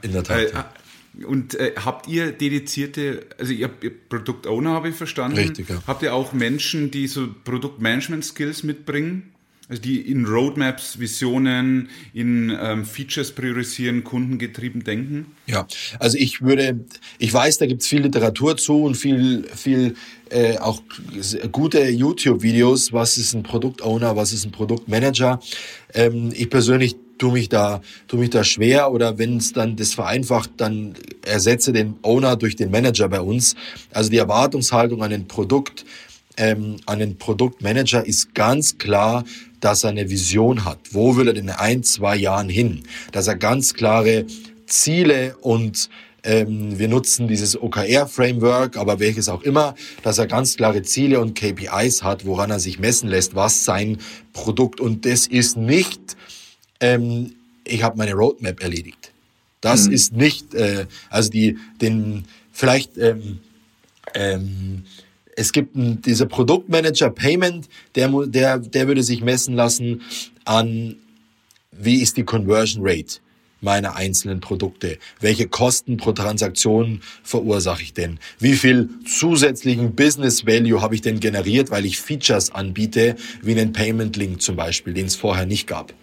in 0.02 0.12
der 0.12 0.24
Tat. 0.24 0.40
Äh, 0.40 0.52
ja. 0.52 0.74
Und 1.26 1.56
äh, 1.56 1.74
habt 1.76 2.08
ihr 2.08 2.32
dedizierte, 2.32 3.26
also 3.38 3.52
ihr, 3.52 3.70
ihr 3.82 3.92
Produktowner 4.10 4.72
habe 4.72 4.90
ich 4.90 4.96
verstanden. 4.96 5.38
Richtig, 5.38 5.70
ja. 5.70 5.82
Habt 5.86 6.04
ihr 6.04 6.14
auch 6.14 6.32
Menschen, 6.32 6.90
die 6.90 7.08
so 7.08 7.28
Produktmanagement-Skills 7.44 8.64
mitbringen? 8.64 9.32
Also 9.72 9.84
die 9.84 10.02
in 10.02 10.26
Roadmaps, 10.26 11.00
Visionen, 11.00 11.88
in 12.14 12.52
ähm, 12.62 12.84
Features 12.84 13.32
priorisieren, 13.32 14.04
kundengetrieben 14.04 14.84
denken? 14.84 15.28
Ja, 15.48 15.66
also 15.98 16.18
ich 16.18 16.42
würde, 16.42 16.84
ich 17.20 17.34
weiß, 17.34 17.58
da 17.60 17.68
gibt 17.68 17.82
es 17.82 17.88
viel 17.88 18.02
Literatur 18.02 18.58
zu 18.58 18.84
und 18.84 18.96
viel, 18.96 19.48
viel 19.56 19.96
äh, 20.30 20.58
auch 20.58 20.82
gute 21.54 21.88
YouTube-Videos, 21.88 22.92
was 22.92 23.18
ist 23.18 23.34
ein 23.34 23.44
Produktowner, 23.44 24.18
was 24.18 24.34
ist 24.34 24.44
ein 24.44 24.52
Produktmanager. 24.52 25.40
Ähm, 25.94 26.34
ich 26.36 26.50
persönlich 26.50 26.98
tue 27.22 27.32
mich 27.34 27.50
da, 27.50 27.82
tue 28.08 28.20
mich 28.20 28.32
da 28.32 28.44
schwer 28.44 28.92
oder 28.92 29.20
wenn 29.20 29.38
es 29.38 29.54
dann 29.54 29.76
das 29.76 29.94
vereinfacht, 29.94 30.50
dann 30.58 30.96
ersetze 31.24 31.72
den 31.72 31.96
Owner 32.02 32.36
durch 32.36 32.56
den 32.56 32.72
Manager 32.72 33.08
bei 33.10 33.22
uns. 33.22 33.56
Also 33.94 34.10
die 34.10 34.18
Erwartungshaltung 34.18 35.04
an 35.04 35.12
den 35.12 35.28
Produkt, 35.28 35.86
ähm, 36.38 36.78
an 36.88 36.98
den 36.98 37.20
Produktmanager 37.20 38.06
ist 38.06 38.34
ganz 38.34 38.80
klar, 38.80 39.24
dass 39.60 39.84
er 39.84 39.92
eine 39.92 40.10
Vision 40.10 40.66
hat. 40.66 40.80
Wo 40.90 41.16
will 41.16 41.28
er 41.28 41.34
denn 41.34 41.50
in 41.50 41.52
ein, 41.52 41.84
zwei 41.84 42.16
Jahren 42.16 42.50
hin? 42.50 42.84
Dass 43.12 43.28
er 43.28 43.36
ganz 43.36 43.76
klare 43.76 44.26
Ziele 44.66 45.38
und 45.42 45.90
ähm, 46.24 46.80
wir 46.80 46.88
nutzen 46.88 47.28
dieses 47.28 47.60
OKR-Framework, 47.62 48.78
aber 48.78 49.00
welches 49.00 49.30
auch 49.30 49.44
immer, 49.44 49.76
dass 50.02 50.18
er 50.18 50.26
ganz 50.26 50.56
klare 50.56 50.82
Ziele 50.82 51.20
und 51.20 51.36
KPIs 51.36 52.02
hat, 52.02 52.26
woran 52.26 52.50
er 52.50 52.60
sich 52.60 52.80
messen 52.80 53.10
lässt, 53.10 53.36
was 53.36 53.64
sein 53.64 54.00
Produkt 54.34 54.80
und 54.80 55.06
das 55.06 55.28
ist 55.28 55.58
nicht, 55.58 56.16
ähm, 56.82 57.34
ich 57.64 57.84
habe 57.84 57.98
meine 57.98 58.14
Roadmap 58.14 58.62
erledigt. 58.62 59.12
Das 59.62 59.88
mhm. 59.88 59.94
ist 59.94 60.14
nicht, 60.14 60.54
äh, 60.54 60.88
also 61.10 61.30
die, 61.30 61.58
den, 61.80 62.26
vielleicht, 62.52 62.98
ähm, 62.98 63.40
ähm, 64.14 64.84
es 65.38 65.54
gibt 65.54 65.76
einen, 65.76 66.02
dieser 66.02 66.26
Produktmanager 66.26 67.12
Payment, 67.12 67.70
der, 67.96 68.10
der, 68.26 68.60
der 68.60 68.88
würde 68.88 69.04
sich 69.04 69.22
messen 69.22 69.56
lassen 69.56 70.02
an, 70.44 70.98
wie 71.72 72.02
ist 72.02 72.18
die 72.18 72.24
Conversion 72.24 72.86
Rate 72.86 73.20
meiner 73.62 73.96
einzelnen 73.96 74.40
Produkte? 74.42 74.98
Welche 75.20 75.48
Kosten 75.48 75.98
pro 75.98 76.12
Transaktion 76.12 77.02
verursache 77.24 77.84
ich 77.84 77.94
denn? 77.94 78.20
Wie 78.40 78.54
viel 78.54 78.90
zusätzlichen 79.06 79.96
Business 79.96 80.48
Value 80.48 80.82
habe 80.82 80.96
ich 80.96 81.02
denn 81.02 81.20
generiert, 81.20 81.70
weil 81.70 81.86
ich 81.86 82.00
Features 82.00 82.52
anbiete, 82.52 83.16
wie 83.44 83.52
einen 83.52 83.72
Payment 83.72 84.18
Link 84.18 84.42
zum 84.42 84.56
Beispiel, 84.56 84.96
den 84.96 85.06
es 85.06 85.16
vorher 85.16 85.46
nicht 85.46 85.68
gab? 85.68 85.94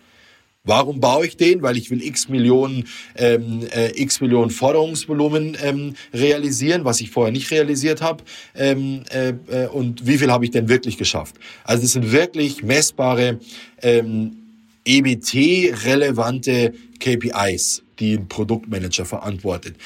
Warum 0.64 1.00
baue 1.00 1.26
ich 1.26 1.36
den? 1.36 1.62
Weil 1.62 1.76
ich 1.76 1.90
will 1.90 2.02
x 2.02 2.28
Millionen, 2.28 2.86
ähm, 3.16 3.66
äh, 3.74 3.90
x 4.00 4.20
Millionen 4.20 4.50
Forderungsvolumen 4.50 5.56
ähm, 5.62 5.94
realisieren, 6.12 6.84
was 6.84 7.00
ich 7.00 7.10
vorher 7.10 7.32
nicht 7.32 7.50
realisiert 7.50 8.02
habe. 8.02 8.24
Ähm, 8.54 9.02
äh, 9.10 9.34
äh, 9.48 9.68
und 9.68 10.06
wie 10.06 10.18
viel 10.18 10.30
habe 10.30 10.44
ich 10.44 10.50
denn 10.50 10.68
wirklich 10.68 10.98
geschafft? 10.98 11.36
Also 11.64 11.82
das 11.82 11.92
sind 11.92 12.12
wirklich 12.12 12.62
messbare 12.62 13.38
ähm, 13.82 14.36
EBT-relevante 14.84 16.74
KPIs, 16.98 17.82
die 17.98 18.14
ein 18.14 18.28
Produktmanager 18.28 19.04
verantwortet. 19.04 19.76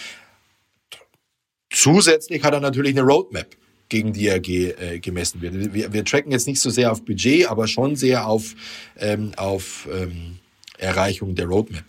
Zusätzlich 1.70 2.42
hat 2.42 2.54
er 2.54 2.60
natürlich 2.60 2.92
eine 2.92 3.02
Roadmap 3.02 3.56
gegen 3.88 4.14
die 4.14 4.26
er 4.26 4.40
ge, 4.40 4.74
äh, 4.80 4.98
gemessen 5.00 5.42
wird. 5.42 5.74
Wir, 5.74 5.92
wir 5.92 6.04
tracken 6.04 6.32
jetzt 6.32 6.46
nicht 6.46 6.60
so 6.60 6.70
sehr 6.70 6.90
auf 6.90 7.04
Budget, 7.04 7.50
aber 7.50 7.68
schon 7.68 7.94
sehr 7.94 8.26
auf, 8.26 8.54
ähm, 8.98 9.32
auf 9.36 9.86
ähm, 9.92 10.38
Erreichung 10.82 11.34
der 11.34 11.46
Roadmap. 11.46 11.84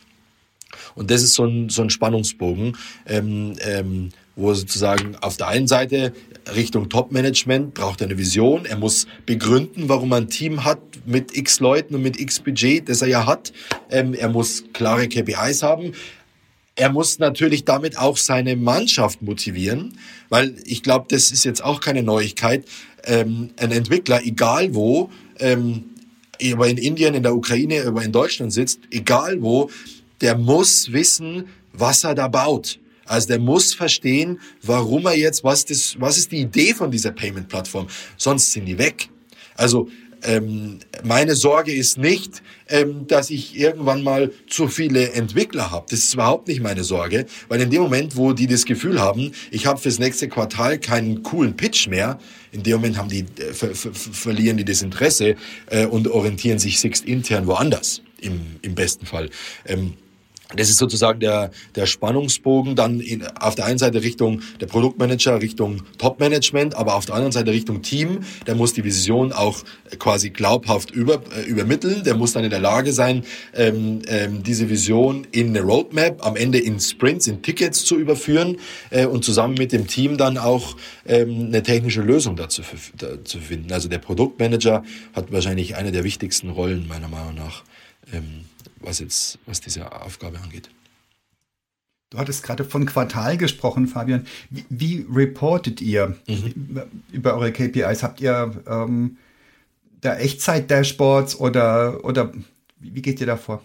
Und 0.95 1.11
das 1.11 1.21
ist 1.23 1.33
so 1.33 1.45
ein, 1.45 1.69
so 1.69 1.81
ein 1.81 1.89
Spannungsbogen, 1.89 2.77
ähm, 3.07 3.53
ähm, 3.61 4.09
wo 4.35 4.53
sozusagen 4.53 5.15
auf 5.17 5.37
der 5.37 5.47
einen 5.47 5.67
Seite 5.67 6.13
Richtung 6.55 6.89
Top-Management 6.89 7.73
braucht 7.73 8.01
er 8.01 8.07
eine 8.07 8.17
Vision. 8.17 8.65
Er 8.65 8.77
muss 8.77 9.07
begründen, 9.25 9.87
warum 9.89 10.11
er 10.11 10.17
ein 10.17 10.29
Team 10.29 10.63
hat 10.63 10.79
mit 11.05 11.35
x 11.37 11.59
Leuten 11.59 11.95
und 11.95 12.01
mit 12.01 12.19
x 12.19 12.39
Budget, 12.39 12.89
das 12.89 13.01
er 13.01 13.07
ja 13.07 13.25
hat. 13.25 13.53
Ähm, 13.89 14.13
er 14.13 14.29
muss 14.29 14.63
klare 14.73 15.07
KPIs 15.07 15.63
haben. 15.63 15.93
Er 16.75 16.91
muss 16.91 17.19
natürlich 17.19 17.65
damit 17.65 17.99
auch 17.99 18.17
seine 18.17 18.55
Mannschaft 18.55 19.21
motivieren, 19.21 19.97
weil 20.29 20.55
ich 20.65 20.81
glaube, 20.81 21.05
das 21.09 21.31
ist 21.31 21.45
jetzt 21.45 21.63
auch 21.63 21.79
keine 21.79 22.01
Neuigkeit. 22.01 22.65
Ähm, 23.05 23.51
ein 23.57 23.71
Entwickler, 23.71 24.21
egal 24.23 24.73
wo, 24.73 25.11
ähm, 25.39 25.92
ob 26.41 26.65
in 26.65 26.77
Indien, 26.77 27.13
in 27.13 27.23
der 27.23 27.35
Ukraine, 27.35 27.85
ob 27.87 28.01
in 28.01 28.11
Deutschland 28.11 28.53
sitzt, 28.53 28.79
egal 28.91 29.41
wo, 29.41 29.69
der 30.21 30.37
muss 30.37 30.91
wissen, 30.91 31.45
was 31.73 32.03
er 32.03 32.15
da 32.15 32.27
baut. 32.27 32.79
Also 33.05 33.27
der 33.27 33.39
muss 33.39 33.73
verstehen, 33.73 34.39
warum 34.61 35.05
er 35.05 35.17
jetzt, 35.17 35.43
was, 35.43 35.65
das, 35.65 35.99
was 35.99 36.17
ist 36.17 36.31
die 36.31 36.41
Idee 36.41 36.73
von 36.73 36.89
dieser 36.89 37.11
Payment-Plattform. 37.11 37.87
Sonst 38.17 38.51
sind 38.51 38.65
die 38.65 38.77
weg. 38.77 39.09
Also 39.55 39.89
ähm, 40.23 40.79
meine 41.03 41.35
Sorge 41.35 41.73
ist 41.73 41.97
nicht, 41.97 42.41
ähm, 42.69 43.07
dass 43.07 43.29
ich 43.29 43.57
irgendwann 43.57 44.03
mal 44.03 44.31
zu 44.47 44.67
viele 44.67 45.11
Entwickler 45.11 45.71
habe. 45.71 45.85
Das 45.89 45.99
ist 45.99 46.13
überhaupt 46.13 46.47
nicht 46.47 46.61
meine 46.61 46.83
Sorge, 46.83 47.25
weil 47.47 47.61
in 47.61 47.69
dem 47.69 47.81
Moment, 47.81 48.15
wo 48.15 48.33
die 48.33 48.47
das 48.47 48.65
Gefühl 48.65 48.99
haben, 48.99 49.31
ich 49.51 49.65
habe 49.65 49.79
fürs 49.79 49.99
nächste 49.99 50.27
Quartal 50.27 50.79
keinen 50.79 51.23
coolen 51.23 51.55
Pitch 51.55 51.87
mehr, 51.87 52.19
in 52.51 52.63
dem 52.63 52.73
Moment 52.73 52.97
haben 52.97 53.09
die, 53.09 53.25
äh, 53.39 53.53
ver 53.53 53.75
ver 53.75 53.93
verlieren 53.93 54.57
die 54.57 54.65
das 54.65 54.81
Interesse 54.81 55.35
äh, 55.67 55.85
und 55.85 56.07
orientieren 56.07 56.59
sich 56.59 56.79
sixt 56.79 57.05
intern 57.05 57.47
woanders, 57.47 58.01
im, 58.21 58.41
im 58.61 58.75
besten 58.75 59.05
Fall. 59.05 59.29
Ähm, 59.65 59.93
das 60.55 60.69
ist 60.69 60.77
sozusagen 60.77 61.19
der, 61.19 61.51
der 61.75 61.85
Spannungsbogen 61.85 62.75
dann 62.75 62.99
in, 62.99 63.25
auf 63.39 63.55
der 63.55 63.65
einen 63.65 63.77
Seite 63.77 64.03
Richtung 64.03 64.41
der 64.59 64.67
Produktmanager, 64.67 65.41
Richtung 65.41 65.81
Topmanagement, 65.97 66.75
aber 66.75 66.95
auf 66.95 67.05
der 67.05 67.15
anderen 67.15 67.31
Seite 67.31 67.51
Richtung 67.51 67.81
Team. 67.81 68.19
Der 68.47 68.55
muss 68.55 68.73
die 68.73 68.83
Vision 68.83 69.31
auch 69.31 69.63
quasi 69.99 70.29
glaubhaft 70.29 70.91
über, 70.91 71.21
äh, 71.35 71.43
übermitteln. 71.47 72.03
Der 72.03 72.15
muss 72.15 72.33
dann 72.33 72.43
in 72.43 72.49
der 72.49 72.59
Lage 72.59 72.93
sein, 72.93 73.23
ähm, 73.55 74.01
ähm, 74.07 74.43
diese 74.43 74.69
Vision 74.69 75.27
in 75.31 75.49
eine 75.49 75.61
Roadmap, 75.61 76.25
am 76.25 76.35
Ende 76.35 76.59
in 76.59 76.79
Sprints, 76.79 77.27
in 77.27 77.41
Tickets 77.41 77.83
zu 77.85 77.97
überführen 77.97 78.57
äh, 78.89 79.05
und 79.05 79.23
zusammen 79.23 79.55
mit 79.55 79.71
dem 79.71 79.87
Team 79.87 80.17
dann 80.17 80.37
auch 80.37 80.75
ähm, 81.05 81.47
eine 81.47 81.63
technische 81.63 82.01
Lösung 82.01 82.35
dazu 82.35 82.61
da, 82.97 83.23
zu 83.23 83.39
finden. 83.39 83.71
Also 83.71 83.89
der 83.89 83.99
Produktmanager 83.99 84.83
hat 85.13 85.31
wahrscheinlich 85.31 85.75
eine 85.75 85.91
der 85.91 86.03
wichtigsten 86.03 86.49
Rollen 86.49 86.87
meiner 86.87 87.07
Meinung 87.07 87.35
nach. 87.35 87.63
Was 88.83 88.99
jetzt, 88.99 89.39
was 89.45 89.61
diese 89.61 89.91
Aufgabe 90.01 90.39
angeht. 90.39 90.69
Du 92.09 92.19
hattest 92.19 92.43
gerade 92.43 92.63
von 92.63 92.85
Quartal 92.85 93.37
gesprochen, 93.37 93.87
Fabian. 93.87 94.27
Wie, 94.51 94.65
wie 94.69 95.05
reportet 95.11 95.81
ihr 95.81 96.15
mhm. 96.27 96.83
über 97.11 97.33
eure 97.33 97.51
KPIs? 97.51 98.03
Habt 98.03 98.21
ihr 98.21 98.53
ähm, 98.67 99.17
da 100.01 100.15
Echtzeit-Dashboards 100.17 101.39
oder, 101.39 102.05
oder 102.05 102.31
wie 102.79 103.01
geht 103.01 103.19
ihr 103.19 103.25
da 103.25 103.37
vor? 103.37 103.63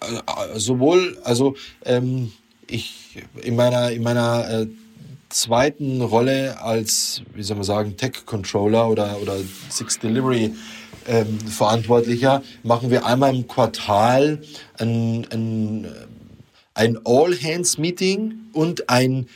Äh, 0.00 0.58
sowohl, 0.58 1.18
also 1.22 1.54
ähm, 1.84 2.32
ich 2.66 3.22
in 3.42 3.54
meiner, 3.54 3.92
in 3.92 4.02
meiner 4.02 4.50
äh, 4.50 4.66
zweiten 5.28 6.00
Rolle 6.00 6.60
als, 6.60 7.22
wie 7.34 7.42
soll 7.42 7.56
man 7.56 7.64
sagen, 7.64 7.96
Tech-Controller 7.96 8.88
oder, 8.88 9.20
oder 9.20 9.36
Six 9.68 9.98
Delivery 9.98 10.52
ähm, 11.08 11.40
Verantwortlicher, 11.40 12.42
machen 12.62 12.90
wir 12.90 13.04
einmal 13.06 13.34
im 13.34 13.48
Quartal 13.48 14.40
ein, 14.78 15.26
ein, 15.32 15.86
ein 16.74 16.98
All-Hands-Meeting 17.04 18.34
und 18.52 18.88
ein 18.88 19.26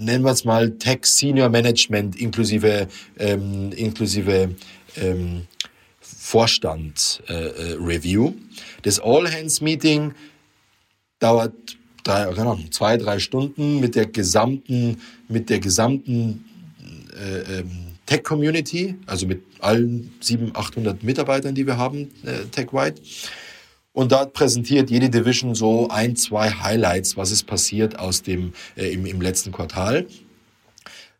nennen 0.00 0.24
wir 0.24 0.30
es 0.30 0.44
mal 0.44 0.70
Tech 0.78 1.04
Senior 1.06 1.48
Management 1.48 2.14
inklusive 2.14 2.86
ähm, 3.18 3.72
inklusive 3.72 4.54
ähm, 4.96 5.48
Vorstand 6.00 7.22
äh, 7.26 7.74
Review. 7.80 8.34
Das 8.82 9.00
All 9.00 9.30
Hands 9.32 9.60
Meeting 9.60 10.12
dauert 11.18 11.52
drei, 12.04 12.26
Ahnung, 12.26 12.70
zwei, 12.70 12.96
drei 12.96 13.18
Stunden 13.18 13.80
mit 13.80 13.94
der 13.94 14.06
gesamten, 14.06 15.00
mit 15.28 15.50
der 15.50 15.58
gesamten 15.58 16.44
äh, 17.18 17.60
ähm, 17.60 17.87
Tech-Community, 18.08 18.94
also 19.06 19.26
mit 19.26 19.42
allen 19.60 20.14
700, 20.20 20.56
800 20.56 21.02
Mitarbeitern, 21.02 21.54
die 21.54 21.66
wir 21.66 21.76
haben, 21.76 22.10
äh, 22.24 22.46
tech-wide. 22.50 22.94
Und 23.92 24.12
dort 24.12 24.32
präsentiert 24.32 24.90
jede 24.90 25.10
Division 25.10 25.54
so 25.54 25.88
ein, 25.88 26.16
zwei 26.16 26.50
Highlights, 26.50 27.18
was 27.18 27.30
ist 27.30 27.44
passiert 27.44 27.98
aus 27.98 28.22
dem, 28.22 28.54
äh, 28.76 28.92
im, 28.92 29.04
im 29.04 29.20
letzten 29.20 29.52
Quartal. 29.52 30.06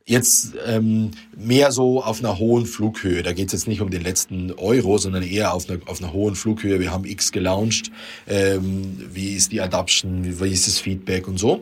Jetzt 0.06 0.54
ähm, 0.66 1.10
mehr 1.36 1.72
so 1.72 2.02
auf 2.02 2.20
einer 2.20 2.38
hohen 2.38 2.64
Flughöhe. 2.64 3.22
Da 3.22 3.34
geht 3.34 3.48
es 3.48 3.52
jetzt 3.52 3.68
nicht 3.68 3.82
um 3.82 3.90
den 3.90 4.02
letzten 4.02 4.52
Euro, 4.52 4.96
sondern 4.96 5.22
eher 5.22 5.52
auf 5.52 5.68
einer, 5.68 5.80
auf 5.84 6.00
einer 6.00 6.14
hohen 6.14 6.34
Flughöhe. 6.34 6.80
Wir 6.80 6.90
haben 6.90 7.04
X 7.04 7.32
gelauncht. 7.32 7.90
Ähm, 8.26 8.98
wie 9.12 9.34
ist 9.34 9.52
die 9.52 9.60
Adoption? 9.60 10.24
Wie, 10.24 10.40
wie 10.40 10.52
ist 10.52 10.66
das 10.66 10.78
Feedback 10.78 11.28
und 11.28 11.36
so? 11.36 11.60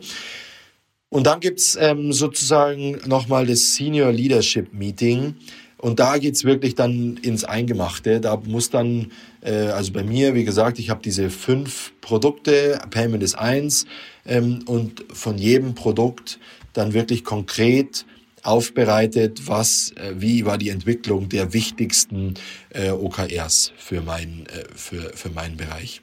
Und 1.17 1.27
dann 1.27 1.41
gibt's 1.41 1.79
ähm, 1.81 2.13
sozusagen 2.13 2.99
nochmal 3.07 3.47
das 3.47 3.75
Senior 3.75 4.13
Leadership 4.13 4.75
Meeting. 4.75 5.35
Und 5.79 5.99
da 5.99 6.19
geht's 6.19 6.45
wirklich 6.45 6.75
dann 6.75 7.17
ins 7.23 7.43
Eingemachte. 7.43 8.21
Da 8.21 8.37
muss 8.45 8.69
dann, 8.69 9.13
äh, 9.41 9.69
also 9.69 9.95
bei 9.95 10.03
mir, 10.05 10.35
wie 10.35 10.45
gesagt, 10.45 10.79
ich 10.79 10.91
habe 10.91 11.01
diese 11.03 11.31
fünf 11.31 11.95
Produkte, 12.03 12.79
Payment 12.91 13.23
ist 13.23 13.35
eins, 13.35 13.87
ähm, 14.27 14.59
und 14.67 15.07
von 15.11 15.39
jedem 15.39 15.75
Produkt 15.75 16.39
dann 16.75 16.93
wirklich 16.93 17.25
konkret 17.25 18.05
aufbereitet, 18.43 19.49
was, 19.49 19.93
äh, 19.93 20.13
wie 20.19 20.45
war 20.45 20.59
die 20.59 20.69
Entwicklung 20.69 21.31
der 21.31 21.55
wichtigsten 21.55 22.35
äh, 22.75 22.91
OKRs 22.91 23.73
für, 23.79 24.03
mein, 24.03 24.45
äh, 24.53 24.65
für, 24.75 25.13
für 25.15 25.31
meinen 25.31 25.57
Bereich 25.57 26.03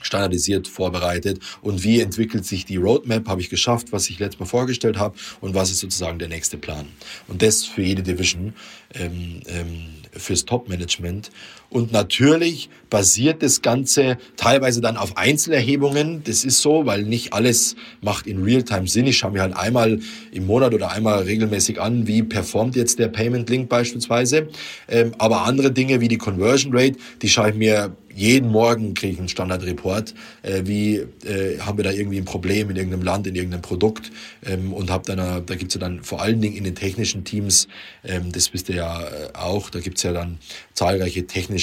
standardisiert 0.00 0.68
vorbereitet 0.68 1.40
und 1.62 1.82
wie 1.82 2.00
entwickelt 2.00 2.44
sich 2.44 2.64
die 2.64 2.76
Roadmap, 2.76 3.28
habe 3.28 3.40
ich 3.40 3.50
geschafft, 3.50 3.92
was 3.92 4.08
ich 4.10 4.18
letztes 4.18 4.40
Mal 4.40 4.46
vorgestellt 4.46 4.98
habe 4.98 5.16
und 5.40 5.54
was 5.54 5.70
ist 5.70 5.80
sozusagen 5.80 6.18
der 6.18 6.28
nächste 6.28 6.58
Plan. 6.58 6.86
Und 7.28 7.42
das 7.42 7.64
für 7.64 7.82
jede 7.82 8.02
Division, 8.02 8.54
ähm, 8.94 9.40
ähm, 9.46 9.88
fürs 10.12 10.44
Top-Management. 10.44 11.30
Und 11.70 11.92
natürlich 11.92 12.70
basiert 12.90 13.42
das 13.42 13.62
Ganze 13.62 14.18
teilweise 14.36 14.80
dann 14.80 14.96
auf 14.96 15.16
Einzelerhebungen. 15.16 16.22
Das 16.24 16.44
ist 16.44 16.62
so, 16.62 16.86
weil 16.86 17.02
nicht 17.02 17.32
alles 17.32 17.76
macht 18.00 18.26
in 18.26 18.42
Realtime 18.42 18.86
Sinn. 18.86 19.06
Ich 19.06 19.18
schaue 19.18 19.32
mir 19.32 19.42
halt 19.42 19.56
einmal 19.56 20.00
im 20.32 20.46
Monat 20.46 20.74
oder 20.74 20.92
einmal 20.92 21.22
regelmäßig 21.24 21.80
an, 21.80 22.06
wie 22.06 22.22
performt 22.22 22.76
jetzt 22.76 22.98
der 22.98 23.08
Payment 23.08 23.50
Link 23.50 23.68
beispielsweise. 23.68 24.48
Ähm, 24.88 25.12
aber 25.18 25.44
andere 25.44 25.72
Dinge 25.72 26.00
wie 26.00 26.08
die 26.08 26.18
Conversion 26.18 26.72
Rate, 26.74 26.96
die 27.22 27.28
schaue 27.28 27.50
ich 27.50 27.56
mir 27.56 27.96
jeden 28.16 28.50
Morgen 28.50 28.94
kriege 28.94 29.12
ich 29.12 29.18
einen 29.18 29.28
Standardreport, 29.28 30.14
äh, 30.42 30.62
wie 30.64 30.96
äh, 31.26 31.58
haben 31.60 31.76
wir 31.76 31.84
da 31.84 31.90
irgendwie 31.90 32.16
ein 32.16 32.24
Problem 32.24 32.70
in 32.70 32.76
irgendeinem 32.76 33.02
Land, 33.02 33.26
in 33.26 33.34
irgendeinem 33.34 33.60
Produkt 33.60 34.10
ähm, 34.44 34.72
und 34.72 34.90
habe 34.90 35.04
dann, 35.04 35.18
äh, 35.18 35.42
da 35.44 35.54
gibt's 35.54 35.74
ja 35.74 35.80
dann 35.80 36.02
vor 36.02 36.22
allen 36.22 36.40
Dingen 36.40 36.56
in 36.56 36.64
den 36.64 36.74
technischen 36.74 37.24
Teams, 37.24 37.68
ähm, 38.04 38.32
das 38.32 38.54
wisst 38.54 38.70
ihr 38.70 38.76
ja 38.76 39.02
äh, 39.02 39.28
auch, 39.34 39.68
da 39.68 39.80
gibt's 39.80 40.02
ja 40.02 40.14
dann 40.14 40.38
zahlreiche 40.72 41.26
technische 41.26 41.55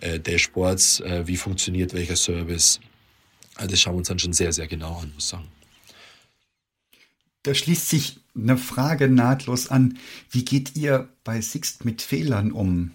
äh, 0.00 0.18
Dashboards, 0.20 1.00
äh, 1.00 1.26
wie 1.26 1.36
funktioniert 1.36 1.94
welcher 1.94 2.16
Service. 2.16 2.80
Also 3.56 3.70
das 3.70 3.80
schauen 3.80 3.94
wir 3.94 3.98
uns 3.98 4.08
dann 4.08 4.18
schon 4.18 4.32
sehr, 4.32 4.52
sehr 4.52 4.66
genau 4.66 4.98
an, 4.98 5.12
muss 5.14 5.24
ich 5.24 5.30
sagen. 5.30 5.48
Da 7.42 7.54
schließt 7.54 7.88
sich 7.88 8.20
eine 8.34 8.56
Frage 8.56 9.08
nahtlos 9.08 9.68
an. 9.68 9.98
Wie 10.30 10.44
geht 10.44 10.76
ihr 10.76 11.08
bei 11.24 11.40
Sixt 11.40 11.84
mit 11.84 12.02
Fehlern 12.02 12.52
um? 12.52 12.92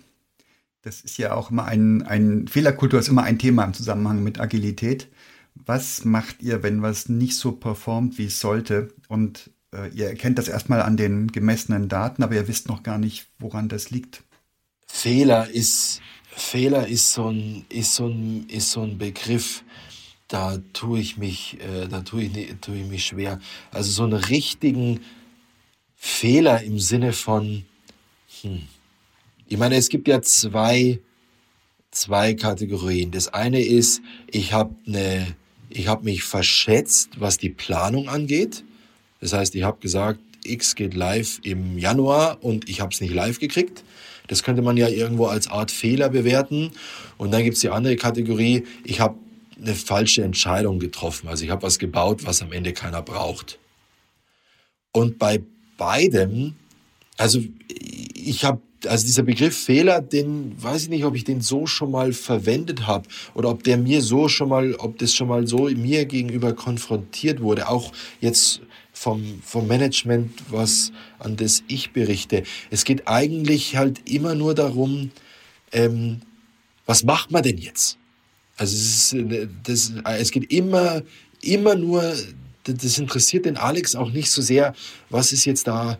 Das 0.82 1.02
ist 1.02 1.18
ja 1.18 1.34
auch 1.34 1.52
immer 1.52 1.66
ein, 1.66 2.02
ein 2.04 2.48
Fehlerkultur 2.48 3.00
ist 3.00 3.10
immer 3.10 3.24
ein 3.24 3.38
Thema 3.38 3.64
im 3.64 3.74
Zusammenhang 3.74 4.24
mit 4.24 4.40
Agilität. 4.40 5.08
Was 5.54 6.06
macht 6.06 6.42
ihr, 6.42 6.64
wenn 6.64 6.82
was 6.82 7.10
nicht 7.10 7.36
so 7.36 7.52
performt, 7.52 8.18
wie 8.18 8.26
es 8.26 8.40
sollte? 8.40 8.94
Und 9.08 9.52
äh, 9.74 9.90
ihr 9.90 10.08
erkennt 10.08 10.38
das 10.38 10.48
erstmal 10.48 10.82
an 10.82 10.98
den 10.98 11.32
gemessenen 11.32 11.90
Daten, 11.90 12.24
aber 12.24 12.36
ihr 12.36 12.48
wisst 12.48 12.70
noch 12.70 12.82
gar 12.82 12.98
nicht, 12.98 13.28
woran 13.40 13.70
das 13.70 13.92
liegt. 13.92 14.24
Fehler 14.88 15.50
ist, 15.50 16.02
Fehler 16.40 16.88
ist 16.88 17.14
so 17.14 17.30
ein, 17.30 17.66
ist 17.70 17.96
so 17.96 18.08
ein, 18.08 18.48
ist 18.50 18.72
so 18.72 18.82
ein 18.82 18.98
Begriff, 18.98 19.64
da 20.28 20.58
tue 20.74 21.00
ich 21.00 21.18
mich, 21.18 21.58
äh, 21.60 21.88
da 21.88 22.02
tue 22.02 22.24
ich, 22.24 22.32
tue 22.62 22.78
ich 22.78 22.88
mich 22.88 23.06
schwer. 23.06 23.40
Also 23.72 23.92
so 23.92 24.04
einen 24.04 24.14
richtigen 24.14 25.02
Fehler 25.96 26.62
im 26.64 26.80
Sinne 26.80 27.14
von, 27.14 27.66
hm, 28.42 28.62
ich 29.48 29.58
meine, 29.58 29.76
es 29.76 29.90
gibt 29.90 30.08
ja 30.08 30.22
zwei, 30.22 31.00
zwei 31.92 32.36
Kategorien. 32.36 33.12
Das 33.12 33.28
eine 33.28 33.62
ist, 33.62 34.02
ich 34.30 34.54
habe 34.54 34.76
eine, 34.86 35.36
ich 35.70 35.88
habe 35.88 36.06
mich 36.06 36.24
verschätzt, 36.24 37.20
was 37.20 37.38
die 37.38 37.50
Planung 37.50 38.10
angeht. 38.10 38.64
Das 39.20 39.34
heißt, 39.34 39.56
ich 39.56 39.64
habe 39.64 39.80
gesagt, 39.80 40.20
X 40.44 40.76
geht 40.76 40.94
live 40.94 41.40
im 41.44 41.78
Januar 41.78 42.38
und 42.42 42.70
ich 42.70 42.82
habe 42.82 42.94
es 42.94 43.02
nicht 43.02 43.14
live 43.14 43.40
gekriegt. 43.40 43.84
Das 44.28 44.44
könnte 44.44 44.62
man 44.62 44.78
ja 44.78 44.88
irgendwo 44.88 45.26
als 45.26 45.48
Art 45.48 45.72
Fehler 45.72 46.10
bewerten. 46.10 46.72
Und 47.18 47.32
dann 47.32 47.44
gibt 47.44 47.56
es 47.56 47.62
die 47.62 47.70
andere 47.70 47.96
Kategorie, 47.96 48.64
ich 48.84 49.00
habe 49.00 49.16
eine 49.62 49.76
falsche 49.76 50.24
Entscheidung 50.24 50.80
getroffen. 50.80 51.28
Also 51.28 51.44
ich 51.44 51.50
habe 51.50 51.64
was 51.64 51.80
gebaut, 51.80 52.26
was 52.26 52.42
am 52.42 52.52
Ende 52.52 52.74
keiner 52.74 53.02
braucht. 53.02 53.60
Und 54.92 55.20
bei 55.20 55.42
beidem, 55.78 56.56
also 57.18 57.42
ich 58.14 58.46
habe 58.46 58.62
also 58.88 59.06
dieser 59.06 59.24
Begriff 59.24 59.58
Fehler, 59.58 60.02
den 60.02 60.56
weiß 60.62 60.84
ich 60.84 60.90
nicht, 60.90 61.04
ob 61.04 61.16
ich 61.16 61.24
den 61.24 61.42
so 61.42 61.66
schon 61.66 61.92
mal 61.92 62.14
verwendet 62.14 62.88
habe 62.88 63.10
oder 63.34 63.50
ob 63.50 63.64
der 63.64 63.78
mir 63.78 64.02
so 64.02 64.30
schon 64.30 64.50
mal, 64.50 64.76
ob 64.76 64.98
das 65.00 65.14
schon 65.14 65.28
mal 65.28 65.48
so 65.48 65.70
mir 65.70 66.06
gegenüber 66.06 66.54
konfrontiert 66.54 67.42
wurde, 67.42 67.68
auch 67.68 67.92
jetzt 68.22 68.62
vom, 69.00 69.42
vom 69.46 69.66
Management, 69.66 70.30
was 70.50 70.92
an 71.20 71.38
das 71.38 71.64
ich 71.70 71.94
berichte. 71.94 72.44
Es 72.70 72.84
geht 72.84 73.08
eigentlich 73.08 73.78
halt 73.78 74.10
immer 74.10 74.36
nur 74.36 74.54
darum, 74.54 75.12
ähm, 75.72 76.20
was 76.86 77.06
macht 77.06 77.32
man 77.32 77.42
denn 77.42 77.58
jetzt? 77.58 77.98
Also 78.58 78.76
es, 78.76 79.14
ist, 79.14 79.48
das, 79.64 79.94
es 80.20 80.32
geht 80.32 80.52
immer, 80.52 81.02
immer 81.42 81.76
nur, 81.76 82.14
das 82.66 82.98
interessiert 82.98 83.46
den 83.46 83.56
Alex 83.56 83.96
auch 83.96 84.12
nicht 84.12 84.32
so 84.32 84.42
sehr, 84.42 84.76
was 85.10 85.32
ist 85.32 85.46
jetzt 85.46 85.68
da 85.68 85.98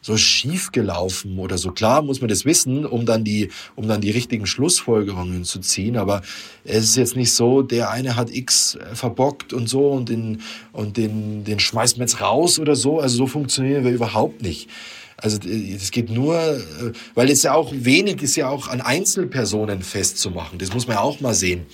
so 0.00 0.16
schief 0.16 0.70
gelaufen 0.72 1.38
oder 1.38 1.58
so. 1.58 1.72
Klar 1.72 2.02
muss 2.02 2.20
man 2.20 2.28
das 2.28 2.44
wissen, 2.44 2.86
um 2.86 3.04
dann 3.04 3.24
die, 3.24 3.50
um 3.74 3.88
dann 3.88 4.00
die 4.00 4.10
richtigen 4.10 4.46
Schlussfolgerungen 4.46 5.44
zu 5.44 5.58
ziehen. 5.60 5.96
Aber 5.96 6.22
es 6.64 6.84
ist 6.84 6.96
jetzt 6.96 7.16
nicht 7.16 7.32
so, 7.32 7.62
der 7.62 7.90
eine 7.90 8.16
hat 8.16 8.30
X 8.30 8.76
äh, 8.76 8.94
verbockt 8.94 9.52
und 9.52 9.68
so 9.68 9.90
und 9.90 10.08
den, 10.08 10.42
und 10.72 10.96
den, 10.96 11.44
den 11.44 11.58
schmeißt 11.58 11.98
man 11.98 12.06
jetzt 12.06 12.20
raus 12.20 12.58
oder 12.58 12.76
so. 12.76 13.00
Also 13.00 13.16
so 13.16 13.26
funktionieren 13.26 13.84
wir 13.84 13.90
überhaupt 13.90 14.42
nicht. 14.42 14.68
Also 15.16 15.38
es 15.48 15.90
geht 15.90 16.10
nur, 16.10 16.36
äh, 16.36 16.92
weil 17.14 17.28
es 17.28 17.42
ja 17.42 17.54
auch 17.54 17.72
wenig 17.74 18.22
ist 18.22 18.36
ja 18.36 18.48
auch 18.48 18.68
an 18.68 18.80
Einzelpersonen 18.80 19.82
festzumachen. 19.82 20.60
Das 20.60 20.72
muss 20.72 20.86
man 20.86 20.96
ja 20.96 21.02
auch 21.02 21.20
mal 21.20 21.34
sehen. 21.34 21.66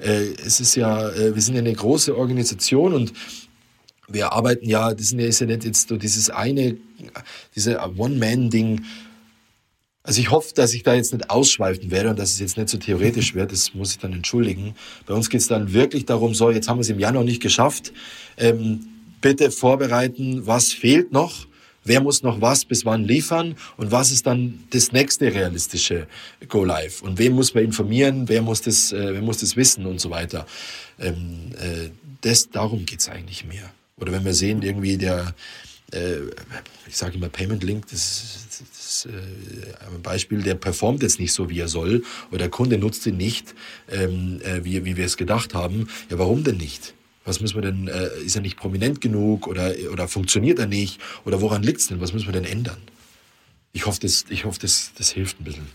Äh, 0.00 0.32
es 0.44 0.58
ist 0.58 0.74
ja, 0.74 1.08
wir 1.14 1.40
sind 1.40 1.54
ja 1.54 1.60
eine 1.60 1.72
große 1.72 2.16
Organisation 2.16 2.94
und 2.94 3.12
wir 4.12 4.32
arbeiten 4.32 4.68
ja, 4.68 4.92
das 4.92 5.12
ist 5.12 5.40
ja 5.40 5.46
nicht 5.46 5.64
jetzt 5.64 5.88
so 5.88 5.96
dieses 5.96 6.30
eine, 6.30 6.76
diese 7.54 7.78
One-Man-Ding. 7.96 8.84
Also 10.02 10.20
ich 10.20 10.30
hoffe, 10.30 10.54
dass 10.54 10.74
ich 10.74 10.82
da 10.82 10.94
jetzt 10.94 11.12
nicht 11.12 11.30
ausschweifen 11.30 11.90
werde 11.90 12.10
und 12.10 12.18
dass 12.18 12.30
es 12.30 12.40
jetzt 12.40 12.56
nicht 12.56 12.68
so 12.68 12.78
theoretisch 12.78 13.34
wird, 13.34 13.52
das 13.52 13.74
muss 13.74 13.92
ich 13.92 13.98
dann 13.98 14.12
entschuldigen. 14.12 14.74
Bei 15.06 15.14
uns 15.14 15.30
geht 15.30 15.40
es 15.40 15.48
dann 15.48 15.72
wirklich 15.72 16.06
darum, 16.06 16.34
so, 16.34 16.50
jetzt 16.50 16.68
haben 16.68 16.78
wir 16.78 16.82
es 16.82 16.90
im 16.90 16.98
Januar 16.98 17.24
nicht 17.24 17.42
geschafft. 17.42 17.92
Ähm, 18.36 18.86
bitte 19.20 19.50
vorbereiten, 19.50 20.46
was 20.46 20.72
fehlt 20.72 21.12
noch, 21.12 21.46
wer 21.84 22.00
muss 22.00 22.22
noch 22.22 22.40
was 22.40 22.64
bis 22.64 22.84
wann 22.84 23.04
liefern 23.04 23.54
und 23.76 23.90
was 23.92 24.10
ist 24.10 24.26
dann 24.26 24.64
das 24.70 24.92
nächste 24.92 25.32
realistische 25.32 26.06
Go 26.48 26.64
Live 26.64 27.02
und 27.02 27.18
wem 27.18 27.34
muss 27.34 27.54
man 27.54 27.64
informieren, 27.64 28.28
wer 28.28 28.42
muss 28.42 28.62
das, 28.62 28.92
äh, 28.92 29.14
wer 29.14 29.22
muss 29.22 29.38
das 29.38 29.56
wissen 29.56 29.86
und 29.86 30.00
so 30.00 30.10
weiter. 30.10 30.46
Ähm, 30.98 31.52
äh, 31.60 31.90
das, 32.22 32.50
darum 32.50 32.86
geht's 32.86 33.08
eigentlich 33.08 33.44
mehr. 33.44 33.70
Oder 34.00 34.12
wenn 34.12 34.24
wir 34.24 34.34
sehen, 34.34 34.62
irgendwie 34.62 34.96
der, 34.96 35.34
äh, 35.92 36.16
ich 36.88 36.96
sage 36.96 37.16
immer 37.16 37.28
Payment 37.28 37.62
Link, 37.62 37.86
das, 37.90 38.46
das, 38.48 38.62
das 39.04 39.08
äh, 39.12 39.94
ein 39.94 40.02
Beispiel, 40.02 40.42
der 40.42 40.54
performt 40.54 41.02
jetzt 41.02 41.20
nicht 41.20 41.32
so, 41.32 41.48
wie 41.50 41.60
er 41.60 41.68
soll, 41.68 42.02
oder 42.30 42.38
der 42.38 42.50
Kunde 42.50 42.78
nutzt 42.78 43.06
ihn 43.06 43.16
nicht, 43.16 43.54
ähm, 43.90 44.40
äh, 44.42 44.64
wie, 44.64 44.84
wie 44.84 44.96
wir 44.96 45.04
es 45.04 45.16
gedacht 45.16 45.54
haben. 45.54 45.88
Ja, 46.10 46.18
warum 46.18 46.44
denn 46.44 46.56
nicht? 46.56 46.94
Was 47.24 47.40
müssen 47.40 47.56
wir 47.56 47.62
denn, 47.62 47.88
äh, 47.88 48.08
ist 48.24 48.34
er 48.34 48.42
nicht 48.42 48.56
prominent 48.56 49.00
genug 49.00 49.46
oder, 49.46 49.74
oder 49.92 50.08
funktioniert 50.08 50.58
er 50.58 50.66
nicht? 50.66 51.00
Oder 51.24 51.40
woran 51.40 51.62
liegt 51.62 51.80
es 51.80 51.88
denn? 51.88 52.00
Was 52.00 52.12
müssen 52.12 52.26
wir 52.26 52.32
denn 52.32 52.44
ändern? 52.44 52.78
Ich 53.72 53.86
hoffe, 53.86 54.00
das, 54.00 54.24
ich 54.30 54.44
hoffe, 54.44 54.58
das, 54.60 54.92
das 54.96 55.10
hilft 55.10 55.40
ein 55.40 55.44
bisschen. 55.44 55.66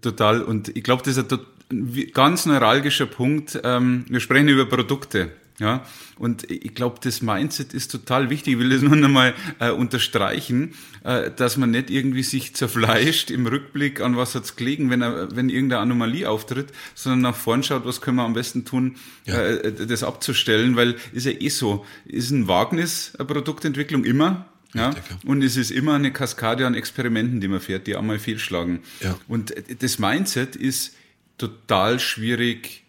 Total. 0.00 0.42
Und 0.42 0.76
ich 0.76 0.82
glaube, 0.82 1.02
das 1.04 1.16
ist 1.16 1.32
ein 1.70 2.10
ganz 2.12 2.46
neuralgischer 2.46 3.06
Punkt. 3.06 3.60
Ähm, 3.62 4.04
wir 4.08 4.20
sprechen 4.20 4.48
über 4.48 4.66
Produkte. 4.66 5.32
Ja, 5.58 5.84
und 6.18 6.48
ich 6.50 6.74
glaube, 6.74 6.98
das 7.02 7.20
Mindset 7.20 7.74
ist 7.74 7.90
total 7.90 8.30
wichtig. 8.30 8.54
Ich 8.54 8.58
will 8.60 8.70
das 8.70 8.80
nur 8.80 8.94
nochmal 8.94 9.34
äh, 9.58 9.70
unterstreichen, 9.70 10.74
äh, 11.02 11.32
dass 11.32 11.56
man 11.56 11.72
nicht 11.72 11.90
irgendwie 11.90 12.22
sich 12.22 12.54
zerfleischt 12.54 13.32
im 13.32 13.44
Rückblick 13.46 14.00
an 14.00 14.16
was 14.16 14.36
hat's 14.36 14.54
gelegen, 14.54 14.88
wenn 14.88 15.02
er, 15.02 15.34
wenn 15.34 15.48
irgendeine 15.48 15.82
Anomalie 15.82 16.28
auftritt, 16.30 16.68
sondern 16.94 17.22
nach 17.22 17.34
vorn 17.34 17.64
schaut, 17.64 17.84
was 17.84 18.00
können 18.00 18.18
wir 18.18 18.24
am 18.24 18.34
besten 18.34 18.64
tun, 18.64 18.96
ja. 19.24 19.34
äh, 19.34 19.72
das 19.72 20.04
abzustellen, 20.04 20.76
weil 20.76 20.94
ist 21.12 21.26
ja 21.26 21.32
eh 21.32 21.48
so, 21.48 21.84
ist 22.04 22.30
ein 22.30 22.46
Wagnis, 22.46 23.12
eine 23.18 23.26
Produktentwicklung 23.26 24.04
immer. 24.04 24.46
Ja, 24.74 24.94
und 25.24 25.42
es 25.42 25.56
ist 25.56 25.70
immer 25.70 25.94
eine 25.94 26.12
Kaskade 26.12 26.66
an 26.66 26.74
Experimenten, 26.74 27.40
die 27.40 27.48
man 27.48 27.58
fährt, 27.58 27.86
die 27.86 27.96
einmal 27.96 28.18
fehlschlagen. 28.18 28.80
Ja. 29.00 29.18
Und 29.26 29.54
das 29.80 29.98
Mindset 29.98 30.56
ist 30.56 30.94
total 31.38 31.98
schwierig 31.98 32.84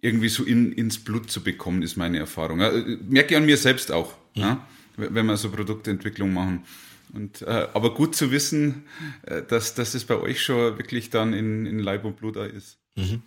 irgendwie 0.00 0.28
so 0.28 0.44
in, 0.44 0.72
ins 0.72 0.98
Blut 0.98 1.30
zu 1.30 1.42
bekommen, 1.42 1.82
ist 1.82 1.96
meine 1.96 2.18
Erfahrung. 2.18 2.60
Ja, 2.60 2.70
merke 3.08 3.34
ich 3.34 3.36
an 3.36 3.46
mir 3.46 3.56
selbst 3.56 3.92
auch, 3.92 4.14
mhm. 4.34 4.42
ja, 4.42 4.66
wenn 4.96 5.26
wir 5.26 5.36
so 5.36 5.50
Produktentwicklung 5.50 6.32
machen. 6.32 6.64
Und, 7.12 7.42
äh, 7.42 7.66
aber 7.74 7.94
gut 7.94 8.14
zu 8.14 8.30
wissen, 8.30 8.84
äh, 9.22 9.42
dass, 9.42 9.74
dass 9.74 9.92
das 9.92 10.04
bei 10.04 10.16
euch 10.16 10.42
schon 10.42 10.78
wirklich 10.78 11.10
dann 11.10 11.32
in, 11.32 11.66
in 11.66 11.78
Leib 11.80 12.04
und 12.04 12.16
Blut 12.16 12.36
da 12.36 12.44
ist. 12.44 12.78
Mhm. 12.96 13.22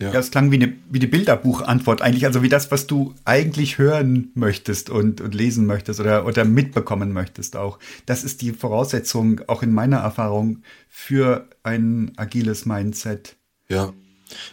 Ja. 0.00 0.12
ja, 0.12 0.18
es 0.18 0.32
klang 0.32 0.50
wie 0.50 0.56
eine, 0.56 0.72
wie 0.90 0.98
eine 0.98 1.06
Bilderbuchantwort 1.06 2.02
eigentlich, 2.02 2.26
also 2.26 2.42
wie 2.42 2.48
das, 2.48 2.72
was 2.72 2.88
du 2.88 3.14
eigentlich 3.24 3.78
hören 3.78 4.32
möchtest 4.34 4.90
und, 4.90 5.20
und 5.20 5.32
lesen 5.32 5.64
möchtest 5.64 6.00
oder, 6.00 6.26
oder 6.26 6.44
mitbekommen 6.44 7.12
möchtest 7.12 7.56
auch. 7.56 7.78
Das 8.04 8.24
ist 8.24 8.42
die 8.42 8.50
Voraussetzung, 8.50 9.42
auch 9.46 9.62
in 9.62 9.72
meiner 9.72 9.98
Erfahrung, 9.98 10.62
für 10.88 11.48
ein 11.62 12.12
agiles 12.16 12.66
Mindset. 12.66 13.36
Ja, 13.68 13.92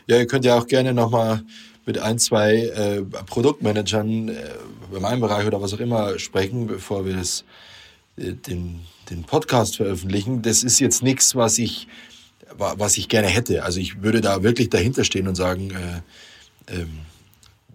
ja, 0.07 0.17
ihr 0.17 0.27
könnt 0.27 0.45
ja 0.45 0.57
auch 0.57 0.67
gerne 0.67 0.93
nochmal 0.93 1.43
mit 1.86 1.97
ein, 1.97 2.19
zwei 2.19 2.65
äh, 2.67 3.01
Produktmanagern 3.01 4.30
äh, 4.30 4.34
in 4.93 5.01
meinem 5.01 5.21
Bereich 5.21 5.47
oder 5.47 5.61
was 5.61 5.73
auch 5.73 5.80
immer 5.80 6.19
sprechen, 6.19 6.67
bevor 6.67 7.05
wir 7.05 7.15
das, 7.15 7.43
äh, 8.17 8.34
den, 8.34 8.82
den 9.09 9.23
Podcast 9.23 9.77
veröffentlichen. 9.77 10.41
Das 10.41 10.63
ist 10.63 10.80
jetzt 10.80 11.01
nichts, 11.01 11.36
was 11.36 11.57
ich, 11.57 11.88
was 12.57 12.97
ich 12.97 13.09
gerne 13.09 13.27
hätte. 13.27 13.63
Also 13.63 13.80
ich 13.80 14.03
würde 14.03 14.21
da 14.21 14.43
wirklich 14.43 14.69
dahinter 14.69 15.03
stehen 15.03 15.27
und 15.27 15.36
sagen, 15.36 15.71
äh, 15.71 16.75
ähm, 16.75 16.99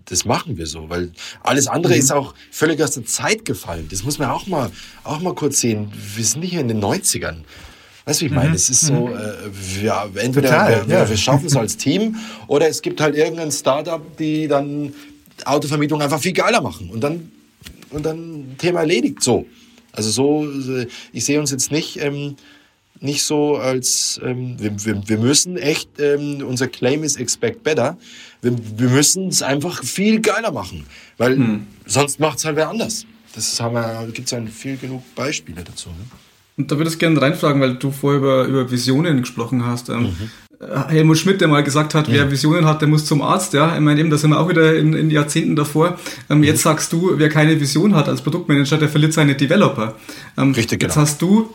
das 0.05 0.24
machen 0.24 0.59
wir 0.59 0.66
so, 0.66 0.88
weil 0.90 1.12
alles 1.42 1.66
andere 1.66 1.94
mhm. 1.94 1.98
ist 1.98 2.12
auch 2.12 2.34
völlig 2.50 2.82
aus 2.82 2.92
der 2.92 3.07
Zeit 3.07 3.44
gefallen. 3.44 3.88
Das 3.90 4.05
muss 4.05 4.18
man 4.18 4.30
auch 4.30 4.46
mal, 4.46 4.70
auch 5.02 5.20
mal 5.20 5.34
kurz 5.34 5.61
sehen. 5.61 5.90
Wir 6.14 6.24
sind 6.24 6.40
nicht 6.40 6.55
in 6.55 6.68
den 6.68 6.82
90ern. 6.82 7.38
Weißt 8.05 8.20
du, 8.20 8.24
wie 8.24 8.28
ich 8.28 8.34
meine? 8.34 8.50
Mhm. 8.50 8.55
Es 8.55 8.68
ist 8.68 8.82
so, 8.82 9.09
mhm. 9.09 9.14
äh, 9.14 9.84
ja, 9.84 10.07
entweder 10.14 10.48
Total, 10.48 10.88
wir, 10.88 10.94
ja. 10.94 11.09
wir 11.09 11.16
schaffen 11.16 11.46
es 11.46 11.57
als 11.57 11.76
Team 11.76 12.16
oder 12.46 12.68
es 12.68 12.82
gibt 12.82 13.00
halt 13.00 13.16
irgendein 13.16 13.50
Startup, 13.50 14.02
die 14.18 14.46
dann 14.46 14.92
Autovermietung 15.44 16.02
einfach 16.02 16.20
viel 16.20 16.32
geiler 16.32 16.61
machen 16.61 16.90
und 16.90 17.00
dann, 17.00 17.32
und 17.90 18.05
dann 18.05 18.57
Thema 18.59 18.80
erledigt. 18.80 19.22
So. 19.22 19.46
Also 19.92 20.11
so, 20.11 20.74
äh, 20.76 20.86
ich 21.12 21.24
sehe 21.24 21.40
uns 21.40 21.50
jetzt 21.50 21.72
nicht, 21.72 21.98
ähm, 22.00 22.36
nicht 23.00 23.24
so 23.24 23.57
als, 23.57 24.20
ähm, 24.22 24.57
wir, 24.59 24.84
wir, 24.84 25.09
wir 25.09 25.18
müssen 25.18 25.57
echt, 25.57 25.88
ähm, 25.98 26.44
unser 26.46 26.68
Claim 26.68 27.05
ist 27.05 27.16
expect 27.16 27.62
better. 27.62 27.96
Wir, 28.42 28.55
wir 28.76 28.90
müssen 28.90 29.28
es 29.28 29.42
einfach 29.42 29.82
viel 29.82 30.20
geiler 30.20 30.52
machen, 30.52 30.86
weil 31.16 31.36
mhm. 31.36 31.66
sonst 31.86 32.20
macht 32.20 32.38
es 32.38 32.44
halt 32.44 32.57
wer 32.57 32.68
anders. 32.68 33.07
Das 33.34 33.59
haben 33.61 33.74
wir, 33.74 34.07
gibt 34.12 34.26
es 34.26 34.30
ja 34.30 34.40
viel 34.46 34.76
genug 34.76 35.02
Beispiele 35.14 35.64
dazu. 35.64 35.88
Ne? 35.88 35.96
Und 36.57 36.70
da 36.70 36.76
würde 36.76 36.90
ich 36.90 36.98
gerne 36.98 37.20
reinfragen, 37.20 37.61
weil 37.61 37.74
du 37.74 37.90
vorher 37.90 38.20
über, 38.20 38.44
über 38.44 38.70
Visionen 38.70 39.20
gesprochen 39.20 39.66
hast. 39.66 39.88
Ähm, 39.88 40.02
mhm. 40.02 40.30
Helmut 40.88 41.18
Schmidt, 41.18 41.40
der 41.40 41.48
mal 41.48 41.62
gesagt 41.62 41.94
hat, 41.94 42.09
mhm. 42.09 42.12
wer 42.12 42.30
Visionen 42.30 42.64
hat, 42.64 42.80
der 42.80 42.88
muss 42.88 43.05
zum 43.05 43.22
Arzt. 43.22 43.52
Ja, 43.55 43.74
ich 43.74 43.80
meine 43.80 44.00
eben, 44.00 44.11
da 44.11 44.16
sind 44.16 44.30
wir 44.30 44.40
auch 44.40 44.48
wieder 44.48 44.76
in, 44.76 44.94
in 44.94 45.11
Jahrzehnten 45.11 45.57
davor. 45.57 45.98
Ähm, 46.30 46.38
mhm. 46.38 46.44
Jetzt 46.44 46.62
sagst 46.62 46.92
du, 46.92 47.12
wer 47.16 47.28
keine 47.28 47.61
Vision 47.61 47.94
hat 47.94 48.09
als 48.09 48.22
Produktmanager, 48.22 48.78
der 48.78 48.88
verliert 48.88 49.12
seine 49.12 49.34
Developer. 49.34 49.96
Ähm, 50.36 50.52
Richtig, 50.52 50.80
genau. 50.80 50.90
Jetzt 50.90 50.96
hast 50.96 51.22
du 51.22 51.50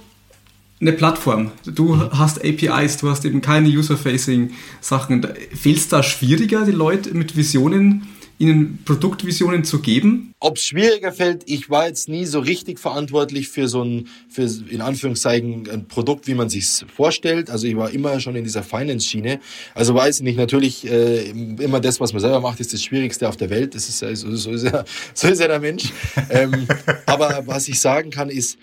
eine 0.81 0.93
Plattform. 0.93 1.51
Du 1.65 1.95
mhm. 1.95 2.09
hast 2.11 2.43
APIs, 2.43 2.97
du 2.97 3.09
hast 3.09 3.25
eben 3.25 3.41
keine 3.41 3.69
User-Facing-Sachen. 3.69 5.27
Fehlt 5.53 5.77
es 5.77 5.87
da 5.87 6.03
schwieriger, 6.03 6.65
die 6.65 6.71
Leute 6.71 7.13
mit 7.13 7.35
Visionen 7.35 8.07
ihnen 8.39 8.79
Produktvisionen 8.85 9.65
zu 9.65 9.81
geben? 9.81 10.33
Ob 10.39 10.55
es 10.55 10.65
schwieriger 10.65 11.11
fällt, 11.11 11.43
ich 11.45 11.69
war 11.69 11.87
jetzt 11.87 12.07
nie 12.07 12.25
so 12.25 12.39
richtig 12.39 12.79
verantwortlich 12.79 13.49
für 13.49 13.67
so 13.67 13.83
ein, 13.83 14.07
für 14.29 14.49
in 14.69 14.81
Anführungszeichen 14.81 15.69
ein 15.69 15.87
Produkt, 15.87 16.25
wie 16.25 16.33
man 16.33 16.49
sich 16.49 16.65
vorstellt. 16.95 17.49
Also 17.49 17.67
ich 17.67 17.75
war 17.75 17.91
immer 17.91 18.19
schon 18.21 18.37
in 18.37 18.45
dieser 18.45 18.63
Finance-Schiene. 18.63 19.41
Also 19.75 19.93
weiß 19.93 20.17
ich 20.17 20.23
nicht, 20.23 20.37
natürlich 20.37 20.89
äh, 20.89 21.29
immer 21.29 21.81
das, 21.81 21.99
was 21.99 22.13
man 22.13 22.21
selber 22.21 22.39
macht, 22.39 22.61
ist 22.61 22.73
das 22.73 22.81
Schwierigste 22.81 23.27
auf 23.27 23.35
der 23.35 23.49
Welt. 23.49 23.75
Das 23.75 23.89
ist 23.89 23.99
so, 23.99 24.35
so, 24.35 24.51
ist, 24.51 24.63
ja, 24.63 24.85
so 25.13 25.27
ist 25.27 25.41
ja 25.41 25.47
der 25.47 25.59
Mensch. 25.59 25.91
ähm, 26.29 26.65
aber 27.05 27.43
was 27.45 27.67
ich 27.67 27.79
sagen 27.79 28.09
kann, 28.09 28.29
ist, 28.29 28.57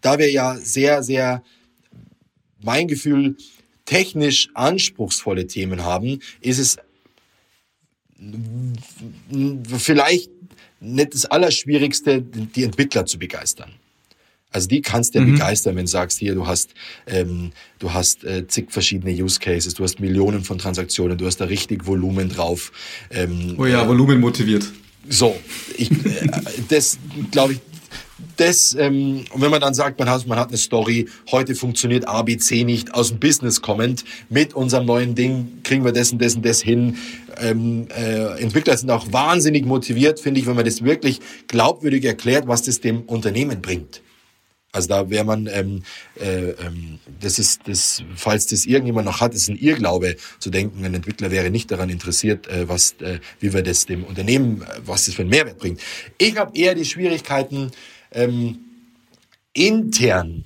da 0.00 0.18
wir 0.18 0.30
ja 0.30 0.56
sehr, 0.56 1.04
sehr, 1.04 1.44
mein 2.62 2.88
Gefühl, 2.88 3.36
technisch 3.84 4.48
anspruchsvolle 4.54 5.46
Themen 5.46 5.84
haben, 5.84 6.18
ist 6.40 6.58
es 6.58 6.78
vielleicht 9.78 10.30
nicht 10.80 11.14
das 11.14 11.24
Allerschwierigste, 11.26 12.22
die 12.22 12.64
Entwickler 12.64 13.06
zu 13.06 13.18
begeistern. 13.18 13.72
Also 14.54 14.68
die 14.68 14.82
kannst 14.82 15.14
du 15.14 15.18
ja 15.18 15.24
mhm. 15.24 15.32
begeistern, 15.32 15.74
wenn 15.74 15.86
du 15.86 15.90
sagst, 15.90 16.18
hier, 16.18 16.34
du 16.34 16.46
hast, 16.46 16.74
ähm, 17.08 17.50
du 17.80 17.92
hast 17.92 18.22
äh, 18.22 18.46
zig 18.46 18.70
verschiedene 18.70 19.12
Use 19.12 19.40
Cases, 19.40 19.74
du 19.74 19.82
hast 19.82 19.98
Millionen 19.98 20.44
von 20.44 20.58
Transaktionen, 20.58 21.18
du 21.18 21.26
hast 21.26 21.38
da 21.38 21.46
richtig 21.46 21.86
Volumen 21.86 22.28
drauf. 22.28 22.70
Ähm, 23.10 23.56
oh 23.58 23.66
ja, 23.66 23.82
äh, 23.82 23.88
Volumen 23.88 24.20
motiviert. 24.20 24.64
So, 25.08 25.36
ich, 25.76 25.90
äh, 25.90 26.28
das 26.68 26.98
glaube 27.32 27.54
ich, 27.54 27.60
das, 28.36 28.74
ähm, 28.74 29.24
und 29.30 29.40
wenn 29.40 29.50
man 29.50 29.60
dann 29.60 29.74
sagt, 29.74 29.98
man 29.98 30.08
hat, 30.08 30.26
man 30.26 30.38
hat 30.38 30.48
eine 30.48 30.58
Story, 30.58 31.08
heute 31.30 31.54
funktioniert 31.54 32.06
ABC 32.06 32.64
nicht, 32.64 32.94
aus 32.94 33.08
dem 33.08 33.20
Business 33.20 33.62
kommend, 33.62 34.04
mit 34.28 34.54
unserem 34.54 34.86
neuen 34.86 35.14
Ding 35.14 35.60
kriegen 35.62 35.84
wir 35.84 35.92
das 35.92 36.12
und 36.12 36.20
das 36.20 36.60
hin. 36.60 36.98
Ähm, 37.40 37.88
äh, 37.96 38.40
Entwickler 38.40 38.76
sind 38.76 38.90
auch 38.90 39.12
wahnsinnig 39.12 39.64
motiviert, 39.64 40.20
finde 40.20 40.40
ich, 40.40 40.46
wenn 40.46 40.56
man 40.56 40.64
das 40.64 40.84
wirklich 40.84 41.20
glaubwürdig 41.48 42.04
erklärt, 42.04 42.46
was 42.46 42.62
das 42.62 42.80
dem 42.80 43.02
Unternehmen 43.02 43.60
bringt. 43.60 44.02
Also 44.74 44.88
da 44.88 45.08
wäre 45.08 45.24
man, 45.24 45.46
ähm, 45.46 45.82
äh, 46.20 46.50
ähm, 46.50 46.98
das 47.20 47.38
ist, 47.38 47.60
das, 47.66 48.02
falls 48.16 48.46
das 48.46 48.66
irgendjemand 48.66 49.06
noch 49.06 49.20
hat, 49.20 49.32
ist 49.32 49.48
ein 49.48 49.56
Irrglaube 49.56 50.16
zu 50.40 50.50
denken, 50.50 50.84
ein 50.84 50.94
Entwickler 50.94 51.30
wäre 51.30 51.48
nicht 51.48 51.70
daran 51.70 51.90
interessiert, 51.90 52.48
äh, 52.48 52.68
was, 52.68 52.96
äh, 53.00 53.20
wie 53.38 53.52
wir 53.52 53.62
das 53.62 53.86
dem 53.86 54.02
Unternehmen, 54.02 54.62
äh, 54.62 54.80
was 54.84 55.06
das 55.06 55.14
für 55.14 55.22
einen 55.22 55.30
Mehrwert 55.30 55.58
bringt. 55.58 55.80
Ich 56.18 56.36
habe 56.36 56.58
eher 56.58 56.74
die 56.74 56.84
Schwierigkeiten, 56.84 57.70
ähm, 58.14 58.58
intern 59.52 60.44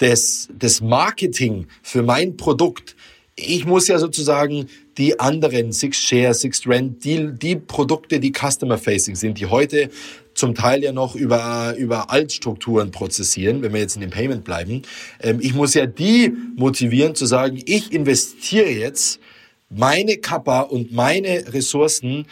des, 0.00 0.48
des 0.52 0.80
Marketing 0.80 1.66
für 1.82 2.02
mein 2.02 2.36
Produkt, 2.36 2.96
ich 3.34 3.66
muss 3.66 3.88
ja 3.88 3.98
sozusagen 3.98 4.68
die 4.96 5.20
anderen 5.20 5.72
Six 5.72 5.98
Share, 5.98 6.32
Six 6.32 6.66
Rent, 6.66 7.04
die, 7.04 7.32
die 7.34 7.56
Produkte, 7.56 8.18
die 8.18 8.32
Customer 8.32 8.78
Facing 8.78 9.14
sind, 9.14 9.38
die 9.38 9.46
heute 9.46 9.90
zum 10.32 10.54
Teil 10.54 10.82
ja 10.82 10.92
noch 10.92 11.14
über, 11.14 11.74
über 11.76 12.10
Altstrukturen 12.10 12.90
prozessieren, 12.90 13.62
wenn 13.62 13.72
wir 13.72 13.80
jetzt 13.80 13.96
in 13.96 14.02
dem 14.02 14.10
Payment 14.10 14.44
bleiben. 14.44 14.82
Ähm, 15.20 15.38
ich 15.40 15.54
muss 15.54 15.74
ja 15.74 15.86
die 15.86 16.32
motivieren 16.56 17.14
zu 17.14 17.26
sagen, 17.26 17.60
ich 17.66 17.92
investiere 17.92 18.70
jetzt 18.70 19.20
meine 19.68 20.16
Kappa 20.16 20.60
und 20.60 20.92
meine 20.92 21.52
Ressourcen 21.52 22.26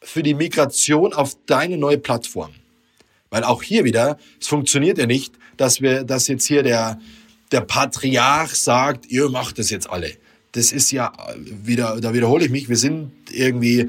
für 0.00 0.22
die 0.22 0.34
Migration 0.34 1.12
auf 1.12 1.36
deine 1.46 1.78
neue 1.78 1.98
Plattform. 1.98 2.50
Weil 3.34 3.42
auch 3.42 3.64
hier 3.64 3.82
wieder, 3.82 4.16
es 4.40 4.46
funktioniert 4.46 4.96
ja 4.96 5.06
nicht, 5.06 5.34
dass 5.56 5.80
wir, 5.80 6.04
dass 6.04 6.28
jetzt 6.28 6.46
hier 6.46 6.62
der, 6.62 7.00
der 7.50 7.62
Patriarch 7.62 8.54
sagt, 8.54 9.10
ihr 9.10 9.28
macht 9.28 9.58
das 9.58 9.70
jetzt 9.70 9.90
alle. 9.90 10.12
Das 10.52 10.70
ist 10.70 10.92
ja 10.92 11.12
wieder, 11.42 12.00
da 12.00 12.14
wiederhole 12.14 12.44
ich 12.44 12.52
mich, 12.52 12.68
wir 12.68 12.76
sind 12.76 13.10
irgendwie 13.32 13.88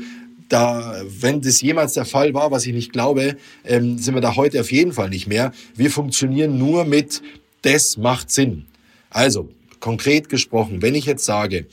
da, 0.50 1.00
wenn 1.06 1.42
das 1.42 1.62
jemals 1.62 1.94
der 1.94 2.06
Fall 2.06 2.34
war, 2.34 2.50
was 2.50 2.66
ich 2.66 2.74
nicht 2.74 2.92
glaube, 2.92 3.38
ähm, 3.66 4.00
sind 4.00 4.16
wir 4.16 4.22
da 4.22 4.36
heute 4.36 4.60
auf 4.62 4.72
jeden 4.72 4.94
Fall 4.94 5.10
nicht 5.10 5.28
mehr. 5.28 5.52
Wir 5.76 5.92
funktionieren 5.92 6.58
nur 6.58 6.84
mit, 6.84 7.22
das 7.62 7.98
macht 7.98 8.32
Sinn. 8.32 8.66
Also, 9.12 9.50
konkret 9.80 10.28
gesprochen, 10.28 10.82
wenn 10.82 10.96
ich 10.96 11.06
jetzt 11.06 11.24
sage, 11.24 11.68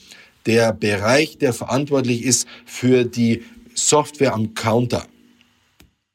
der 0.44 0.74
Bereich, 0.74 1.38
der 1.38 1.54
verantwortlich 1.54 2.22
ist 2.22 2.46
für 2.66 3.04
die 3.04 3.44
Software 3.74 4.34
am 4.34 4.52
Counter, 4.52 5.06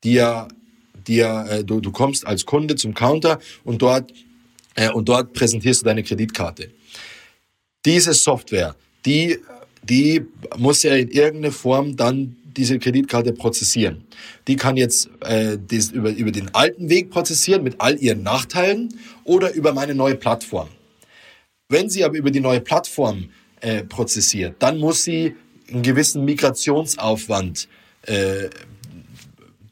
die 0.03 0.13
ja 0.13 0.47
dir, 1.07 1.45
äh, 1.49 1.63
du, 1.63 1.79
du 1.79 1.91
kommst 1.91 2.25
als 2.25 2.45
Kunde 2.45 2.75
zum 2.75 2.93
Counter 2.93 3.39
und 3.63 3.81
dort, 3.81 4.11
äh, 4.75 4.91
und 4.91 5.09
dort 5.09 5.33
präsentierst 5.33 5.81
du 5.81 5.85
deine 5.85 6.03
Kreditkarte. 6.03 6.71
Diese 7.85 8.13
Software, 8.13 8.75
die, 9.05 9.37
die 9.83 10.25
muss 10.57 10.83
ja 10.83 10.95
in 10.95 11.09
irgendeiner 11.09 11.53
Form 11.53 11.95
dann 11.95 12.35
diese 12.57 12.79
Kreditkarte 12.79 13.33
prozessieren. 13.33 14.03
Die 14.47 14.55
kann 14.55 14.77
jetzt 14.77 15.09
äh, 15.21 15.57
das 15.67 15.91
über, 15.91 16.09
über 16.09 16.31
den 16.31 16.53
alten 16.55 16.89
Weg 16.89 17.11
prozessieren 17.11 17.63
mit 17.63 17.79
all 17.79 17.97
ihren 17.97 18.23
Nachteilen 18.23 18.93
oder 19.23 19.53
über 19.53 19.73
meine 19.73 19.93
neue 19.93 20.15
Plattform. 20.15 20.67
Wenn 21.69 21.89
sie 21.89 22.03
aber 22.03 22.17
über 22.17 22.31
die 22.31 22.39
neue 22.39 22.61
Plattform 22.61 23.29
äh, 23.61 23.83
prozessiert, 23.83 24.55
dann 24.59 24.79
muss 24.79 25.03
sie 25.03 25.35
einen 25.71 25.83
gewissen 25.83 26.25
Migrationsaufwand 26.25 27.67
äh, 28.03 28.49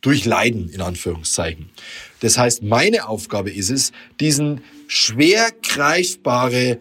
durchleiden, 0.06 0.70
in 0.70 0.82
Anführungszeichen. 0.82 1.70
Das 2.20 2.38
heißt, 2.38 2.62
meine 2.62 3.08
Aufgabe 3.08 3.50
ist 3.50 3.72
es, 3.72 3.92
diesen 4.20 4.62
schwer 4.88 5.50
greifbare 5.64 6.80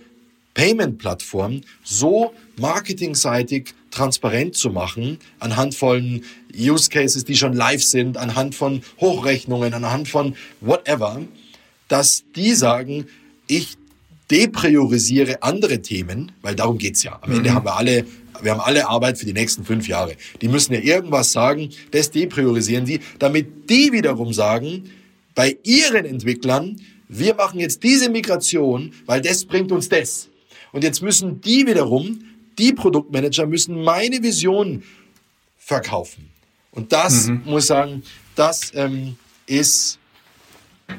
Payment-Plattform 0.53 1.63
so 1.83 2.35
marketingseitig 2.57 3.75
transparent 3.91 4.57
zu 4.57 4.71
machen, 4.71 5.19
anhand 5.39 5.75
von 5.75 6.23
Use 6.55 6.91
Cases, 6.91 7.25
die 7.25 7.37
schon 7.37 7.55
live 7.55 7.83
sind, 7.83 8.19
anhand 8.19 8.55
von 8.55 8.83
Hochrechnungen, 9.01 9.73
anhand 9.73 10.09
von 10.09 10.37
whatever, 10.61 11.23
dass 11.89 12.25
die 12.37 12.55
sagen, 12.55 13.07
ich 13.47 13.77
depriorisiere 14.35 15.43
andere 15.45 15.81
Themen, 15.81 16.33
weil 16.43 16.57
darum 16.57 16.77
geht's 16.77 17.05
ja. 17.05 17.21
Am 17.23 17.31
Ende 17.31 17.51
mhm. 17.51 17.55
haben 17.55 17.67
wir 17.67 17.77
alle, 17.77 18.05
wir 18.43 18.51
haben 18.51 18.61
alle 18.61 18.89
Arbeit 18.89 19.17
für 19.17 19.27
die 19.27 19.33
nächsten 19.33 19.65
fünf 19.65 19.87
Jahre. 19.87 20.17
Die 20.43 20.49
müssen 20.49 20.75
ja 20.75 20.81
irgendwas 20.81 21.31
sagen, 21.31 21.71
das 21.93 22.11
depriorisieren 22.11 22.85
sie, 22.85 22.99
damit 23.21 23.71
die 23.71 23.93
wiederum 23.93 24.33
sagen, 24.33 24.91
bei 25.37 25.57
ihren 25.63 26.05
Entwicklern, 26.05 26.81
wir 27.09 27.37
machen 27.37 27.61
jetzt 27.61 27.85
diese 27.85 28.11
Migration, 28.11 28.93
weil 29.07 29.21
das 29.21 29.45
bringt 29.45 29.71
uns 29.71 29.89
das. 29.89 30.29
Und 30.73 30.83
jetzt 30.83 31.01
müssen 31.01 31.41
die 31.41 31.65
wiederum, 31.69 32.25
die 32.59 32.73
Produktmanager 32.73 33.47
müssen 33.47 33.85
meine 33.85 34.21
Vision 34.21 34.83
verkaufen. 35.59 36.29
Und 36.73 36.93
das 36.93 37.29
mhm. 37.29 37.43
muss 37.45 37.65
ich 37.65 37.69
sagen, 37.69 38.03
das 38.35 38.73
ähm, 38.75 39.17
ist, 39.47 40.01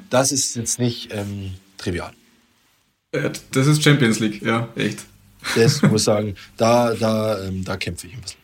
das 0.09 0.31
ist 0.31 0.55
jetzt 0.55 0.79
nicht 0.79 1.09
ähm, 1.11 1.55
trivial. 1.77 2.13
Das 3.51 3.68
ist 3.68 3.84
Champions 3.84 4.20
League, 4.20 4.41
ja, 4.41 4.70
echt. 4.76 5.05
Das 5.55 5.82
muss 5.84 6.01
ich 6.01 6.05
sagen, 6.05 6.36
da, 6.57 6.93
da, 6.93 7.43
ähm, 7.43 7.63
da 7.63 7.78
kämpfe 7.78 8.07
ich 8.07 8.13
ein 8.13 8.22
bisschen. 8.22 8.39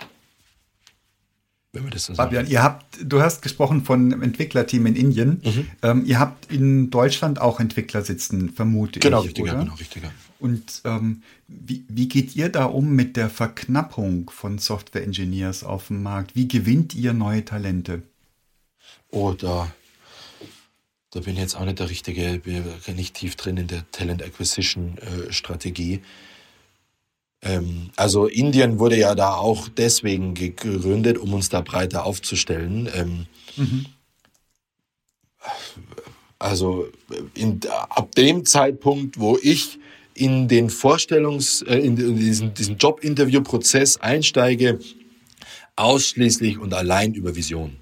Wenn 1.74 1.86
wir 1.86 1.91
das 1.91 2.05
so 2.05 2.15
Fabian, 2.15 2.47
ihr 2.47 2.61
habt, 2.61 2.97
du 3.01 3.22
hast 3.22 3.41
gesprochen 3.41 3.86
von 3.86 4.11
einem 4.11 4.22
Entwicklerteam 4.22 4.88
in 4.88 4.95
Indien. 4.97 5.41
Mhm. 5.43 5.67
Ähm, 5.82 6.05
ihr 6.05 6.19
habt 6.19 6.51
in 6.51 6.89
Deutschland 6.89 7.39
auch 7.39 7.61
Entwickler 7.61 8.01
sitzen, 8.01 8.49
vermute 8.49 8.99
genau, 8.99 9.22
ich. 9.22 9.28
Richtiger, 9.28 9.53
oder? 9.53 9.63
Genau, 9.63 9.76
richtiger. 9.76 10.11
Und 10.39 10.82
ähm, 10.84 11.22
wie, 11.47 11.86
wie 11.88 12.09
geht 12.09 12.36
ihr 12.36 12.49
da 12.49 12.65
um 12.65 12.93
mit 12.93 13.15
der 13.15 13.30
Verknappung 13.30 14.30
von 14.30 14.57
Software-Engineers 14.57 15.63
auf 15.63 15.88
dem 15.88 16.03
Markt? 16.03 16.36
Wie 16.36 16.47
gewinnt 16.47 16.93
ihr 16.93 17.13
neue 17.13 17.45
Talente? 17.45 18.01
Oh, 19.09 19.32
da, 19.32 19.72
da 21.12 21.20
bin 21.20 21.34
ich 21.34 21.41
jetzt 21.41 21.55
auch 21.55 21.66
nicht 21.66 21.80
der 21.80 21.89
Richtige, 21.89 22.39
bin 22.39 22.95
nicht 22.95 23.16
tief 23.16 23.36
drin 23.36 23.57
in 23.57 23.68
der 23.68 23.89
Talent 23.91 24.24
Acquisition 24.24 24.97
äh, 24.97 25.32
Strategie. 25.32 26.01
Ähm, 27.41 27.89
also 27.97 28.28
Indien 28.28 28.80
wurde 28.80 28.97
ja 28.97 29.14
da 29.14 29.36
auch 29.36 29.68
deswegen 29.68 30.34
gegründet, 30.36 31.18
um 31.18 31.34
uns 31.34 31.49
da 31.49 31.62
breiter 31.62 32.05
aufzustellen. 32.05 32.89
Ähm, 32.93 33.26
mhm. 33.57 33.86
Also 36.39 36.88
in, 37.34 37.59
ab 37.70 38.16
dem 38.16 38.45
Zeitpunkt, 38.45 39.20
wo 39.20 39.38
ich 39.41 39.80
in 40.14 40.47
den 40.47 40.70
Vorstellungs-, 40.70 41.66
äh, 41.66 41.80
in 41.80 41.95
diesen, 41.95 42.53
diesen 42.53 42.78
Jobinterview-Prozess 42.78 43.97
einsteige, 43.97 44.80
ausschließlich 45.76 46.57
und 46.57 46.74
allein 46.74 47.14
über 47.14 47.36
Vision. 47.36 47.76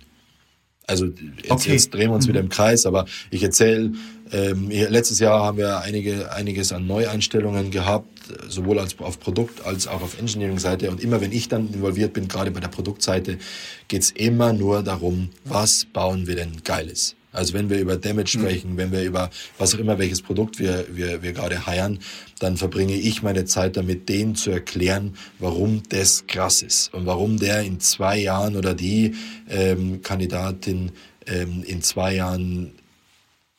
Also 0.90 1.06
jetzt, 1.06 1.52
okay. 1.52 1.72
jetzt 1.74 1.94
drehen 1.94 2.10
wir 2.10 2.16
uns 2.16 2.26
mhm. 2.26 2.30
wieder 2.32 2.40
im 2.40 2.50
Kreis, 2.50 2.86
aber 2.86 3.06
ich 3.30 3.44
erzähle, 3.44 3.92
ähm, 4.32 4.70
letztes 4.70 5.20
Jahr 5.20 5.44
haben 5.44 5.58
wir 5.58 5.82
einige, 5.82 6.32
einiges 6.32 6.72
an 6.72 6.88
Neueinstellungen 6.88 7.72
gehabt, 7.72 8.08
sowohl 8.48 8.80
als 8.80 8.98
auf 9.00 9.20
Produkt- 9.20 9.66
als 9.66 9.88
auch 9.88 10.02
auf 10.02 10.20
Engineering-Seite. 10.20 10.90
Und 10.90 11.02
immer 11.02 11.22
wenn 11.22 11.32
ich 11.32 11.48
dann 11.48 11.74
involviert 11.74 12.14
bin, 12.14 12.28
gerade 12.28 12.52
bei 12.52 12.60
der 12.60 12.68
Produktseite, 12.68 13.38
geht's 13.88 14.12
immer 14.12 14.54
nur 14.54 14.84
darum, 14.84 15.30
was 15.46 15.86
bauen 15.86 16.28
wir 16.28 16.36
denn 16.36 16.62
Geiles. 16.64 17.16
Also 17.32 17.54
wenn 17.54 17.70
wir 17.70 17.80
über 17.80 17.98
Damage 17.98 18.38
mhm. 18.38 18.42
sprechen, 18.42 18.74
mhm. 18.74 18.78
wenn 18.78 18.92
wir 18.92 19.04
über 19.04 19.30
was 19.58 19.76
auch 19.76 19.80
immer, 19.80 20.00
welches 20.00 20.22
Produkt 20.22 20.60
wir, 20.60 20.86
wir, 20.92 21.22
wir 21.22 21.34
gerade 21.34 21.66
heiern, 21.66 22.00
dann 22.40 22.58
verbringe 22.58 22.96
ich 22.96 23.22
meine 23.22 23.46
Zeit 23.46 23.78
damit, 23.78 24.10
denen 24.10 24.36
zu 24.36 24.52
erklären, 24.52 25.16
warum 25.38 25.84
das 25.90 26.26
krass 26.28 26.62
ist 26.62 26.94
und 26.94 27.06
warum 27.06 27.38
der 27.40 27.62
in 27.62 27.80
zwei 27.80 28.18
Jahren 28.18 28.56
oder 28.56 28.74
die 28.74 29.16
ähm, 29.50 30.02
Kandidatin 30.02 30.92
ähm, 31.28 31.64
in 31.64 31.82
zwei 31.82 32.16
Jahren 32.16 32.72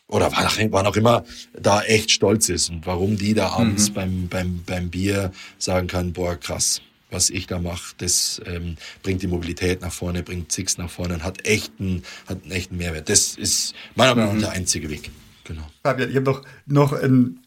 oder 0.09 0.33
wann 0.33 0.87
auch 0.87 0.97
immer 0.97 1.25
da 1.53 1.83
echt 1.83 2.11
stolz 2.11 2.49
ist 2.49 2.68
und 2.71 2.85
warum 2.85 3.16
die 3.16 3.33
da 3.33 3.51
abends 3.51 3.91
mhm. 3.91 3.95
beim, 3.95 4.29
beim, 4.29 4.62
beim 4.66 4.91
Bier 4.91 5.33
sagen 5.59 5.87
kann, 5.87 6.12
boah, 6.12 6.35
krass, 6.35 6.83
was 7.11 7.31
ich 7.31 7.47
da 7.47 7.59
mache, 7.59 7.95
das 7.99 8.41
ähm, 8.47 8.77
bringt 9.03 9.23
die 9.23 9.27
Mobilität 9.27 9.81
nach 9.83 9.93
vorne, 9.93 10.23
bringt 10.23 10.53
Six 10.53 10.79
nach 10.79 10.91
vorne 10.91 11.15
und 11.15 11.25
hat 11.25 11.47
echten, 11.47 12.03
hat 12.27 12.43
einen 12.43 12.53
echten 12.53 12.77
Mehrwert. 12.77 13.09
Das 13.09 13.37
ist 13.37 13.75
meiner 13.95 14.15
Meinung 14.15 14.33
nach 14.33 14.37
mhm. 14.37 14.43
der 14.43 14.53
einzige 14.53 14.91
Weg. 14.91 15.11
Genau. 15.45 15.67
Fabian, 15.83 16.11
ich 16.11 16.17
habe 16.17 16.31
noch, 16.31 16.43
noch 16.67 16.93
ein, 16.93 17.41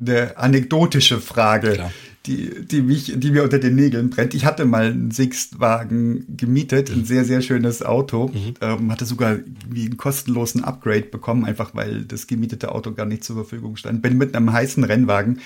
eine 0.00 0.36
anekdotische 0.36 1.20
Frage. 1.20 1.72
Klar 1.72 1.92
die, 2.28 2.66
die, 2.66 2.82
mich, 2.82 3.12
die 3.16 3.30
mir 3.30 3.42
unter 3.42 3.58
den 3.58 3.74
Nägeln 3.74 4.10
brennt. 4.10 4.34
Ich 4.34 4.44
hatte 4.44 4.66
mal 4.66 4.86
einen 4.86 5.10
Sixt-Wagen 5.10 6.36
gemietet, 6.36 6.90
ein 6.90 7.04
sehr, 7.04 7.24
sehr 7.24 7.40
schönes 7.40 7.82
Auto. 7.82 8.28
Mhm. 8.28 8.54
Ähm, 8.60 8.92
hatte 8.92 9.06
sogar 9.06 9.30
einen 9.30 9.96
kostenlosen 9.96 10.62
Upgrade 10.62 11.02
bekommen, 11.02 11.44
einfach 11.44 11.74
weil 11.74 12.04
das 12.04 12.26
gemietete 12.26 12.70
Auto 12.72 12.92
gar 12.92 13.06
nicht 13.06 13.24
zur 13.24 13.36
Verfügung 13.36 13.76
stand. 13.76 14.02
Bin 14.02 14.18
mit 14.18 14.36
einem 14.36 14.52
heißen 14.52 14.84
Rennwagen 14.84 15.40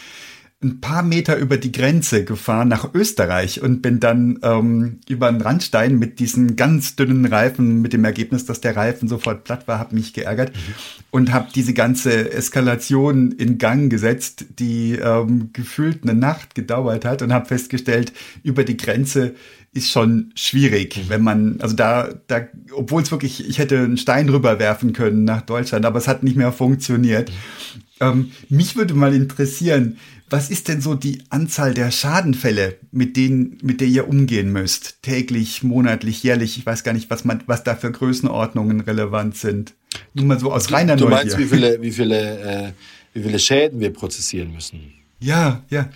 ein 0.63 0.81
paar 0.81 1.03
Meter 1.03 1.37
über 1.37 1.57
die 1.57 1.73
Grenze 1.73 2.25
gefahren 2.25 2.69
nach 2.69 2.95
Österreich 2.95 3.63
und 3.63 3.83
bin 3.83 4.01
dann 4.01 4.39
ähm, 4.43 5.01
über 5.09 5.29
einen 5.29 5.41
Randstein 5.41 5.99
mit 5.99 6.19
diesen 6.19 6.57
ganz 6.57 6.97
dünnen 6.97 7.25
Reifen, 7.27 7.83
mit 7.83 7.93
dem 7.93 8.05
Ergebnis, 8.05 8.47
dass 8.47 8.61
der 8.61 8.77
Reifen 8.77 9.09
sofort 9.09 9.45
platt 9.45 9.67
war, 9.67 9.79
habe 9.79 9.95
mich 9.95 10.13
geärgert 10.13 10.55
mhm. 10.55 10.75
und 11.11 11.33
habe 11.33 11.49
diese 11.55 11.75
ganze 11.75 12.33
Eskalation 12.33 13.33
in 13.33 13.59
Gang 13.59 13.91
gesetzt, 13.91 14.47
die 14.59 14.93
ähm, 14.93 15.51
gefühlt 15.53 16.03
eine 16.03 16.15
Nacht 16.15 16.55
gedauert 16.55 17.05
hat 17.05 17.23
und 17.23 17.33
habe 17.33 17.47
festgestellt, 17.47 18.13
über 18.43 18.65
die 18.65 18.77
Grenze 18.77 19.35
ist 19.75 19.91
schon 19.91 20.33
schwierig, 20.35 20.97
mhm. 20.97 21.09
wenn 21.09 21.23
man, 21.23 21.61
also 21.61 21.75
da, 21.75 22.11
da, 22.27 22.47
obwohl 22.75 23.03
es 23.03 23.11
wirklich, 23.11 23.49
ich 23.49 23.59
hätte 23.59 23.79
einen 23.79 23.97
Stein 23.97 24.29
rüberwerfen 24.29 24.93
können 24.93 25.25
nach 25.25 25.43
Deutschland, 25.43 25.87
aber 25.87 25.99
es 25.99 26.09
hat 26.09 26.23
nicht 26.23 26.37
mehr 26.37 26.53
funktioniert. 26.53 27.31
Mhm. 27.31 27.83
Ähm, 28.01 28.33
mich 28.49 28.77
würde 28.77 28.95
mal 28.95 29.15
interessieren, 29.15 29.97
was 30.33 30.51
ist 30.51 30.69
denn 30.69 30.81
so 30.81 30.95
die 30.95 31.23
Anzahl 31.29 31.75
der 31.75 31.91
Schadenfälle, 31.91 32.79
mit 32.91 33.17
denen, 33.17 33.59
mit 33.63 33.81
der 33.81 33.89
ihr 33.89 34.09
umgehen 34.09 34.51
müsst? 34.51 35.03
Täglich, 35.03 35.63
monatlich, 35.63 36.23
jährlich? 36.23 36.57
Ich 36.57 36.65
weiß 36.65 36.83
gar 36.85 36.95
nicht, 36.95 37.11
was 37.11 37.25
man, 37.25 37.43
was 37.47 37.63
da 37.63 37.77
für 37.77 37.93
Größenordnungen 37.93 38.81
relevant 38.81 39.37
sind. 39.37 39.75
Nur 40.15 40.25
mal 40.25 40.41
so 40.41 40.51
aus 40.51 40.73
reiner 40.73 40.97
Du 40.97 41.09
meinst, 41.09 41.37
wie 41.37 41.45
viele, 41.45 41.83
wie 41.83 41.93
viele, 41.93 42.41
äh, 42.41 42.73
wie 43.13 43.23
viele 43.23 43.39
Schäden 43.39 43.81
wir 43.81 43.93
prozessieren 43.93 44.53
müssen? 44.53 44.95
Ja, 45.21 45.63
ja. 45.69 45.91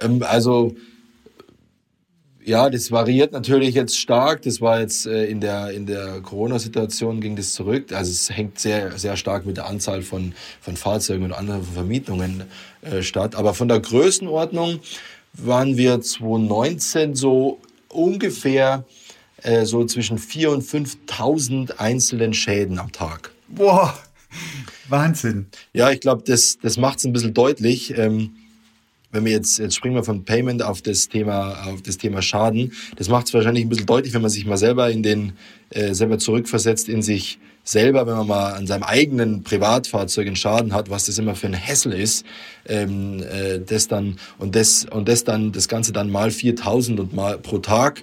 Ähm, 0.00 0.22
also, 0.22 0.76
ja, 2.44 2.70
das 2.70 2.90
variiert 2.90 3.32
natürlich 3.32 3.74
jetzt 3.74 3.98
stark. 3.98 4.42
Das 4.42 4.60
war 4.60 4.80
jetzt 4.80 5.06
äh, 5.06 5.26
in 5.26 5.40
der, 5.40 5.70
in 5.70 5.86
der 5.86 6.20
Corona-Situation 6.20 7.20
ging 7.20 7.36
das 7.36 7.52
zurück. 7.52 7.92
Also 7.92 8.10
es 8.10 8.30
hängt 8.30 8.58
sehr, 8.58 8.98
sehr 8.98 9.16
stark 9.16 9.46
mit 9.46 9.56
der 9.56 9.66
Anzahl 9.66 10.02
von, 10.02 10.34
von 10.60 10.76
Fahrzeugen 10.76 11.24
und 11.24 11.32
anderen 11.32 11.62
Vermietungen 11.62 12.44
äh, 12.82 13.02
statt. 13.02 13.34
Aber 13.34 13.54
von 13.54 13.68
der 13.68 13.80
Größenordnung 13.80 14.80
waren 15.34 15.76
wir 15.76 16.00
2019 16.00 17.14
so 17.14 17.60
ungefähr 17.88 18.84
äh, 19.42 19.64
so 19.64 19.84
zwischen 19.84 20.18
4.000 20.18 20.46
und 20.48 20.64
5.000 20.64 21.78
einzelnen 21.78 22.34
Schäden 22.34 22.78
am 22.78 22.92
Tag. 22.92 23.30
Boah, 23.48 23.96
Wahnsinn. 24.88 25.46
Ja, 25.72 25.90
ich 25.90 26.00
glaube, 26.00 26.22
das, 26.26 26.58
das 26.58 26.76
macht 26.76 26.98
es 26.98 27.04
ein 27.04 27.12
bisschen 27.12 27.34
deutlich. 27.34 27.96
Ähm, 27.96 28.36
wenn 29.12 29.24
wir 29.24 29.32
jetzt, 29.32 29.58
jetzt 29.58 29.76
springen 29.76 29.94
wir 29.94 30.04
von 30.04 30.24
Payment 30.24 30.62
auf 30.62 30.82
das 30.82 31.08
Thema, 31.08 31.66
auf 31.66 31.82
das 31.82 31.98
Thema 31.98 32.22
Schaden. 32.22 32.72
Das 32.96 33.08
macht 33.08 33.26
es 33.26 33.34
wahrscheinlich 33.34 33.64
ein 33.64 33.68
bisschen 33.68 33.86
deutlich, 33.86 34.14
wenn 34.14 34.22
man 34.22 34.30
sich 34.30 34.46
mal 34.46 34.56
selber 34.56 34.90
in 34.90 35.02
den, 35.02 35.32
äh, 35.70 35.94
selber 35.94 36.18
zurückversetzt 36.18 36.88
in 36.88 37.02
sich 37.02 37.38
selber, 37.64 38.06
wenn 38.06 38.16
man 38.16 38.26
mal 38.26 38.52
an 38.54 38.66
seinem 38.66 38.82
eigenen 38.82 39.42
Privatfahrzeug 39.42 40.26
einen 40.26 40.36
Schaden 40.36 40.72
hat, 40.74 40.90
was 40.90 41.06
das 41.06 41.18
immer 41.18 41.34
für 41.34 41.46
ein 41.46 41.56
Hassel 41.56 41.92
ist, 41.92 42.24
ähm, 42.66 43.22
äh, 43.22 43.60
das 43.60 43.86
dann, 43.86 44.16
und 44.38 44.56
das, 44.56 44.86
und 44.90 45.08
das 45.08 45.24
dann, 45.24 45.52
das 45.52 45.68
Ganze 45.68 45.92
dann 45.92 46.10
mal 46.10 46.30
4000 46.30 46.98
und 46.98 47.14
mal 47.14 47.38
pro 47.38 47.58
Tag. 47.58 48.02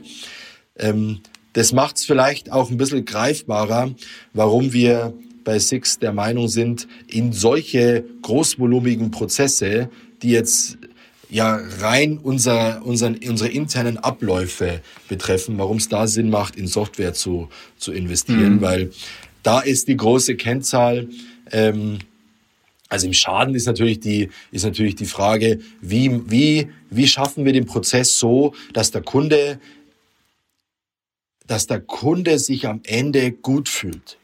Ähm, 0.78 1.20
das 1.54 1.74
macht 1.74 1.98
es 1.98 2.06
vielleicht 2.06 2.52
auch 2.52 2.70
ein 2.70 2.78
bisschen 2.78 3.04
greifbarer, 3.04 3.92
warum 4.34 4.72
wir 4.72 5.14
bei 5.44 5.60
Six 5.60 6.00
der 6.00 6.14
Meinung 6.14 6.48
sind, 6.48 6.88
in 7.08 7.34
solche 7.34 8.06
großvolumigen 8.22 9.12
Prozesse, 9.12 9.90
die 10.22 10.30
jetzt 10.30 10.78
ja 11.30 11.60
rein 11.80 12.18
unser, 12.18 12.84
unseren, 12.86 13.18
unsere 13.28 13.50
internen 13.50 13.98
Abläufe 13.98 14.82
betreffen, 15.08 15.58
warum 15.58 15.78
es 15.78 15.88
da 15.88 16.08
Sinn 16.08 16.30
macht, 16.30 16.56
in 16.56 16.68
Software 16.68 17.14
zu, 17.14 17.50
zu 17.78 17.92
investieren, 17.92 18.56
mhm. 18.56 18.62
weil 18.62 18.92
da 19.44 19.60
ist 19.60 19.88
die 19.88 19.98
große 19.98 20.36
Kennzahl, 20.36 21.08
ähm, 21.52 22.00
Also 22.92 23.06
im 23.06 23.14
Schaden 23.14 23.54
ist 23.54 23.68
natürlich 23.68 24.00
die, 24.00 24.30
ist 24.52 24.66
natürlich 24.66 24.96
die 24.96 25.06
Frage, 25.06 25.60
wie, 25.80 26.10
wie, 26.26 26.70
wie 26.90 27.08
schaffen 27.08 27.46
wir 27.46 27.54
den 27.54 27.66
Prozess 27.68 28.18
so, 28.18 28.56
dass 28.74 28.90
der 28.90 29.04
Kunde, 29.04 29.60
dass 31.46 31.68
der 31.68 31.82
Kunde 31.82 32.40
sich 32.40 32.66
am 32.66 32.82
Ende 32.84 33.32
gut 33.32 33.70
fühlt. 33.70 34.18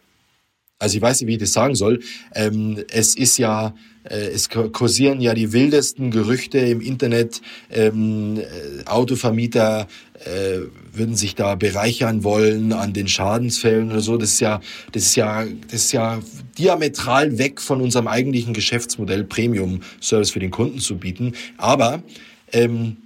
Also 0.80 0.98
ich 0.98 1.02
weiß 1.02 1.22
nicht, 1.22 1.28
wie 1.28 1.34
ich 1.34 1.40
das 1.40 1.54
sagen 1.54 1.76
soll. 1.76 2.00
Ähm, 2.34 2.84
es 2.90 3.16
ist 3.16 3.38
ja, 3.38 3.76
es 4.10 4.50
kursieren 4.50 5.20
ja 5.22 5.34
die 5.34 5.52
wildesten 5.52 6.12
Gerüchte 6.12 6.60
im 6.60 6.82
Internet. 6.82 7.42
Ähm, 7.72 8.38
äh, 8.38 8.86
Autovermieter 8.86 9.88
äh, 10.26 10.60
würden 10.94 11.16
sich 11.16 11.36
da 11.36 11.56
bereichern 11.56 12.24
wollen 12.24 12.74
an 12.74 12.94
den 12.94 13.08
Schadensfällen 13.08 13.92
oder 13.92 14.02
so. 14.02 14.18
Das 14.18 14.30
ist 14.34 14.40
ja, 14.42 14.62
das 14.92 15.04
ist 15.04 15.16
ja, 15.16 15.44
das 15.44 15.86
ist 15.86 15.92
ja 15.92 16.20
diametral 16.58 17.38
weg 17.38 17.62
von 17.62 17.82
unserem 17.82 18.08
eigentlichen 18.08 18.54
Geschäftsmodell, 18.54 19.24
Premium-Service 19.24 20.32
für 20.32 20.40
den 20.40 20.52
Kunden 20.52 20.80
zu 20.80 20.98
bieten. 20.98 21.34
Aber 21.58 22.04
ähm, 22.54 22.98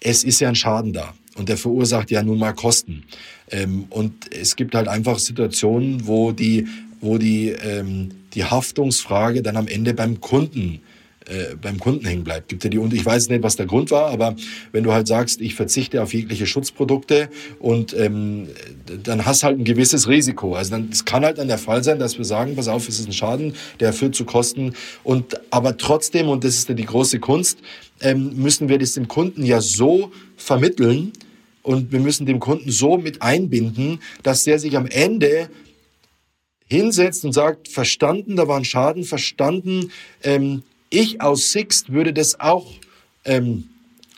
es 0.00 0.24
ist 0.24 0.40
ja 0.40 0.48
ein 0.48 0.54
Schaden 0.54 0.92
da 0.92 1.14
und 1.36 1.48
der 1.48 1.56
verursacht 1.56 2.10
ja 2.10 2.22
nun 2.22 2.38
mal 2.38 2.52
Kosten. 2.52 3.04
Ähm, 3.50 3.86
und 3.90 4.32
es 4.34 4.56
gibt 4.56 4.74
halt 4.74 4.88
einfach 4.88 5.18
Situationen, 5.18 6.06
wo 6.06 6.32
die 6.32 6.66
wo 7.00 7.18
die, 7.18 7.48
ähm, 7.48 8.10
die 8.36 8.44
Haftungsfrage 8.44 9.42
dann 9.42 9.56
am 9.56 9.66
Ende 9.66 9.94
beim 9.94 10.20
Kunden 10.20 10.80
äh, 11.28 11.56
beim 11.60 11.80
Kunden 11.80 12.06
hängen 12.06 12.22
bleibt. 12.22 12.50
Gibt 12.50 12.62
ja 12.62 12.70
die, 12.70 12.78
und 12.78 12.94
ich 12.94 13.04
weiß 13.04 13.30
nicht, 13.30 13.42
was 13.42 13.56
der 13.56 13.66
Grund 13.66 13.90
war, 13.90 14.10
aber 14.12 14.36
wenn 14.70 14.84
du 14.84 14.92
halt 14.92 15.08
sagst, 15.08 15.40
ich 15.40 15.56
verzichte 15.56 16.00
auf 16.00 16.14
jegliche 16.14 16.46
Schutzprodukte 16.46 17.28
und 17.58 17.98
ähm, 17.98 18.46
dann 19.02 19.26
hast 19.26 19.42
halt 19.42 19.58
ein 19.58 19.64
gewisses 19.64 20.06
Risiko. 20.06 20.54
Also 20.54 20.70
dann, 20.70 20.88
es 20.92 21.04
kann 21.04 21.24
halt 21.24 21.38
dann 21.38 21.48
der 21.48 21.58
Fall 21.58 21.82
sein, 21.82 21.98
dass 21.98 22.16
wir 22.16 22.24
sagen, 22.24 22.54
pass 22.54 22.68
auf, 22.68 22.88
es 22.88 23.00
ist 23.00 23.08
ein 23.08 23.12
Schaden, 23.12 23.54
der 23.80 23.92
führt 23.92 24.14
zu 24.14 24.24
Kosten. 24.24 24.74
Und 25.02 25.40
aber 25.50 25.76
trotzdem, 25.76 26.28
und 26.28 26.44
das 26.44 26.54
ist 26.54 26.68
ja 26.68 26.76
die 26.76 26.84
große 26.84 27.18
Kunst, 27.18 27.58
ähm, 28.02 28.36
müssen 28.36 28.68
wir 28.68 28.78
das 28.78 28.92
dem 28.92 29.08
Kunden 29.08 29.44
ja 29.44 29.60
so 29.60 30.12
vermitteln, 30.36 31.12
und 31.66 31.90
wir 31.90 31.98
müssen 31.98 32.26
dem 32.26 32.38
Kunden 32.38 32.70
so 32.70 32.96
mit 32.96 33.22
einbinden, 33.22 33.98
dass 34.22 34.44
der 34.44 34.60
sich 34.60 34.76
am 34.76 34.86
Ende 34.86 35.48
hinsetzt 36.68 37.24
und 37.24 37.32
sagt, 37.32 37.68
verstanden, 37.68 38.36
da 38.36 38.48
war 38.48 38.56
ein 38.56 38.64
Schaden, 38.64 39.04
verstanden, 39.04 39.90
ähm, 40.22 40.62
ich 40.90 41.20
aus 41.20 41.52
Sixt 41.52 41.92
würde 41.92 42.12
das 42.12 42.38
auch 42.40 42.70
ähm, 43.24 43.64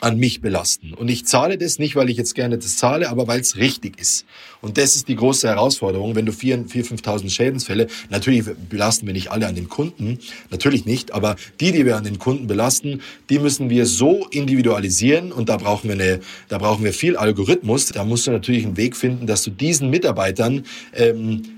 an 0.01 0.16
mich 0.16 0.40
belasten. 0.40 0.94
Und 0.94 1.09
ich 1.09 1.26
zahle 1.26 1.59
das 1.59 1.78
nicht, 1.80 1.96
weil 1.96 2.09
ich 2.09 2.16
jetzt 2.16 2.34
gerne 2.34 2.57
das 2.57 2.76
zahle, 2.76 3.09
aber 3.09 3.26
weil 3.26 3.40
es 3.40 3.57
richtig 3.57 3.99
ist. 3.99 4.26
Und 4.61 4.78
das 4.78 4.94
ist 4.94 5.09
die 5.09 5.16
große 5.16 5.49
Herausforderung, 5.49 6.14
wenn 6.14 6.24
du 6.24 6.32
4.000, 6.32 7.03
5.000 7.03 7.30
Schädensfälle, 7.30 7.88
natürlich 8.09 8.44
belasten 8.68 9.07
wir 9.07 9.12
nicht 9.12 9.32
alle 9.32 9.49
an 9.49 9.57
den 9.57 9.68
Kunden, 9.68 10.20
natürlich 10.51 10.84
nicht, 10.84 11.12
aber 11.12 11.34
die, 11.59 11.72
die 11.72 11.84
wir 11.84 11.96
an 11.96 12.05
den 12.05 12.20
Kunden 12.20 12.46
belasten, 12.46 13.01
die 13.28 13.40
müssen 13.40 13.70
wir 13.70 13.86
so 13.86 14.28
individualisieren 14.30 15.32
und 15.32 15.49
da 15.49 15.57
brauchen 15.57 15.88
wir 15.88 15.94
eine, 15.94 16.20
da 16.49 16.59
brauchen 16.59 16.84
wir 16.84 16.92
viel 16.92 17.16
Algorithmus. 17.16 17.86
Da 17.86 18.05
musst 18.05 18.26
du 18.28 18.30
natürlich 18.30 18.64
einen 18.64 18.76
Weg 18.76 18.96
finden, 18.96 19.26
dass 19.26 19.42
du 19.42 19.51
diesen 19.51 19.90
Mitarbeitern 19.90 20.64
ähm, 20.94 21.57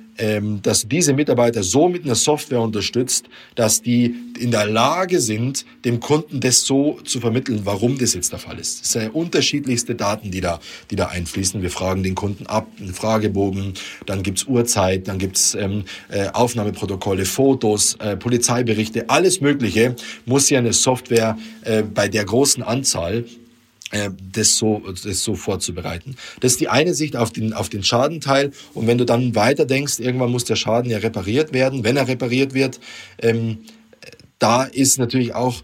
dass 0.62 0.86
diese 0.86 1.12
Mitarbeiter 1.14 1.62
so 1.62 1.88
mit 1.88 2.04
einer 2.04 2.14
Software 2.14 2.60
unterstützt, 2.60 3.26
dass 3.54 3.82
die 3.82 4.14
in 4.38 4.50
der 4.50 4.66
Lage 4.66 5.20
sind, 5.20 5.64
dem 5.84 6.00
Kunden 6.00 6.40
das 6.40 6.62
so 6.62 6.98
zu 7.04 7.20
vermitteln, 7.20 7.60
warum 7.64 7.98
das 7.98 8.14
jetzt 8.14 8.32
der 8.32 8.38
Fall 8.38 8.58
ist. 8.58 8.84
Es 8.84 8.92
sind 8.92 9.14
unterschiedlichste 9.14 9.94
Daten, 9.94 10.30
die 10.30 10.40
da, 10.40 10.60
die 10.90 10.96
da 10.96 11.06
einfließen. 11.06 11.62
Wir 11.62 11.70
fragen 11.70 12.02
den 12.02 12.14
Kunden 12.14 12.46
ab, 12.46 12.66
einen 12.78 12.94
Fragebogen, 12.94 13.74
dann 14.06 14.22
gibt's 14.22 14.44
Uhrzeit, 14.44 15.08
dann 15.08 15.18
gibt's 15.18 15.54
ähm, 15.54 15.84
äh, 16.08 16.28
Aufnahmeprotokolle, 16.28 17.24
Fotos, 17.24 17.96
äh, 18.00 18.16
Polizeiberichte, 18.16 19.08
alles 19.08 19.40
Mögliche 19.40 19.96
muss 20.26 20.50
ja 20.50 20.58
eine 20.58 20.72
Software 20.72 21.38
äh, 21.64 21.82
bei 21.82 22.08
der 22.08 22.24
großen 22.24 22.62
Anzahl 22.62 23.24
das 24.32 24.56
so, 24.56 24.82
das 25.04 25.22
so 25.22 25.34
vorzubereiten. 25.34 26.16
Das 26.40 26.52
ist 26.52 26.60
die 26.60 26.68
eine 26.68 26.94
Sicht 26.94 27.16
auf 27.16 27.32
den, 27.32 27.52
auf 27.52 27.68
den 27.68 27.82
Schadenteil. 27.82 28.52
Und 28.74 28.86
wenn 28.86 28.98
du 28.98 29.04
dann 29.04 29.34
weiter 29.34 29.66
denkst, 29.66 29.98
irgendwann 29.98 30.30
muss 30.30 30.44
der 30.44 30.56
Schaden 30.56 30.90
ja 30.90 30.98
repariert 30.98 31.52
werden. 31.52 31.82
Wenn 31.82 31.96
er 31.96 32.06
repariert 32.06 32.54
wird, 32.54 32.80
ähm, 33.18 33.58
da 34.38 34.64
ist 34.64 34.98
natürlich 34.98 35.34
auch 35.34 35.62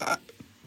äh, 0.00 0.16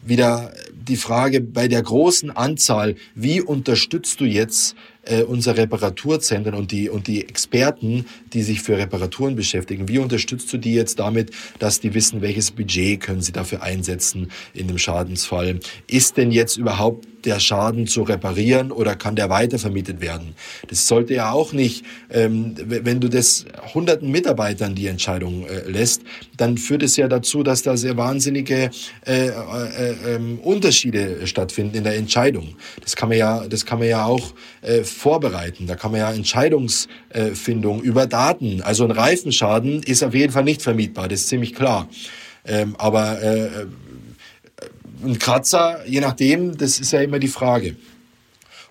wieder 0.02 0.52
die 0.72 0.96
Frage 0.96 1.40
bei 1.40 1.68
der 1.68 1.82
großen 1.82 2.30
Anzahl, 2.30 2.96
wie 3.14 3.40
unterstützt 3.40 4.20
du 4.20 4.24
jetzt 4.24 4.74
äh, 5.08 5.22
unsere 5.22 5.56
Reparaturzentren 5.58 6.54
und 6.54 6.70
die, 6.70 6.88
und 6.88 7.06
die 7.06 7.28
Experten, 7.28 8.06
die 8.32 8.42
sich 8.42 8.62
für 8.62 8.78
Reparaturen 8.78 9.36
beschäftigen, 9.36 9.88
wie 9.88 9.98
unterstützt 9.98 10.52
du 10.52 10.58
die 10.58 10.74
jetzt 10.74 10.98
damit, 10.98 11.30
dass 11.58 11.80
die 11.80 11.94
wissen, 11.94 12.20
welches 12.20 12.50
Budget 12.50 13.00
können 13.00 13.20
sie 13.20 13.32
dafür 13.32 13.62
einsetzen 13.62 14.30
in 14.54 14.68
dem 14.68 14.78
Schadensfall? 14.78 15.60
Ist 15.86 16.16
denn 16.16 16.30
jetzt 16.30 16.56
überhaupt 16.56 17.06
der 17.28 17.40
Schaden 17.40 17.86
zu 17.86 18.02
reparieren 18.02 18.72
oder 18.72 18.96
kann 18.96 19.14
der 19.14 19.28
weitervermietet 19.28 20.00
werden? 20.00 20.34
Das 20.68 20.88
sollte 20.88 21.14
ja 21.14 21.30
auch 21.30 21.52
nicht, 21.52 21.84
ähm, 22.10 22.54
wenn 22.56 23.00
du 23.00 23.08
das 23.08 23.44
hunderten 23.74 24.10
Mitarbeitern 24.10 24.74
die 24.74 24.86
Entscheidung 24.86 25.46
äh, 25.46 25.68
lässt, 25.68 26.02
dann 26.36 26.56
führt 26.56 26.82
es 26.82 26.96
ja 26.96 27.06
dazu, 27.06 27.42
dass 27.42 27.62
da 27.62 27.76
sehr 27.76 27.96
wahnsinnige 27.96 28.70
äh, 29.06 29.28
äh, 29.28 29.30
äh, 29.30 30.18
Unterschiede 30.42 31.26
stattfinden 31.26 31.76
in 31.76 31.84
der 31.84 31.96
Entscheidung. 31.96 32.56
Das 32.82 32.96
kann 32.96 33.10
man 33.10 33.18
ja, 33.18 33.46
das 33.46 33.66
kann 33.66 33.78
man 33.78 33.88
ja 33.88 34.06
auch 34.06 34.32
äh, 34.62 34.82
vorbereiten. 34.84 35.66
Da 35.66 35.76
kann 35.76 35.90
man 35.90 36.00
ja 36.00 36.10
Entscheidungsfindung 36.12 37.82
über 37.82 38.06
Daten. 38.06 38.62
Also 38.62 38.84
ein 38.84 38.90
Reifenschaden 38.90 39.82
ist 39.82 40.02
auf 40.02 40.14
jeden 40.14 40.32
Fall 40.32 40.44
nicht 40.44 40.62
vermietbar, 40.62 41.08
das 41.08 41.20
ist 41.20 41.28
ziemlich 41.28 41.54
klar. 41.54 41.88
Ähm, 42.46 42.74
aber 42.78 43.20
äh, 43.20 43.66
ein 45.04 45.18
Kratzer, 45.18 45.86
je 45.86 46.00
nachdem, 46.00 46.56
das 46.56 46.80
ist 46.80 46.92
ja 46.92 47.00
immer 47.00 47.18
die 47.18 47.28
Frage. 47.28 47.76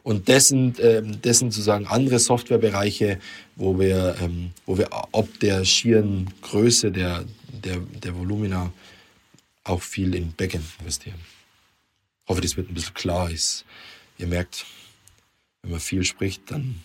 Und 0.04 0.28
dessen, 0.30 0.76
ähm, 0.80 1.22
dessen 1.22 1.52
sozusagen 1.52 1.86
andere 1.88 2.20
Softwarebereiche, 2.20 3.20
wo 3.56 3.78
wir, 3.78 4.16
ähm, 4.22 4.52
wo 4.66 4.78
wir 4.78 4.88
ob 5.12 5.40
der 5.40 5.66
schieren 5.66 6.30
Größe 6.42 6.92
der, 6.92 7.26
der, 7.52 7.78
der 7.78 8.16
Volumina 8.16 8.72
auch 9.66 9.82
viel 9.82 10.16
in 10.16 10.32
Backend 10.32 10.64
investieren. 10.80 11.20
Ich 12.24 12.30
hoffe, 12.30 12.42
das 12.42 12.56
wird 12.56 12.70
ein 12.70 12.74
bisschen 12.74 12.94
klar. 12.94 13.30
Ist. 13.30 13.66
Ihr 14.18 14.28
merkt, 14.28 14.66
wenn 15.62 15.72
man 15.72 15.80
viel 15.82 16.04
spricht, 16.06 16.52
dann 16.52 16.82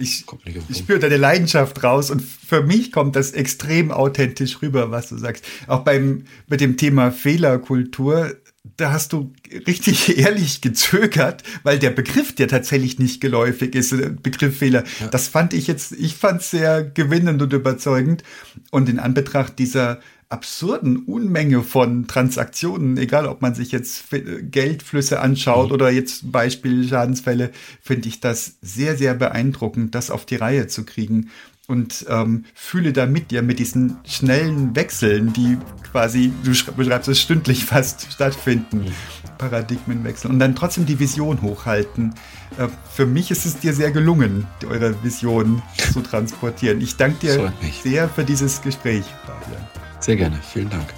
ich, 0.00 0.24
ich 0.70 0.78
spüre 0.78 0.98
deine 0.98 1.18
Leidenschaft 1.18 1.84
raus 1.84 2.10
und 2.10 2.22
für 2.22 2.62
mich 2.62 2.90
kommt 2.90 3.16
das 3.16 3.32
extrem 3.32 3.90
authentisch 3.90 4.62
rüber, 4.62 4.90
was 4.90 5.10
du 5.10 5.18
sagst. 5.18 5.44
Auch 5.66 5.80
beim, 5.80 6.24
mit 6.48 6.62
dem 6.62 6.78
Thema 6.78 7.12
Fehlerkultur, 7.12 8.34
da 8.80 8.92
hast 8.92 9.12
du 9.12 9.32
richtig 9.66 10.18
ehrlich 10.18 10.60
gezögert, 10.60 11.42
weil 11.62 11.78
der 11.78 11.90
Begriff 11.90 12.34
dir 12.34 12.48
tatsächlich 12.48 12.98
nicht 12.98 13.20
geläufig 13.20 13.74
ist, 13.74 13.92
äh, 13.92 14.10
Begriff 14.10 14.58
Fehler. 14.58 14.84
Ja. 15.00 15.08
Das 15.08 15.28
fand 15.28 15.54
ich 15.54 15.66
jetzt, 15.66 15.92
ich 15.92 16.16
fand 16.16 16.40
es 16.40 16.50
sehr 16.50 16.82
gewinnend 16.82 17.42
und 17.42 17.52
überzeugend. 17.52 18.22
Und 18.70 18.88
in 18.88 18.98
Anbetracht 18.98 19.58
dieser 19.58 20.00
absurden 20.28 21.04
Unmenge 21.06 21.62
von 21.62 22.06
Transaktionen, 22.06 22.96
egal 22.96 23.26
ob 23.26 23.42
man 23.42 23.54
sich 23.54 23.72
jetzt 23.72 24.04
Geldflüsse 24.42 25.20
anschaut 25.20 25.68
mhm. 25.68 25.74
oder 25.74 25.90
jetzt 25.90 26.30
Beispiel 26.30 26.88
Schadensfälle, 26.88 27.50
finde 27.82 28.08
ich 28.08 28.20
das 28.20 28.56
sehr, 28.62 28.96
sehr 28.96 29.14
beeindruckend, 29.14 29.94
das 29.94 30.10
auf 30.10 30.24
die 30.24 30.36
Reihe 30.36 30.68
zu 30.68 30.84
kriegen 30.84 31.30
und 31.70 32.04
ähm, 32.08 32.44
fühle 32.52 32.92
da 32.92 33.06
mit 33.06 33.30
dir, 33.30 33.42
mit 33.42 33.60
diesen 33.60 33.96
schnellen 34.04 34.74
Wechseln, 34.74 35.32
die 35.32 35.56
quasi, 35.92 36.32
du 36.42 36.50
beschreibst 36.74 37.08
es 37.08 37.20
stündlich 37.20 37.64
fast 37.64 38.08
stattfinden, 38.12 38.80
mhm. 38.80 38.92
Paradigmenwechsel 39.38 40.30
und 40.30 40.40
dann 40.40 40.54
trotzdem 40.56 40.84
die 40.84 40.98
Vision 40.98 41.40
hochhalten. 41.40 42.14
Äh, 42.58 42.66
für 42.92 43.06
mich 43.06 43.30
ist 43.30 43.46
es 43.46 43.58
dir 43.58 43.72
sehr 43.72 43.92
gelungen, 43.92 44.46
eure 44.68 45.02
Vision 45.04 45.62
zu 45.92 46.00
transportieren. 46.00 46.80
Ich 46.80 46.96
danke 46.96 47.18
dir 47.20 47.52
sehr 47.82 48.08
für 48.08 48.24
dieses 48.24 48.60
Gespräch, 48.60 49.04
Fabian. 49.24 49.62
Sehr 50.00 50.16
gerne. 50.16 50.38
Vielen 50.52 50.70
Dank. 50.70 50.92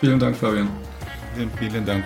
Vielen 0.00 0.18
Dank, 0.18 0.36
Fabian. 0.36 0.68
Vielen, 1.34 1.50
vielen 1.58 1.86
Dank. 1.86 2.04